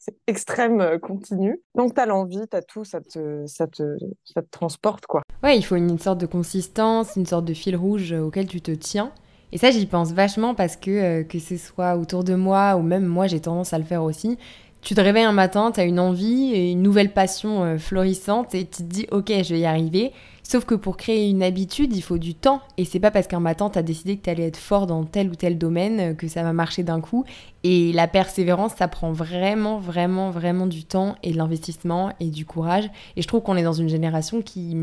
extrême 0.27 0.81
euh, 0.81 0.99
continu. 0.99 1.63
Donc, 1.75 1.95
tu 1.95 2.01
as 2.01 2.07
l'envie, 2.07 2.49
tu 2.51 2.57
as 2.57 2.63
tout, 2.63 2.85
ça 2.85 3.03
te, 3.03 3.47
ça, 3.47 3.67
te, 3.67 3.83
ça 4.25 4.41
te 4.41 4.49
transporte. 4.51 5.07
quoi. 5.07 5.23
Ouais, 5.43 5.59
il 5.59 5.63
faut 5.63 5.77
une, 5.77 5.99
sorte 5.99 6.19
de 6.19 6.27
consistance, 6.27 7.17
une 7.17 7.27
sorte 7.27 7.45
de 7.45 7.55
fil 7.55 7.77
rouge 7.77 8.13
auquel 8.13 8.47
tu 8.47 8.63
te 8.63 8.73
tiens. 8.73 9.13
Et 9.53 9.59
ça, 9.59 9.71
j'y 9.71 9.87
pense 9.87 10.13
vachement 10.13 10.55
parce 10.55 10.77
que, 10.77 10.91
euh, 10.91 11.23
que 11.23 11.39
ce 11.39 11.57
soit 11.57 11.97
autour 11.97 12.25
de 12.25 12.35
moi 12.35 12.77
ou 12.77 12.83
même 12.83 13.07
moi, 13.07 13.27
j'ai 13.27 13.41
tendance 13.41 13.73
à 13.73 13.79
le 13.79 13.85
faire 13.85 14.03
aussi. 14.03 14.39
Tu 14.83 14.95
te 14.95 15.01
réveilles 15.01 15.25
un 15.25 15.33
matin, 15.33 15.73
tu 15.73 15.81
as 15.81 15.85
une 15.85 15.99
envie 15.99 16.53
et 16.53 16.71
une 16.71 16.83
nouvelle 16.83 17.13
passion 17.13 17.77
florissante 17.77 18.55
et 18.55 18.67
tu 18.67 18.79
te 18.79 18.83
dis, 18.83 19.07
ok, 19.11 19.33
je 19.43 19.55
vais 19.55 19.61
y 19.61 19.67
arriver. 19.67 20.13
Sauf 20.49 20.65
que 20.65 20.77
pour 20.77 20.97
créer 20.97 21.29
une 21.29 21.43
habitude, 21.43 21.93
il 21.97 22.03
faut 22.03 22.19
du 22.19 22.37
temps. 22.37 22.61
Et 22.77 22.85
c'est 22.85 23.01
pas 23.01 23.11
parce 23.11 23.27
qu'un 23.27 23.41
matin, 23.41 23.69
tu 23.69 23.81
as 23.81 23.83
décidé 23.83 24.17
que 24.17 24.23
tu 24.23 24.31
allais 24.31 24.47
être 24.47 24.57
fort 24.57 24.87
dans 24.87 25.03
tel 25.03 25.29
ou 25.29 25.35
tel 25.35 25.59
domaine 25.59 25.99
euh, 25.99 26.15
que 26.15 26.29
ça 26.29 26.45
va 26.45 26.53
marcher 26.53 26.85
d'un 26.85 27.01
coup. 27.01 27.25
Et 27.65 27.93
la 27.93 28.07
persévérance, 28.07 28.75
ça 28.77 28.87
prend 28.87 29.11
vraiment, 29.11 29.81
vraiment, 29.81 30.31
vraiment 30.31 30.69
du 30.69 30.85
temps 30.85 31.17
et 31.25 31.33
de 31.33 31.37
l'investissement 31.37 32.13
et 32.21 32.27
du 32.27 32.47
courage. 32.47 32.89
Et 33.17 33.23
je 33.23 33.27
trouve 33.27 33.43
qu'on 33.43 33.57
est 33.57 33.65
dans 33.65 33.73
une 33.73 33.89
génération 33.89 34.41
qui, 34.41 34.77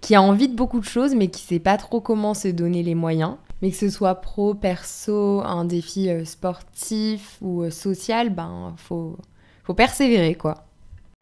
qui 0.00 0.14
a 0.14 0.22
envie 0.22 0.48
de 0.48 0.56
beaucoup 0.56 0.80
de 0.80 0.86
choses, 0.86 1.14
mais 1.14 1.28
qui 1.28 1.42
sait 1.42 1.58
pas 1.58 1.76
trop 1.76 2.00
comment 2.00 2.32
se 2.32 2.48
donner 2.48 2.82
les 2.82 2.94
moyens. 2.94 3.34
Mais 3.62 3.70
que 3.70 3.76
ce 3.76 3.88
soit 3.88 4.16
pro, 4.16 4.54
perso, 4.54 5.40
un 5.40 5.64
défi 5.64 6.10
euh, 6.10 6.24
sportif 6.24 7.38
ou 7.40 7.62
euh, 7.62 7.70
social, 7.70 8.30
ben, 8.30 8.74
faut, 8.76 9.16
faut 9.64 9.74
persévérer, 9.74 10.34
quoi. 10.34 10.66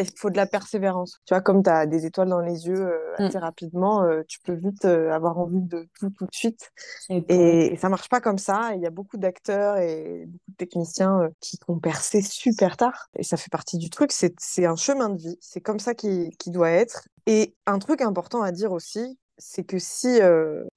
Il 0.00 0.10
faut 0.16 0.30
de 0.30 0.36
la 0.36 0.46
persévérance. 0.46 1.20
Tu 1.26 1.34
vois, 1.34 1.40
comme 1.40 1.62
tu 1.62 1.70
as 1.70 1.86
des 1.86 2.06
étoiles 2.06 2.28
dans 2.28 2.40
les 2.40 2.66
yeux 2.66 2.80
euh, 2.80 3.14
mm. 3.18 3.22
assez 3.24 3.38
rapidement, 3.38 4.02
euh, 4.02 4.22
tu 4.26 4.38
peux 4.40 4.54
vite 4.54 4.84
euh, 4.84 5.10
avoir 5.12 5.38
envie 5.38 5.60
de 5.60 5.88
tout 5.98 6.10
tout 6.10 6.24
de 6.24 6.34
suite. 6.34 6.70
Et, 7.10 7.76
ça 7.76 7.88
marche 7.88 8.08
pas 8.08 8.20
comme 8.20 8.38
ça. 8.38 8.72
Il 8.74 8.82
y 8.82 8.86
a 8.86 8.90
beaucoup 8.90 9.16
d'acteurs 9.16 9.76
et 9.76 10.24
beaucoup 10.26 10.50
de 10.50 10.56
techniciens 10.56 11.30
qui 11.40 11.58
ont 11.68 11.78
percé 11.78 12.22
super 12.22 12.76
tard. 12.76 13.08
Et 13.16 13.22
ça 13.22 13.36
fait 13.36 13.50
partie 13.50 13.78
du 13.78 13.90
truc. 13.90 14.12
C'est 14.12 14.66
un 14.66 14.76
chemin 14.76 15.10
de 15.10 15.18
vie. 15.18 15.36
C'est 15.40 15.60
comme 15.60 15.78
ça 15.78 15.94
qu'il 15.94 16.32
doit 16.46 16.70
être. 16.70 17.08
Et 17.26 17.54
un 17.66 17.78
truc 17.78 18.00
important 18.00 18.42
à 18.42 18.52
dire 18.52 18.72
aussi, 18.72 19.18
c'est 19.40 19.64
que 19.64 19.78
si 19.78 20.20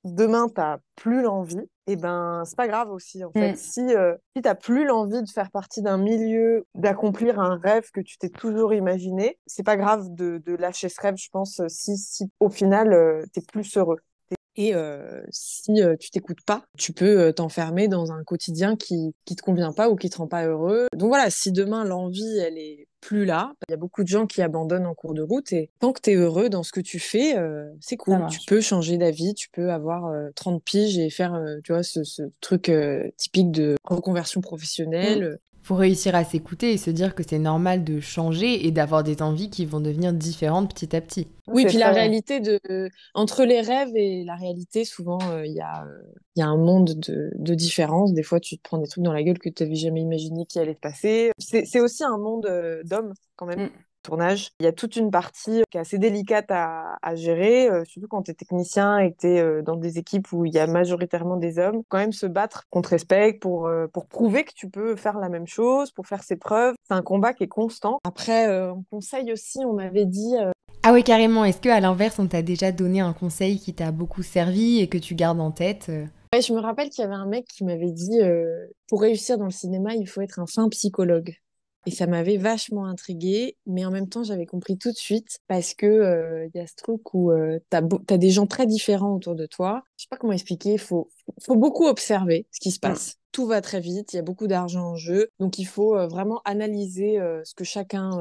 demain 0.04 0.47
tu 0.47 0.56
n'as 0.58 0.80
plus 0.95 1.21
l'envie, 1.21 1.60
et 1.86 1.93
eh 1.93 1.95
ben 1.97 2.43
c'est 2.45 2.56
pas 2.56 2.67
grave 2.67 2.89
aussi 2.91 3.23
en 3.26 3.32
fait. 3.32 3.52
Mmh. 3.52 3.56
Si, 3.58 3.88
si 3.89 3.95
tu 4.36 4.41
n'as 4.41 4.56
plus 4.56 4.86
l'envie 4.86 5.21
de 5.21 5.30
faire 5.30 5.52
partie 5.52 5.82
d'un 5.82 5.97
milieu, 5.97 6.65
d'accomplir 6.76 7.39
un 7.39 7.58
rêve 7.58 7.91
que 7.93 7.99
tu 7.99 8.17
t'es 8.17 8.30
toujours 8.30 8.73
imaginé, 8.73 9.38
c'est 9.45 9.63
pas 9.63 9.76
grave 9.76 10.08
de, 10.15 10.41
de, 10.45 10.56
lâcher 10.56 10.88
ce 10.88 11.02
rêve, 11.02 11.15
je 11.17 11.30
pense, 11.30 11.62
si, 11.67 11.97
si 11.97 12.32
au 12.39 12.49
final 12.49 13.26
tu 13.34 13.39
es 13.39 13.43
plus 13.43 13.78
heureux. 13.78 13.99
Et 14.56 14.74
si 15.32 15.74
tu 16.00 16.10
t'écoutes 16.12 16.44
pas, 16.46 16.63
tu 16.78 16.94
peux 16.94 17.34
t'enfermer 17.34 17.88
dans 17.88 18.12
un 18.12 18.24
quotidien 18.24 18.76
qui 18.76 19.16
qui 19.26 19.36
te 19.36 19.42
convient 19.42 19.74
pas 19.74 19.89
ou 19.89 19.96
qui 19.96 20.10
te 20.10 20.18
rend 20.18 20.28
pas 20.28 20.46
heureux. 20.46 20.88
Donc 20.96 21.10
voilà, 21.10 21.30
si 21.30 21.52
demain 21.52 21.84
l'envie 21.84 22.38
elle 22.38 22.58
est 22.58 22.88
plus 23.02 23.26
là, 23.26 23.54
il 23.68 23.72
y 23.72 23.74
a 23.74 23.78
beaucoup 23.78 24.04
de 24.04 24.08
gens 24.08 24.28
qui 24.28 24.42
abandonnent 24.42 24.86
en 24.86 24.94
cours 24.94 25.13
de 25.13 25.22
route 25.22 25.52
et 25.52 25.70
tant 25.80 25.92
que 25.92 26.00
tu 26.00 26.12
es 26.12 26.16
heureux 26.16 26.50
dans 26.50 26.63
ce 26.63 26.72
que 26.72 26.80
tu 26.80 27.00
fais, 27.00 27.36
c'est 27.82 27.98
cool. 27.98 28.28
Tu 28.30 28.39
peux 28.48 28.62
changer 28.62 28.98
d'avis, 28.98 29.34
tu 29.34 29.50
peux 29.50 29.72
avoir 29.72 30.13
30 30.36 30.63
piges 30.63 30.98
et 30.98 31.10
faire 31.10 31.39
tu 31.63 31.74
vois 31.74 31.84
ce, 31.84 32.04
ce 32.04 32.24
truc 32.39 32.72
typique 33.18 33.52
de 33.52 33.76
reconversion 33.84 34.42
professionnelle. 34.42 35.24
Mmh 35.24 35.53
faut 35.63 35.76
réussir 35.76 36.13
à 36.13 36.23
s'écouter 36.23 36.73
et 36.73 36.78
se 36.78 36.91
dire 36.91 37.15
que 37.15 37.23
c'est 37.28 37.39
normal 37.39 37.84
de 37.84 37.99
changer 38.02 38.67
et 38.67 38.71
d'avoir 38.71 39.04
des 39.04 39.21
envies 39.21 39.49
qui 39.49 39.65
vont 39.65 39.80
devenir 39.80 40.12
différentes 40.13 40.73
petit 40.73 40.95
à 40.95 41.02
petit. 41.02 41.28
Oui, 41.47 41.65
puis 41.65 41.78
la 41.78 41.91
réalité 41.91 42.41
de 42.41 42.60
entre 43.13 43.45
les 43.45 43.62
rêves 43.62 43.95
et 43.95 44.23
la 44.26 44.36
réalité, 44.36 44.84
souvent 44.86 45.19
euh, 45.32 45.45
il 45.45 45.54
y, 45.54 45.62
a, 45.62 45.86
y 46.36 46.41
a 46.41 46.47
un 46.47 46.58
monde 46.58 46.93
de, 46.99 47.32
de 47.36 47.56
différence. 47.56 48.13
Des 48.13 48.23
fois, 48.23 48.39
tu 48.39 48.58
te 48.58 48.62
prends 48.62 48.78
des 48.78 48.88
trucs 48.88 49.04
dans 49.04 49.13
la 49.13 49.23
gueule 49.23 49.39
que 49.39 49.49
tu 49.49 49.63
n'avais 49.63 49.76
jamais 49.76 50.02
imaginé 50.02 50.45
qui 50.45 50.60
allait 50.60 50.76
te 50.76 50.82
passer. 50.82 51.32
C'est 51.38 51.80
aussi 51.80 52.04
un 52.04 52.17
monde 52.17 52.45
euh, 52.45 52.84
d'hommes 52.84 53.13
quand 53.38 53.45
même. 53.45 53.65
Mm 53.65 53.69
tournage. 54.04 54.52
Il 54.60 54.66
y 54.66 54.68
a 54.68 54.72
toute 54.72 54.96
une 54.96 55.10
partie 55.10 55.63
qui 55.72 55.78
est 55.78 55.82
assez 55.82 55.98
délicate 55.98 56.52
à, 56.52 57.16
gérer, 57.16 57.70
euh, 57.70 57.84
surtout 57.86 58.08
quand 58.08 58.24
tu 58.24 58.32
es 58.32 58.34
technicien 58.34 59.00
et 59.00 59.12
que 59.12 59.18
tu 59.20 59.28
es 59.28 59.39
euh, 59.39 59.62
dans 59.62 59.76
des 59.76 59.98
équipes 59.98 60.32
où 60.32 60.46
il 60.46 60.54
y 60.54 60.60
a 60.60 60.68
majoritairement 60.68 61.38
des 61.38 61.58
hommes. 61.58 61.82
Quand 61.89 61.98
même 61.98 62.12
se 62.12 62.26
battre 62.26 62.66
contre 62.70 62.89
respect 62.89 63.34
pour, 63.34 63.68
euh, 63.68 63.88
pour 63.88 64.06
prouver 64.06 64.44
que 64.44 64.54
tu 64.54 64.70
peux 64.70 64.96
faire 64.96 65.18
la 65.18 65.30
même 65.30 65.48
chose, 65.48 65.92
pour 65.92 66.06
faire 66.06 66.24
ses 66.24 66.36
preuves. 66.36 66.76
C'est 66.88 66.94
un 66.94 67.02
combat 67.02 67.34
qui 67.34 67.44
est 67.44 67.48
constant. 67.48 68.00
Après, 68.04 68.70
en 68.70 68.84
conseil 68.92 69.32
aussi, 69.32 69.60
on 69.66 69.74
m'avait 69.74 70.06
dit... 70.06 70.36
Ah 70.84 70.92
oui, 70.92 71.04
carrément. 71.04 71.46
Est-ce 71.46 71.62
qu'à 71.62 71.80
l'inverse, 71.80 72.20
on 72.20 72.28
t'a 72.28 72.42
déjà 72.42 72.72
donné 72.72 73.00
un 73.00 73.13
conseil 73.13 73.60
qui 73.60 73.74
t'a 73.74 73.92
beaucoup 73.92 74.22
servi 74.22 74.80
et 74.80 74.88
que 74.88 74.98
tu 74.98 75.16
gardes 75.16 75.39
en 75.39 75.52
tête 75.52 75.89
Ouais, 76.34 76.42
je 76.42 76.52
me 76.52 76.60
rappelle 76.60 76.89
qu'il 76.89 77.04
y 77.04 77.06
avait 77.06 77.16
un 77.16 77.28
mec 77.28 77.46
qui 77.46 77.63
m'avait 77.63 77.92
dit 77.92 78.20
pour 78.89 79.02
réussir 79.02 79.38
dans 79.38 79.46
le 79.46 79.52
cinéma, 79.52 79.94
il 79.96 80.08
faut 80.08 80.22
être 80.22 80.39
un 80.39 80.48
fin 80.48 80.68
psychologue. 80.70 81.36
Et 81.86 81.91
ça 81.91 82.08
m'avait 82.08 82.38
vachement 82.38 82.86
intriguée, 82.86 83.58
mais 83.65 83.86
en 83.86 83.91
même 83.91 84.08
temps, 84.08 84.24
j'avais 84.24 84.46
compris 84.46 84.78
tout 84.78 84.91
de 84.91 84.98
suite 84.98 85.39
parce 85.48 85.74
que 85.74 85.86
il 85.86 85.89
euh, 85.89 86.48
y 86.54 86.60
a 86.60 86.67
ce 86.67 86.76
truc 86.76 87.13
où 87.13 87.32
euh, 87.32 87.60
tu 87.69 87.78
as, 87.78 88.17
des 88.17 88.30
gens 88.30 88.48
très 88.48 88.65
différents 88.65 89.15
autour 89.15 89.36
de 89.36 89.46
toi. 89.46 89.84
Je 89.98 90.04
sais 90.04 90.08
pas 90.10 90.17
comment 90.17 90.34
expliquer, 90.34 90.74
il 90.74 90.80
faut, 90.80 91.10
faut 91.41 91.56
beaucoup 91.56 91.86
observer 91.86 92.48
ce 92.52 92.60
qui 92.62 92.72
se 92.72 92.80
passe. 92.80 93.17
Tout 93.34 93.48
va 93.48 93.62
très 93.62 93.80
vite, 93.80 94.13
il 94.13 94.17
y 94.17 94.19
a 94.19 94.24
beaucoup 94.24 94.46
d'argent 94.46 94.91
en 94.91 94.96
jeu, 94.96 95.30
donc 95.39 95.58
il 95.58 95.65
faut 95.65 95.98
euh, 95.98 96.08
vraiment 96.08 96.41
analyser 96.46 97.17
ce 97.43 97.56
que 97.56 97.63
chacun 97.63 98.12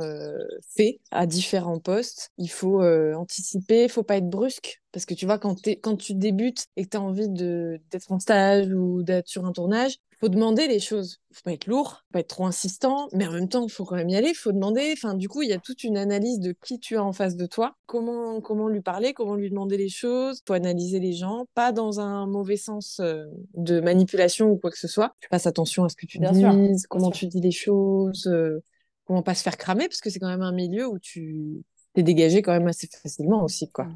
fait 0.74 1.00
à 1.10 1.26
différents 1.26 1.78
postes. 1.78 2.30
Il 2.38 2.50
faut 2.50 2.82
anticiper, 2.82 3.84
il 3.84 3.90
faut 3.90 4.02
pas 4.02 4.16
être 4.16 4.30
brusque 4.30 4.82
parce 4.90 5.06
que 5.06 5.14
tu 5.14 5.26
vois, 5.26 5.38
quand, 5.38 5.56
quand 5.82 5.96
tu 5.96 6.14
débutes 6.14 6.66
et 6.76 6.84
que 6.84 6.90
tu 6.90 6.96
as 6.96 7.00
envie 7.00 7.28
d'être 7.28 8.10
en 8.10 8.18
stage 8.18 8.68
ou 8.72 9.02
d'être 9.02 9.28
sur 9.28 9.44
un 9.46 9.52
tournage, 9.52 9.98
faut 10.22 10.28
demander 10.28 10.68
les 10.68 10.78
choses. 10.78 11.18
Faut 11.32 11.42
pas 11.44 11.52
être 11.52 11.66
lourd, 11.66 12.04
faut 12.06 12.12
pas 12.12 12.20
être 12.20 12.28
trop 12.28 12.46
insistant, 12.46 13.08
mais 13.12 13.26
en 13.26 13.32
même 13.32 13.48
temps, 13.48 13.66
faut 13.66 13.84
quand 13.84 13.96
même 13.96 14.08
y 14.08 14.14
aller. 14.14 14.34
Faut 14.34 14.52
demander. 14.52 14.92
Enfin, 14.92 15.14
du 15.14 15.28
coup, 15.28 15.42
il 15.42 15.48
y 15.48 15.52
a 15.52 15.58
toute 15.58 15.82
une 15.82 15.96
analyse 15.96 16.38
de 16.38 16.54
qui 16.64 16.78
tu 16.78 16.96
as 16.96 17.02
en 17.02 17.12
face 17.12 17.34
de 17.34 17.44
toi, 17.44 17.74
comment 17.86 18.40
comment 18.40 18.68
lui 18.68 18.82
parler, 18.82 19.14
comment 19.14 19.34
lui 19.34 19.50
demander 19.50 19.76
les 19.76 19.88
choses. 19.88 20.40
Faut 20.46 20.52
analyser 20.52 21.00
les 21.00 21.12
gens, 21.12 21.46
pas 21.54 21.72
dans 21.72 21.98
un 21.98 22.26
mauvais 22.26 22.56
sens 22.56 23.00
euh, 23.00 23.24
de 23.54 23.80
manipulation 23.80 24.48
ou 24.48 24.56
quoi 24.56 24.70
que 24.70 24.78
ce 24.78 24.86
soit. 24.86 25.12
Tu 25.20 25.28
passes 25.28 25.48
attention 25.48 25.82
à 25.82 25.88
ce 25.88 25.96
que 25.96 26.06
tu 26.06 26.18
dis, 26.18 26.84
comment 26.88 27.10
tu 27.10 27.26
dis 27.26 27.40
les 27.40 27.50
choses, 27.50 28.28
euh, 28.28 28.62
comment 29.06 29.24
pas 29.24 29.34
se 29.34 29.42
faire 29.42 29.56
cramer, 29.56 29.88
parce 29.88 30.00
que 30.00 30.08
c'est 30.08 30.20
quand 30.20 30.28
même 30.28 30.42
un 30.42 30.52
milieu 30.52 30.86
où 30.86 31.00
tu 31.00 31.64
t'es 31.94 32.04
dégagé 32.04 32.42
quand 32.42 32.52
même 32.52 32.68
assez 32.68 32.88
facilement 33.02 33.42
aussi, 33.42 33.68
quoi. 33.72 33.88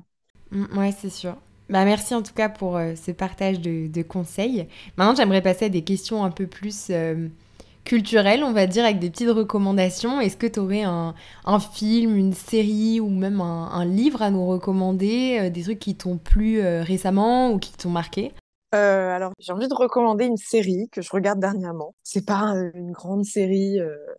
Mm, 0.50 0.76
ouais, 0.76 0.90
c'est 0.90 1.08
sûr. 1.08 1.36
Bah, 1.68 1.84
merci 1.84 2.14
en 2.14 2.22
tout 2.22 2.32
cas 2.32 2.48
pour 2.48 2.76
euh, 2.76 2.94
ce 2.94 3.10
partage 3.10 3.60
de, 3.60 4.02
conseils. 4.02 4.68
Maintenant, 4.96 5.16
j'aimerais 5.16 5.42
passer 5.42 5.64
à 5.64 5.68
des 5.68 5.82
questions 5.82 6.22
un 6.22 6.30
peu 6.30 6.46
plus 6.46 6.88
euh, 6.90 7.28
culturelles, 7.84 8.44
on 8.44 8.52
va 8.52 8.66
dire, 8.66 8.84
avec 8.84 9.00
des 9.00 9.10
petites 9.10 9.30
recommandations. 9.30 10.20
Est-ce 10.20 10.36
que 10.36 10.46
tu 10.46 10.60
aurais 10.60 10.84
un, 10.84 11.14
film, 11.58 12.16
une 12.16 12.34
série 12.34 13.00
ou 13.00 13.08
même 13.08 13.40
un, 13.40 13.84
livre 13.84 14.22
à 14.22 14.30
nous 14.30 14.46
recommander, 14.46 15.38
euh, 15.40 15.50
des 15.50 15.62
trucs 15.62 15.80
qui 15.80 15.96
t'ont 15.96 16.18
plu 16.18 16.60
récemment 16.60 17.50
ou 17.50 17.58
qui 17.58 17.72
t'ont 17.72 17.90
marqué? 17.90 18.32
Alors, 18.72 19.32
j'ai 19.38 19.52
envie 19.52 19.68
de 19.68 19.74
recommander 19.74 20.26
une 20.26 20.36
série 20.36 20.90
que 20.92 21.00
je 21.00 21.08
regarde 21.10 21.40
dernièrement. 21.40 21.94
C'est 22.02 22.26
pas 22.26 22.52
une 22.74 22.92
grande 22.92 23.24
série 23.24 23.78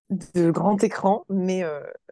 de 0.10 0.50
grand 0.50 0.84
écran, 0.84 1.26
mais 1.30 1.64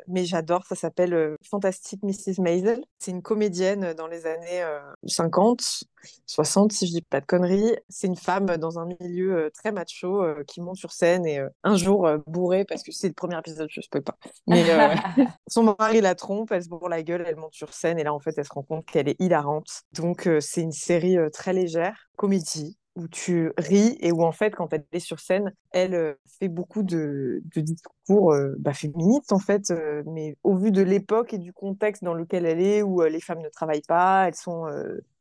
mais 0.07 0.25
j'adore. 0.25 0.65
Ça 0.65 0.75
s'appelle 0.75 1.13
euh, 1.13 1.35
Fantastic 1.49 2.01
Mrs. 2.03 2.41
Maisel. 2.41 2.83
C'est 2.99 3.11
une 3.11 3.21
comédienne 3.21 3.93
dans 3.93 4.07
les 4.07 4.25
années 4.25 4.63
50, 5.05 5.61
euh, 5.61 6.07
60, 6.25 6.71
si 6.71 6.87
je 6.87 6.91
dis 6.91 7.01
pas 7.01 7.21
de 7.21 7.25
conneries. 7.25 7.75
C'est 7.89 8.07
une 8.07 8.15
femme 8.15 8.45
dans 8.57 8.79
un 8.79 8.87
milieu 8.99 9.35
euh, 9.35 9.49
très 9.53 9.71
macho 9.71 10.23
qui 10.47 10.61
monte 10.61 10.77
sur 10.77 10.91
scène 10.91 11.25
et 11.25 11.41
un 11.63 11.75
jour 11.75 12.09
bourrée, 12.27 12.65
parce 12.65 12.83
que 12.83 12.91
c'est 12.91 13.07
le 13.07 13.13
premier 13.13 13.37
épisode, 13.37 13.67
je 13.71 13.79
ne 13.79 13.85
peux 13.89 14.01
pas. 14.01 14.17
Mais 14.47 14.63
son 15.47 15.75
mari 15.79 16.01
la 16.01 16.15
trompe, 16.15 16.51
elle 16.51 16.63
se 16.63 16.69
bourre 16.69 16.89
la 16.89 17.03
gueule, 17.03 17.23
elle 17.27 17.35
monte 17.35 17.53
sur 17.53 17.73
scène 17.73 17.99
et 17.99 18.03
là, 18.03 18.13
en 18.13 18.19
fait, 18.19 18.33
elle 18.37 18.45
se 18.45 18.53
rend 18.53 18.63
compte 18.63 18.85
qu'elle 18.85 19.09
est 19.09 19.19
hilarante. 19.19 19.83
Donc, 19.93 20.29
c'est 20.39 20.61
une 20.61 20.71
série 20.71 21.17
très 21.31 21.53
légère, 21.53 22.09
comédie, 22.17 22.77
où 22.95 23.07
tu 23.07 23.51
ris 23.57 23.97
et 23.99 24.11
où 24.11 24.23
en 24.23 24.31
fait 24.31 24.51
quand 24.51 24.71
elle 24.71 24.85
est 24.91 24.99
sur 24.99 25.19
scène 25.19 25.53
elle 25.71 25.93
euh, 25.93 26.13
fait 26.39 26.47
beaucoup 26.47 26.81
de, 26.81 27.41
discours 27.55 28.33
euh, 28.33 28.55
bah, 28.57 28.73
féministes 28.73 29.33
en 29.33 29.39
fait 29.39 29.69
euh, 29.71 30.01
mais 30.05 30.37
au 30.43 30.55
vu 30.55 30.71
de 30.71 30.81
l'époque 30.81 31.33
et 31.33 31.37
du 31.37 31.51
contexte 31.51 32.03
dans 32.03 32.13
lequel 32.13 32.45
elle 32.45 32.61
est 32.61 32.81
où 32.81 33.01
les 33.03 33.19
femmes 33.19 33.41
ne 33.41 33.49
travaillent 33.49 33.81
pas 33.87 34.27
elles 34.27 34.35
sont 34.35 34.65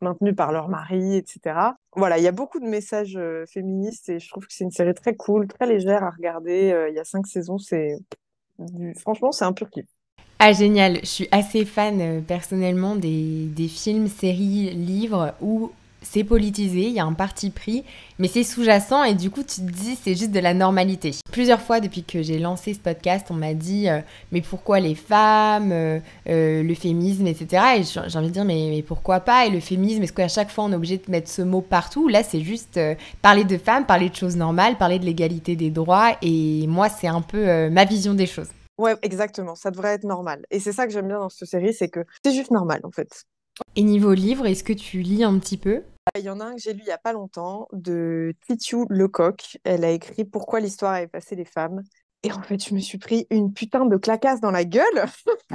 maintenues 0.01 0.35
par 0.35 0.53
leur 0.53 0.69
mari 0.69 1.17
etc 1.17 1.59
voilà 1.97 2.19
il 2.19 2.25
y 2.25 2.29
a 2.29 2.33
beaucoup 2.33 2.61
de 2.61 2.67
messages 2.67 3.19
féministes 3.53 4.09
et 4.09 4.21
je 4.21 4.29
trouve 4.29 4.47
que 4.47 4.53
c'est 4.53 4.65
une 4.65 4.71
série 4.71 4.95
très 4.95 5.17
cool 5.17 5.49
très 5.49 5.67
légère 5.67 6.05
à 6.05 6.11
regarder 6.11 6.89
il 6.91 6.95
y 6.95 7.01
a 7.01 7.05
cinq 7.05 7.27
saisons 7.27 7.59
c'est 7.59 7.99
franchement 8.97 9.33
c'est 9.33 9.45
un 9.45 9.53
pur 9.53 9.69
kiff. 9.71 9.87
Ah 10.41 10.53
génial, 10.53 10.99
je 11.01 11.07
suis 11.07 11.29
assez 11.31 11.65
fan 11.65 12.23
personnellement 12.25 12.97
des, 12.97 13.47
des 13.47 13.69
films, 13.69 14.09
séries, 14.09 14.71
livres 14.75 15.33
où 15.41 15.73
c'est 16.05 16.25
politisé, 16.25 16.83
il 16.83 16.93
y 16.93 17.01
a 17.01 17.05
un 17.05 17.13
parti 17.13 17.51
pris, 17.51 17.85
mais 18.19 18.29
c'est 18.29 18.45
sous-jacent 18.45 19.03
et 19.05 19.15
du 19.15 19.31
coup 19.31 19.43
tu 19.43 19.57
te 19.57 19.71
dis 19.71 19.97
c'est 20.01 20.15
juste 20.15 20.31
de 20.31 20.39
la 20.39 20.55
normalité. 20.55 21.13
Plusieurs 21.33 21.61
fois 21.61 21.81
depuis 21.81 22.05
que 22.05 22.23
j'ai 22.23 22.39
lancé 22.39 22.75
ce 22.75 22.79
podcast, 22.79 23.27
on 23.31 23.35
m'a 23.35 23.55
dit 23.55 23.89
euh, 23.89 24.01
mais 24.31 24.41
pourquoi 24.41 24.81
les 24.81 24.95
femmes, 24.95 25.73
euh, 25.73 25.99
euh, 26.29 26.63
le 26.63 26.75
féminisme, 26.75 27.27
etc. 27.27 27.63
Et 27.79 27.83
j'ai 27.83 28.19
envie 28.19 28.29
de 28.29 28.33
dire 28.33 28.45
mais, 28.45 28.69
mais, 28.71 28.83
pourquoi 28.83 29.21
pas? 29.21 29.47
Et 29.47 29.51
le 29.51 29.61
féminisme, 29.61 30.03
est-ce 30.03 30.13
qu'à 30.13 30.29
chaque 30.29 30.51
fois 30.51 30.65
on 30.65 30.73
est 30.73 30.77
obligé 30.77 30.99
de 30.99 31.11
mettre 31.11 31.29
ce 31.29 31.43
mot 31.43 31.61
partout? 31.61 32.09
Là 32.09 32.23
c'est 32.23 32.41
juste 32.41 32.79
parler 33.23 33.45
de 33.45 33.59
femmes, 33.59 33.87
parler 33.87 34.11
de 34.11 34.15
choses 34.15 34.37
normales, 34.37 34.77
parler 34.77 34.99
de 34.99 35.05
l'égalité 35.05 35.57
des 35.57 35.71
droits 35.71 36.17
et 36.23 36.67
moi 36.69 36.89
c'est 36.89 37.09
un 37.09 37.23
peu 37.23 37.69
ma 37.71 37.85
vision 37.85 38.15
des 38.15 38.27
choses. 38.27 38.49
Ouais, 38.77 38.97
exactement, 39.03 39.55
ça 39.55 39.71
devrait 39.71 39.95
être 39.95 40.05
normal. 40.05 40.45
Et 40.51 40.59
c'est 40.59 40.73
ça 40.73 40.87
que 40.87 40.93
j'aime 40.93 41.07
bien 41.07 41.21
dans 41.21 41.29
cette 41.29 41.49
série, 41.49 41.73
c'est 41.73 41.89
que 41.89 42.01
c'est 42.25 42.35
juste 42.35 42.51
normal 42.51 42.81
en 42.83 42.91
fait. 42.91 43.25
Et 43.77 43.83
niveau 43.83 44.13
livre, 44.15 44.47
est-ce 44.47 44.65
que 44.65 44.73
tu 44.73 45.01
lis 45.01 45.23
un 45.23 45.39
petit 45.39 45.57
peu? 45.57 45.83
Il 46.17 46.23
y 46.23 46.31
en 46.31 46.41
a 46.41 46.45
un 46.45 46.55
que 46.55 46.61
j'ai 46.61 46.73
lu 46.73 46.81
il 46.81 46.89
y 46.89 46.93
a 46.93 46.99
pas 46.99 47.13
longtemps 47.13 47.67
de 47.73 48.35
Titiou 48.47 48.87
Lecoq. 48.91 49.59
Elle 49.65 49.85
a 49.85 49.91
écrit 49.91 50.25
Pourquoi 50.25 50.61
l'histoire 50.61 50.93
a 50.93 51.03
effacé 51.03 51.35
les 51.35 51.45
femmes? 51.45 51.83
Et 52.23 52.33
en 52.33 52.43
fait, 52.43 52.63
je 52.65 52.75
me 52.75 52.81
suis 52.81 52.99
pris 52.99 53.27
une 53.31 53.53
putain 53.53 53.85
de 53.85 53.97
clacasse 53.97 54.41
dans 54.41 54.51
la 54.51 54.65
gueule. 54.65 55.05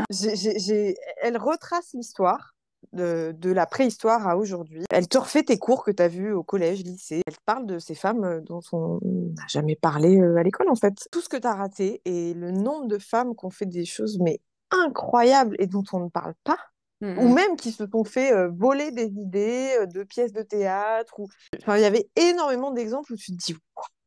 Elle 1.22 1.38
retrace 1.38 1.94
l'histoire 1.94 2.54
de, 2.94 3.34
la 3.44 3.66
préhistoire 3.66 4.28
à 4.28 4.38
aujourd'hui. 4.38 4.84
Elle 4.92 5.08
te 5.08 5.18
refait 5.18 5.44
tes 5.44 5.58
cours 5.58 5.84
que 5.84 5.92
tu 5.92 6.04
as 6.04 6.08
vus 6.08 6.32
au 6.32 6.44
collège, 6.44 6.84
lycée. 6.84 7.22
Elle 7.26 7.34
parle 7.46 7.66
de 7.66 7.80
ces 7.80 7.96
femmes 7.96 8.24
euh, 8.24 8.42
dont 8.42 8.62
on 8.72 9.00
n'a 9.04 9.48
jamais 9.48 9.76
parlé 9.76 10.20
euh, 10.20 10.38
à 10.38 10.44
l'école, 10.44 10.70
en 10.70 10.76
fait. 10.76 11.08
Tout 11.12 11.22
ce 11.22 11.30
que 11.30 11.38
tu 11.38 11.48
as 11.48 11.56
raté 11.56 12.02
et 12.06 12.34
le 12.36 12.52
nombre 12.52 12.88
de 12.88 13.00
femmes 13.00 13.36
qui 13.36 13.46
ont 13.46 13.50
fait 13.50 13.66
des 13.66 13.86
choses, 13.86 14.20
mais 14.20 14.40
incroyables 14.70 15.56
et 15.60 15.66
dont 15.66 15.84
on 15.92 16.00
ne 16.00 16.10
parle 16.10 16.36
pas 16.44 16.60
ou 17.02 17.34
même 17.34 17.56
qui 17.56 17.72
se 17.72 17.86
sont 17.88 18.04
fait 18.04 18.32
voler 18.50 18.92
des 18.92 19.08
idées 19.08 19.86
de 19.94 20.04
pièces 20.04 20.34
de 20.34 20.42
théâtre. 20.42 21.20
Ou... 21.20 21.28
Enfin, 21.58 21.78
il 21.78 21.82
y 21.82 21.86
avait 21.86 22.10
énormément 22.16 22.72
d'exemples 22.72 23.14
où 23.14 23.16
tu 23.16 23.32
te 23.32 23.38
dis, 23.38 23.56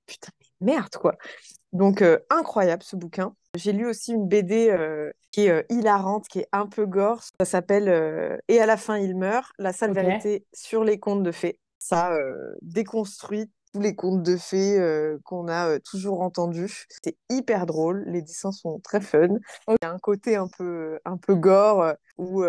putain, 0.07 0.33
mais 0.40 0.74
merde, 0.74 0.94
quoi. 0.96 1.16
Donc, 1.72 2.05
incroyable 2.31 2.83
ce 2.83 2.96
bouquin. 2.96 3.35
J'ai 3.55 3.72
lu 3.72 3.87
aussi 3.87 4.12
une 4.12 4.28
BD 4.28 4.76
qui 5.31 5.46
est 5.46 5.66
hilarante, 5.70 6.28
qui 6.28 6.40
est 6.40 6.48
un 6.52 6.66
peu 6.66 6.87
gore. 6.87 7.22
Ça 7.40 7.46
s'appelle 7.46 8.40
Et 8.48 8.61
à 8.61 8.66
la 8.66 8.76
fin, 8.76 8.98
il 8.98 9.16
meurt, 9.16 9.52
la 9.59 9.72
sale 9.72 9.92
vérité 9.92 10.44
sur 10.52 10.85
les 10.85 10.98
contes 10.98 11.22
de 11.22 11.33
fées. 11.33 11.59
Ça 11.78 12.14
déconstruit 12.61 13.50
tous 13.72 13.80
les 13.80 13.94
contes 13.94 14.22
de 14.22 14.37
fées 14.37 14.78
euh, 14.78 15.18
qu'on 15.24 15.48
a 15.48 15.68
euh, 15.68 15.78
toujours 15.78 16.20
entendus. 16.20 16.87
C'est 17.02 17.16
hyper 17.30 17.66
drôle, 17.66 18.04
les 18.06 18.22
dessins 18.22 18.52
sont 18.52 18.80
très 18.80 19.00
fun. 19.00 19.28
Il 19.68 19.76
y 19.82 19.87
a 19.87 19.90
un 19.90 19.98
côté 19.98 20.37
un 20.37 20.48
peu, 20.48 20.98
un 21.04 21.16
peu 21.16 21.35
gore 21.35 21.82
euh, 21.82 21.94
où, 22.18 22.44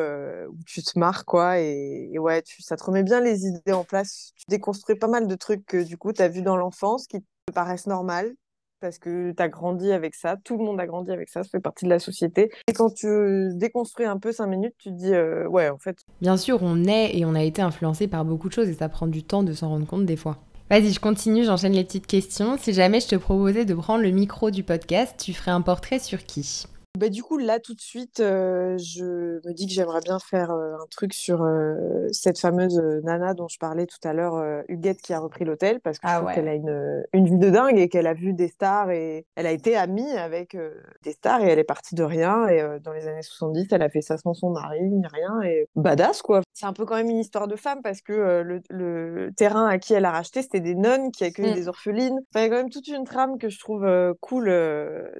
tu 0.66 0.84
te 0.84 1.00
marres, 1.00 1.26
quoi. 1.26 1.60
Et, 1.60 2.18
ouais, 2.20 2.42
tu, 2.42 2.62
ça 2.62 2.76
te 2.76 2.84
remet 2.84 3.04
bien 3.04 3.22
les 3.22 3.46
idées 3.46 3.74
en 3.74 3.84
place. 3.84 4.32
Tu 4.36 4.46
déconstruis 4.50 4.96
pas 4.96 5.08
mal 5.08 5.28
de 5.28 5.36
trucs 5.36 5.66
que 5.66 5.84
du 5.84 5.98
coup, 5.98 6.12
tu 6.14 6.22
as 6.22 6.28
vu 6.28 6.42
dans 6.42 6.58
l'enfance 6.58 7.08
qui 7.08 7.22
te 7.22 7.54
paraissent 7.54 7.88
normales 7.88 8.34
parce 8.80 9.00
que 9.00 9.32
tu 9.32 9.42
as 9.42 9.48
grandi 9.48 9.94
avec 9.94 10.14
ça, 10.14 10.36
tout 10.44 10.58
le 10.58 10.66
monde 10.66 10.78
a 10.78 10.86
grandi 10.86 11.10
avec 11.10 11.30
ça, 11.30 11.42
ça 11.42 11.50
fait 11.50 11.62
partie 11.62 11.86
de 11.86 11.90
la 11.90 12.00
société. 12.00 12.52
Et 12.68 12.74
quand 12.74 12.94
tu 12.94 13.08
déconstruis 13.54 14.06
un 14.06 14.20
peu 14.20 14.34
cinq 14.34 14.48
minutes, 14.48 14.76
tu 14.78 14.90
te 14.90 14.96
dis, 14.96 15.14
ouais, 15.48 15.70
en 15.70 15.78
fait. 15.78 16.00
Bien 16.20 16.36
sûr, 16.36 16.60
on 16.62 16.84
est 16.84 17.18
et 17.18 17.24
on 17.24 17.34
a 17.34 17.44
été 17.44 17.62
influencé 17.62 18.10
par 18.10 18.26
beaucoup 18.26 18.50
de 18.50 18.54
choses 18.54 18.68
et 18.68 18.74
ça 18.74 18.90
prend 18.90 19.08
du 19.08 19.24
temps 19.24 19.44
de 19.44 19.54
s'en 19.54 19.70
rendre 19.70 19.88
compte 19.88 20.06
des 20.06 20.18
fois. 20.18 20.38
Vas-y, 20.74 20.92
je 20.92 21.00
continue, 21.00 21.46
j'enchaîne 21.46 21.74
les 21.74 21.84
petites 21.84 22.08
questions. 22.08 22.58
Si 22.58 22.74
jamais 22.74 23.00
je 23.00 23.06
te 23.06 23.16
proposais 23.16 23.64
de 23.64 23.76
prendre 23.76 24.02
le 24.02 24.10
micro 24.10 24.50
du 24.50 24.64
podcast, 24.64 25.14
tu 25.24 25.32
ferais 25.32 25.52
un 25.52 25.62
portrait 25.62 26.00
sur 26.00 26.26
qui? 26.26 26.66
Bah, 27.04 27.10
du 27.10 27.22
coup, 27.22 27.38
là, 27.38 27.60
tout 27.60 27.74
de 27.74 27.82
suite, 27.82 28.22
euh, 28.22 28.78
je 28.78 29.42
me 29.46 29.52
dis 29.52 29.68
que 29.68 29.74
j'aimerais 29.74 30.00
bien 30.00 30.20
faire 30.20 30.52
euh, 30.52 30.76
un 30.76 30.86
truc 30.90 31.14
sur 31.14 31.44
euh, 31.44 32.08
cette 32.14 32.40
fameuse 32.40 32.82
nana 33.04 33.34
dont 33.34 33.50
je 33.50 33.58
parlais 33.58 33.86
tout 33.86 34.00
à 34.06 34.14
l'heure, 34.14 34.42
Huguette, 34.70 35.02
qui 35.02 35.12
a 35.12 35.20
repris 35.20 35.44
l'hôtel, 35.44 35.82
parce 35.82 36.00
que 36.00 36.08
je 36.08 36.14
ah 36.14 36.34
qu'elle 36.34 36.48
a 36.48 36.54
une, 36.54 37.04
une 37.12 37.26
vie 37.26 37.38
de 37.38 37.50
dingue 37.50 37.78
et 37.78 37.90
qu'elle 37.90 38.08
a 38.08 38.14
vu 38.14 38.32
des 38.32 38.48
stars 38.48 38.92
et 38.92 39.26
elle 39.36 39.48
a 39.48 39.52
été 39.52 39.76
amie 39.76 40.14
avec 40.14 40.56
des 41.02 41.12
stars 41.12 41.42
et 41.42 41.50
elle 41.50 41.60
est 41.60 41.66
partie 41.66 41.94
de 41.94 42.04
rien. 42.04 42.48
Et 42.48 42.80
dans 42.82 42.94
les 42.94 43.06
années 43.06 43.22
70, 43.22 43.68
elle 43.72 43.82
a 43.82 43.90
fait 43.90 44.02
ça 44.02 44.18
sans 44.18 44.34
son 44.34 44.52
mari, 44.52 44.82
ni 44.82 45.06
rien. 45.06 45.42
Et 45.42 45.68
badass, 45.76 46.22
quoi. 46.22 46.40
C'est 46.54 46.68
un 46.68 46.74
peu 46.74 46.86
quand 46.86 46.96
même 46.96 47.10
une 47.10 47.20
histoire 47.20 47.50
de 47.50 47.58
femme 47.58 47.82
parce 47.84 48.02
que 48.02 48.14
le, 48.14 48.62
le, 48.70 49.34
terrain 49.36 49.68
à 49.68 49.78
qui 49.78 49.94
elle 49.94 50.06
a 50.06 50.12
racheté, 50.12 50.42
c'était 50.42 50.62
des 50.62 50.76
nonnes 50.76 51.12
qui 51.12 51.26
accueillent 51.26 51.52
mmh. 51.52 51.56
des 51.56 51.68
orphelines. 51.68 52.20
Enfin, 52.34 52.40
il 52.40 52.44
y 52.44 52.46
a 52.46 52.50
quand 52.50 52.62
même 52.64 52.70
toute 52.70 52.88
une 52.88 53.04
trame 53.04 53.38
que 53.38 53.50
je 53.50 53.60
trouve 53.60 53.86
cool. 54.22 54.46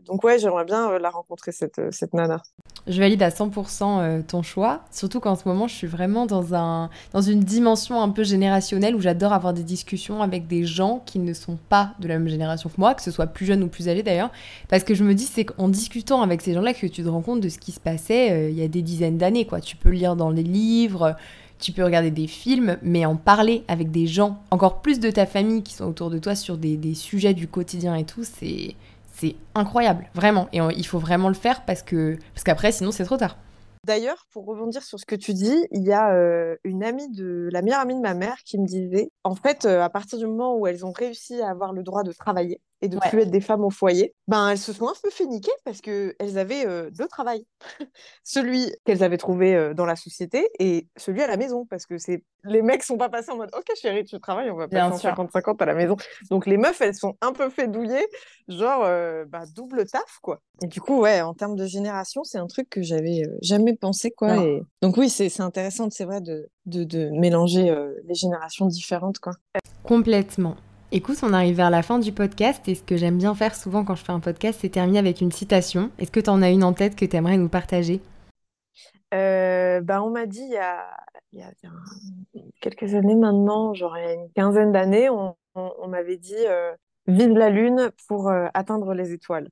donc, 0.06 0.24
ouais, 0.24 0.40
j'aimerais 0.40 0.64
bien 0.64 0.98
la 0.98 1.10
rencontrer 1.10 1.52
euh, 1.73 1.73
cette, 1.92 2.14
nana. 2.14 2.42
Je 2.88 3.00
valide 3.00 3.24
à 3.24 3.30
100% 3.30 3.84
euh, 3.84 4.22
ton 4.28 4.42
choix, 4.42 4.82
surtout 4.92 5.20
qu'en 5.20 5.36
ce 5.36 5.48
moment 5.48 5.68
je 5.68 5.76
suis 5.76 5.88
vraiment 5.88 6.26
dans, 6.26 6.54
un, 6.54 6.90
dans 7.14 7.22
une 7.22 7.40
dimension 7.40 8.02
un 8.02 8.10
peu 8.10 8.24
générationnelle 8.24 8.96
où 8.96 9.00
j'adore 9.00 9.32
avoir 9.34 9.54
des 9.54 9.64
discussions 9.64 10.22
avec 10.22 10.48
des 10.48 10.66
gens 10.66 11.02
qui 11.06 11.20
ne 11.20 11.34
sont 11.34 11.58
pas 11.70 11.94
de 12.00 12.08
la 12.08 12.20
même 12.20 12.28
génération 12.28 12.70
que 12.70 12.76
moi, 12.78 12.94
que 12.94 13.02
ce 13.02 13.12
soit 13.12 13.28
plus 13.28 13.46
jeune 13.46 13.64
ou 13.64 13.68
plus 13.68 13.88
âgé 13.88 14.04
d'ailleurs, 14.04 14.32
parce 14.68 14.84
que 14.84 14.94
je 14.94 15.04
me 15.04 15.14
dis 15.14 15.26
c'est 15.26 15.46
qu'en 15.46 15.70
discutant 15.70 16.22
avec 16.22 16.42
ces 16.42 16.54
gens-là 16.54 16.74
que 16.74 16.88
tu 16.88 17.04
te 17.04 17.08
rends 17.08 17.22
compte 17.22 17.42
de 17.42 17.50
ce 17.50 17.58
qui 17.58 17.72
se 17.72 17.80
passait 17.80 18.32
euh, 18.32 18.50
il 18.50 18.58
y 18.58 18.64
a 18.64 18.68
des 18.68 18.82
dizaines 18.82 19.18
d'années. 19.18 19.46
quoi. 19.46 19.62
Tu 19.62 19.76
peux 19.76 19.90
lire 19.90 20.16
dans 20.16 20.30
les 20.30 20.44
livres, 20.44 21.16
tu 21.60 21.72
peux 21.72 21.84
regarder 21.84 22.12
des 22.12 22.28
films, 22.28 22.78
mais 22.82 23.06
en 23.06 23.16
parler 23.16 23.64
avec 23.68 23.90
des 23.92 24.08
gens, 24.08 24.42
encore 24.52 24.82
plus 24.82 25.00
de 25.00 25.10
ta 25.10 25.26
famille 25.26 25.64
qui 25.64 25.74
sont 25.74 25.86
autour 25.86 26.10
de 26.10 26.18
toi 26.18 26.36
sur 26.36 26.58
des, 26.58 26.76
des 26.76 26.94
sujets 26.94 27.34
du 27.34 27.48
quotidien 27.48 27.96
et 27.96 28.04
tout, 28.04 28.24
c'est 28.24 28.76
incroyable, 29.56 30.10
vraiment. 30.14 30.48
Et 30.54 30.60
il 30.76 30.86
faut 30.86 31.00
vraiment 31.00 31.28
le 31.28 31.34
faire 31.34 31.66
parce 31.66 31.82
que 31.82 32.18
parce 32.34 32.44
qu'après, 32.44 32.72
sinon, 32.72 32.92
c'est 32.92 33.06
trop 33.06 33.18
tard. 33.18 33.38
D'ailleurs, 33.86 34.26
pour 34.32 34.46
rebondir 34.46 34.82
sur 34.82 34.98
ce 34.98 35.06
que 35.06 35.16
tu 35.16 35.34
dis, 35.34 35.68
il 35.72 35.84
y 35.84 35.92
a 35.92 36.14
euh, 36.14 36.56
une 36.64 36.86
amie 36.86 37.10
de 37.10 37.50
la 37.52 37.62
meilleure 37.62 37.82
amie 37.82 37.96
de 37.96 38.00
ma 38.00 38.14
mère 38.14 38.38
qui 38.46 38.58
me 38.58 38.66
disait, 38.66 39.12
en 39.26 39.36
fait, 39.36 39.66
euh, 39.66 39.82
à 39.82 39.90
partir 39.90 40.18
du 40.20 40.26
moment 40.26 40.56
où 40.56 40.68
elles 40.68 40.86
ont 40.86 40.94
réussi 40.94 41.42
à 41.42 41.50
avoir 41.50 41.74
le 41.74 41.84
droit 41.84 42.04
de 42.04 42.14
travailler, 42.14 42.62
et 42.84 42.90
de 42.90 43.00
plus 43.00 43.22
être 43.22 43.32
des 43.32 43.40
femmes 43.40 43.64
au 43.64 43.70
foyer, 43.70 44.14
ben 44.28 44.50
elles 44.50 44.58
se 44.58 44.74
sont 44.74 44.90
un 44.90 44.94
peu 45.02 45.10
fait 45.10 45.26
niquer 45.26 45.54
parce 45.64 45.80
que 45.80 46.14
elles 46.20 46.38
avaient 46.38 46.68
euh, 46.68 46.90
deux 46.92 47.08
travails. 47.08 47.48
celui 48.26 48.76
qu'elles 48.84 49.04
avaient 49.04 49.18
trouvé 49.18 49.56
euh, 49.56 49.74
dans 49.74 49.86
la 49.86 49.96
société 49.96 50.50
et 50.60 50.90
celui 50.98 51.22
à 51.22 51.28
la 51.28 51.38
maison 51.38 51.66
parce 51.66 51.86
que 51.86 51.98
c'est 51.98 52.26
les 52.44 52.62
mecs 52.62 52.84
sont 52.84 52.98
pas 52.98 53.08
passés 53.08 53.32
en 53.32 53.38
mode 53.38 53.52
OK 53.58 53.66
chérie, 53.82 54.04
tu 54.04 54.20
travailles, 54.20 54.52
on 54.52 54.58
va 54.58 54.68
passer 54.68 55.08
en 55.08 55.16
50-50 55.16 55.64
à 55.64 55.66
la 55.66 55.76
maison. 55.76 55.96
Donc 56.30 56.46
les 56.46 56.58
meufs, 56.58 56.82
elles 56.82 56.94
sont 56.94 57.16
un 57.22 57.32
peu 57.32 57.50
fait 57.50 57.70
douiller, 57.70 58.06
genre 58.50 58.84
euh, 58.84 59.24
bah, 59.26 59.44
double 59.56 59.86
taf 59.86 60.20
quoi. 60.22 60.42
Et 60.62 60.68
du 60.68 60.82
coup 60.82 61.00
ouais, 61.00 61.22
en 61.22 61.34
termes 61.34 61.56
de 61.56 61.66
génération, 61.66 62.26
c'est 62.26 62.38
un 62.38 62.48
truc 62.48 62.70
que 62.70 62.82
j'avais 62.82 63.24
jamais 63.42 63.78
pensé 63.78 64.12
quoi 64.12 64.36
donc 64.82 64.98
oui, 64.98 65.10
c'est 65.10 65.40
intéressant, 65.40 65.90
c'est 65.90 66.04
vrai 66.04 66.20
de, 66.20 66.50
de, 66.66 66.84
de 66.84 67.10
mélanger 67.12 67.74
les 68.04 68.16
générations 68.16 68.66
différentes 68.66 69.20
quoi. 69.20 69.32
Complètement. 69.84 70.58
Écoute, 70.96 71.18
on 71.24 71.34
arrive 71.34 71.56
vers 71.56 71.72
la 71.72 71.82
fin 71.82 71.98
du 71.98 72.12
podcast 72.12 72.68
et 72.68 72.76
ce 72.76 72.84
que 72.84 72.98
j'aime 72.98 73.18
bien 73.18 73.34
faire 73.34 73.56
souvent 73.56 73.84
quand 73.84 73.96
je 73.96 74.04
fais 74.04 74.12
un 74.12 74.20
podcast, 74.20 74.60
c'est 74.62 74.70
terminer 74.70 75.00
avec 75.00 75.22
une 75.22 75.32
citation. 75.32 75.90
Est-ce 75.98 76.12
que 76.12 76.20
tu 76.20 76.30
en 76.30 76.44
as 76.44 76.52
une 76.52 76.64
en 76.64 76.74
tête 76.74 76.96
que 76.96 77.04
tu 77.04 77.16
aimerais 77.16 77.38
nous 77.38 77.50
partager? 77.50 78.00
Euh, 79.12 79.82
bah, 79.82 80.04
On 80.04 80.12
m'a 80.12 80.28
dit 80.28 80.44
il 80.44 80.52
y, 80.52 81.42
a, 81.42 81.52
quelques 82.62 82.94
années 82.94 83.16
maintenant, 83.16 83.74
genre 83.74 83.98
il 83.98 84.04
y 84.04 84.08
a 84.08 84.14
une 84.14 84.30
quinzaine 84.36 84.72
d'années, 84.72 85.10
on, 85.10 85.36
m'avait 85.88 86.18
dit 86.18 86.36
euh, 86.46 86.76
Vive 87.08 87.36
la 87.36 87.50
Lune 87.50 87.90
pour 88.08 88.30
euh, 88.30 88.46
atteindre 88.54 88.94
les 88.94 89.14
étoiles. 89.14 89.50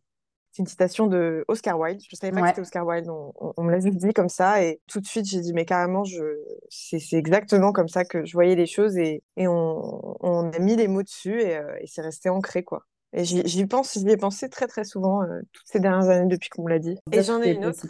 C'est 0.51 0.63
une 0.63 0.67
citation 0.67 1.07
de 1.07 1.45
Oscar 1.47 1.79
Wilde. 1.79 2.01
Je 2.09 2.15
savais 2.15 2.33
pas 2.33 2.41
que 2.41 2.47
c'était 2.49 2.61
Oscar 2.61 2.85
Wilde. 2.85 3.07
On, 3.09 3.63
me 3.63 3.71
l'a 3.71 3.79
dit 3.79 4.13
comme 4.13 4.29
ça 4.29 4.63
et 4.63 4.81
tout 4.87 4.99
de 4.99 5.05
suite 5.05 5.25
j'ai 5.25 5.39
dit 5.39 5.53
mais 5.53 5.65
carrément 5.65 6.03
je 6.03 6.37
c'est 6.69 7.13
exactement 7.13 7.71
comme 7.71 7.87
ça 7.87 8.03
que 8.03 8.25
je 8.25 8.33
voyais 8.33 8.55
les 8.55 8.65
choses 8.65 8.97
et, 8.97 9.23
et 9.37 9.47
on, 9.47 10.17
on, 10.21 10.51
a 10.51 10.59
mis 10.59 10.75
les 10.75 10.87
mots 10.87 11.03
dessus 11.03 11.41
et, 11.41 11.57
euh, 11.57 11.75
et 11.79 11.87
c'est 11.87 12.01
resté 12.01 12.29
ancré 12.29 12.63
quoi. 12.63 12.85
Et 13.13 13.25
j'y 13.25 13.65
pense, 13.65 13.97
j'y 13.97 14.09
ai 14.09 14.17
pensé 14.17 14.49
très 14.49 14.67
très 14.67 14.85
souvent 14.85 15.21
euh, 15.23 15.41
toutes 15.51 15.67
ces 15.67 15.79
dernières 15.79 16.09
années 16.09 16.29
depuis 16.29 16.49
qu'on 16.49 16.63
me 16.63 16.69
l'a 16.69 16.79
dit. 16.79 16.97
Et 17.11 17.23
j'en 17.23 17.41
ai 17.41 17.51
une 17.51 17.65
autre. 17.65 17.85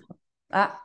Ah. 0.51 0.79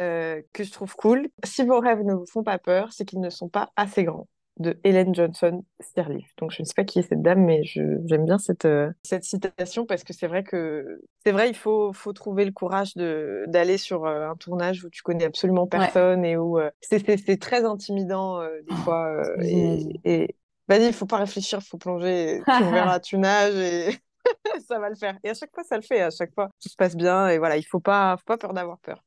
Euh, 0.00 0.40
que 0.54 0.64
je 0.64 0.72
trouve 0.72 0.94
cool. 0.96 1.28
Si 1.44 1.64
vos 1.64 1.78
rêves 1.78 2.02
ne 2.02 2.14
vous 2.14 2.26
font 2.26 2.42
pas 2.42 2.58
peur, 2.58 2.92
c'est 2.92 3.04
qu'ils 3.04 3.20
ne 3.20 3.28
sont 3.28 3.48
pas 3.48 3.70
assez 3.76 4.04
grands 4.04 4.26
de 4.62 4.80
Helen 4.84 5.14
Johnson 5.14 5.64
Sirleaf. 5.80 6.34
Donc 6.38 6.52
je 6.52 6.62
ne 6.62 6.64
sais 6.64 6.74
pas 6.74 6.84
qui 6.84 7.00
est 7.00 7.02
cette 7.02 7.22
dame, 7.22 7.44
mais 7.44 7.62
j'aime 7.64 8.24
bien 8.24 8.38
cette, 8.38 8.64
euh, 8.64 8.90
cette 9.02 9.24
citation 9.24 9.84
parce 9.84 10.04
que 10.04 10.12
c'est 10.12 10.26
vrai 10.26 10.42
que 10.42 11.02
c'est 11.24 11.32
vrai, 11.32 11.48
il 11.50 11.56
faut, 11.56 11.92
faut 11.92 12.12
trouver 12.12 12.44
le 12.44 12.52
courage 12.52 12.94
d'aller 12.94 13.76
sur 13.76 14.06
euh, 14.06 14.30
un 14.30 14.36
tournage 14.36 14.84
où 14.84 14.90
tu 14.90 15.02
connais 15.02 15.24
absolument 15.24 15.66
personne 15.66 16.24
et 16.24 16.36
où 16.36 16.58
euh, 16.58 16.70
c'est 16.80 17.40
très 17.40 17.64
intimidant 17.64 18.42
des 18.42 18.48
oh, 18.70 18.74
fois. 18.76 19.22
et, 19.42 20.00
et 20.04 20.36
vas-y, 20.68 20.86
il 20.86 20.92
faut 20.92 21.06
pas 21.06 21.18
réfléchir, 21.18 21.58
il 21.60 21.66
faut 21.66 21.78
plonger, 21.78 22.40
tu 22.46 22.64
verras, 22.72 23.00
tu 23.00 23.18
nages 23.18 23.56
et 23.56 23.98
ça 24.66 24.78
va 24.78 24.88
le 24.88 24.96
faire. 24.96 25.18
Et 25.24 25.30
à 25.30 25.34
chaque 25.34 25.52
fois, 25.54 25.64
ça 25.64 25.76
le 25.76 25.82
fait. 25.82 26.00
À 26.00 26.10
chaque 26.10 26.34
fois, 26.34 26.50
tout 26.60 26.68
se 26.68 26.76
passe 26.76 26.96
bien 26.96 27.28
et 27.28 27.38
voilà, 27.38 27.56
il 27.56 27.64
faut 27.64 27.80
pas, 27.80 28.16
faut 28.16 28.24
pas 28.26 28.38
peur 28.38 28.52
d'avoir 28.52 28.78
peur. 28.78 29.02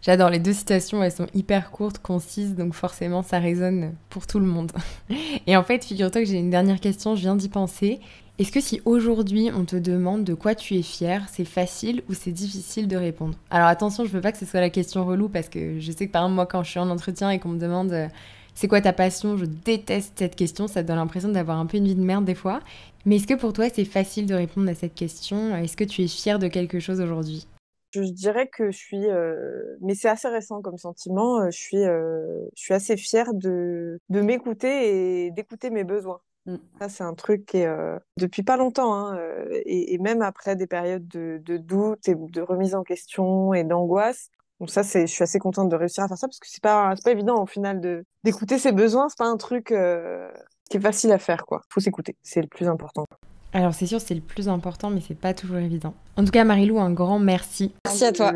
J'adore 0.00 0.30
les 0.30 0.38
deux 0.38 0.52
citations, 0.52 1.02
elles 1.02 1.12
sont 1.12 1.26
hyper 1.34 1.70
courtes, 1.70 1.98
concises, 1.98 2.54
donc 2.54 2.74
forcément 2.74 3.22
ça 3.22 3.38
résonne 3.38 3.94
pour 4.10 4.26
tout 4.26 4.38
le 4.38 4.46
monde. 4.46 4.70
Et 5.46 5.56
en 5.56 5.64
fait, 5.64 5.84
figure-toi 5.84 6.22
que 6.22 6.28
j'ai 6.28 6.38
une 6.38 6.50
dernière 6.50 6.80
question, 6.80 7.16
je 7.16 7.22
viens 7.22 7.36
d'y 7.36 7.48
penser. 7.48 8.00
Est-ce 8.38 8.52
que 8.52 8.60
si 8.60 8.80
aujourd'hui 8.84 9.50
on 9.52 9.64
te 9.64 9.74
demande 9.74 10.22
de 10.22 10.32
quoi 10.34 10.54
tu 10.54 10.76
es 10.76 10.82
fier, 10.82 11.26
c'est 11.32 11.44
facile 11.44 12.04
ou 12.08 12.14
c'est 12.14 12.30
difficile 12.30 12.86
de 12.86 12.96
répondre? 12.96 13.34
Alors 13.50 13.66
attention, 13.66 14.04
je 14.04 14.10
veux 14.10 14.20
pas 14.20 14.30
que 14.30 14.38
ce 14.38 14.46
soit 14.46 14.60
la 14.60 14.70
question 14.70 15.04
relou 15.04 15.28
parce 15.28 15.48
que 15.48 15.80
je 15.80 15.90
sais 15.90 16.06
que 16.06 16.12
par 16.12 16.22
exemple 16.22 16.36
moi 16.36 16.46
quand 16.46 16.62
je 16.62 16.70
suis 16.70 16.78
en 16.78 16.88
entretien 16.88 17.30
et 17.30 17.40
qu'on 17.40 17.48
me 17.48 17.58
demande 17.58 17.90
euh, 17.90 18.06
C'est 18.54 18.68
quoi 18.68 18.80
ta 18.80 18.92
passion? 18.92 19.36
Je 19.36 19.44
déteste 19.44 20.12
cette 20.16 20.36
question, 20.36 20.68
ça 20.68 20.84
te 20.84 20.88
donne 20.88 20.98
l'impression 20.98 21.30
d'avoir 21.30 21.58
un 21.58 21.66
peu 21.66 21.78
une 21.78 21.86
vie 21.86 21.96
de 21.96 22.00
merde 22.00 22.24
des 22.24 22.36
fois. 22.36 22.60
Mais 23.04 23.16
est-ce 23.16 23.26
que 23.26 23.34
pour 23.34 23.52
toi 23.52 23.66
c'est 23.74 23.84
facile 23.84 24.26
de 24.26 24.34
répondre 24.34 24.70
à 24.70 24.74
cette 24.74 24.94
question? 24.94 25.56
Est-ce 25.56 25.76
que 25.76 25.82
tu 25.82 26.04
es 26.04 26.06
fier 26.06 26.38
de 26.38 26.46
quelque 26.46 26.78
chose 26.78 27.00
aujourd'hui? 27.00 27.44
Je 27.92 28.12
dirais 28.12 28.48
que 28.48 28.70
je 28.70 28.76
suis, 28.76 29.06
euh, 29.06 29.76
mais 29.80 29.94
c'est 29.94 30.08
assez 30.08 30.28
récent 30.28 30.60
comme 30.62 30.78
sentiment, 30.78 31.50
je 31.50 31.56
suis, 31.56 31.82
je 31.82 32.48
suis 32.54 32.74
assez 32.74 32.96
fière 32.96 33.34
de, 33.34 34.00
de 34.08 34.20
m'écouter 34.20 35.26
et 35.26 35.30
d'écouter 35.30 35.70
mes 35.70 35.84
besoins. 35.84 36.20
Mm. 36.46 36.56
Ça, 36.80 36.88
c'est 36.88 37.04
un 37.04 37.14
truc 37.14 37.46
qui 37.46 37.58
est 37.58 37.68
depuis 38.16 38.42
pas 38.42 38.56
longtemps, 38.56 38.94
hein, 38.94 39.18
et, 39.52 39.94
et, 39.94 39.98
même 39.98 40.22
après 40.22 40.56
des 40.56 40.66
périodes 40.66 41.06
de, 41.08 41.40
de 41.44 41.56
doute 41.56 42.08
et 42.08 42.14
de 42.14 42.40
remise 42.40 42.74
en 42.74 42.82
question 42.82 43.54
et 43.54 43.64
d'angoisse. 43.64 44.30
Donc 44.60 44.70
ça, 44.70 44.82
c'est, 44.82 45.06
je 45.06 45.12
suis 45.12 45.22
assez 45.22 45.38
contente 45.38 45.68
de 45.68 45.76
réussir 45.76 46.02
à 46.02 46.08
faire 46.08 46.18
ça 46.18 46.26
parce 46.26 46.40
que 46.40 46.48
c'est 46.48 46.62
pas, 46.62 46.94
c'est 46.96 47.04
pas 47.04 47.12
évident 47.12 47.42
au 47.42 47.46
final 47.46 47.80
de 47.80 48.04
d'écouter 48.24 48.58
ses 48.58 48.72
besoins. 48.72 49.08
C'est 49.08 49.18
pas 49.18 49.28
un 49.28 49.36
truc 49.36 49.66
qui 49.66 50.76
est 50.76 50.80
facile 50.80 51.12
à 51.12 51.18
faire, 51.18 51.46
quoi. 51.46 51.62
Faut 51.70 51.80
s'écouter, 51.80 52.16
c'est 52.22 52.42
le 52.42 52.48
plus 52.48 52.68
important. 52.68 53.06
Alors 53.52 53.74
c'est 53.74 53.86
sûr, 53.86 54.00
c'est 54.00 54.14
le 54.14 54.20
plus 54.20 54.48
important, 54.48 54.90
mais 54.90 55.00
c'est 55.06 55.18
pas 55.18 55.34
toujours 55.34 55.56
évident. 55.56 55.94
En 56.16 56.24
tout 56.24 56.30
cas, 56.30 56.44
Marilou, 56.44 56.78
un 56.78 56.92
grand 56.92 57.18
merci. 57.18 57.72
Merci 57.86 58.04
à 58.04 58.12
toi. 58.12 58.32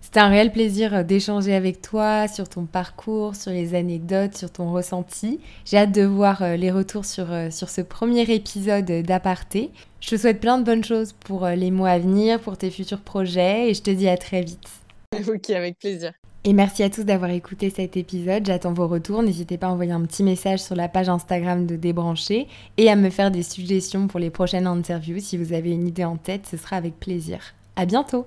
C'était 0.00 0.20
un 0.20 0.28
réel 0.28 0.50
plaisir 0.50 1.04
d'échanger 1.04 1.54
avec 1.54 1.80
toi 1.82 2.26
sur 2.26 2.48
ton 2.48 2.66
parcours, 2.66 3.36
sur 3.36 3.52
les 3.52 3.76
anecdotes, 3.76 4.36
sur 4.36 4.50
ton 4.50 4.72
ressenti. 4.72 5.38
J'ai 5.64 5.76
hâte 5.76 5.92
de 5.92 6.02
voir 6.02 6.42
euh, 6.42 6.56
les 6.56 6.72
retours 6.72 7.04
sur, 7.04 7.30
euh, 7.30 7.50
sur 7.50 7.68
ce 7.68 7.80
premier 7.80 8.22
épisode 8.22 8.90
d'Aparté. 8.90 9.70
Je 10.00 10.10
te 10.10 10.16
souhaite 10.16 10.40
plein 10.40 10.58
de 10.58 10.64
bonnes 10.64 10.82
choses 10.82 11.12
pour 11.12 11.44
euh, 11.44 11.54
les 11.54 11.70
mois 11.70 11.90
à 11.90 11.98
venir, 12.00 12.40
pour 12.40 12.58
tes 12.58 12.70
futurs 12.70 13.02
projets, 13.02 13.70
et 13.70 13.74
je 13.74 13.82
te 13.82 13.90
dis 13.90 14.08
à 14.08 14.16
très 14.16 14.42
vite. 14.42 14.68
Ok, 15.28 15.50
avec 15.50 15.78
plaisir. 15.78 16.12
Et 16.42 16.54
merci 16.54 16.82
à 16.82 16.88
tous 16.88 17.04
d'avoir 17.04 17.30
écouté 17.30 17.68
cet 17.68 17.98
épisode. 17.98 18.46
J'attends 18.46 18.72
vos 18.72 18.88
retours. 18.88 19.22
N'hésitez 19.22 19.58
pas 19.58 19.66
à 19.66 19.70
envoyer 19.70 19.92
un 19.92 20.00
petit 20.02 20.22
message 20.22 20.60
sur 20.60 20.74
la 20.74 20.88
page 20.88 21.10
Instagram 21.10 21.66
de 21.66 21.76
Débrancher 21.76 22.48
et 22.78 22.88
à 22.88 22.96
me 22.96 23.10
faire 23.10 23.30
des 23.30 23.42
suggestions 23.42 24.06
pour 24.06 24.20
les 24.20 24.30
prochaines 24.30 24.66
interviews. 24.66 25.20
Si 25.20 25.36
vous 25.36 25.52
avez 25.52 25.70
une 25.70 25.86
idée 25.86 26.04
en 26.04 26.16
tête, 26.16 26.46
ce 26.50 26.56
sera 26.56 26.76
avec 26.76 26.98
plaisir. 26.98 27.40
À 27.76 27.84
bientôt! 27.84 28.26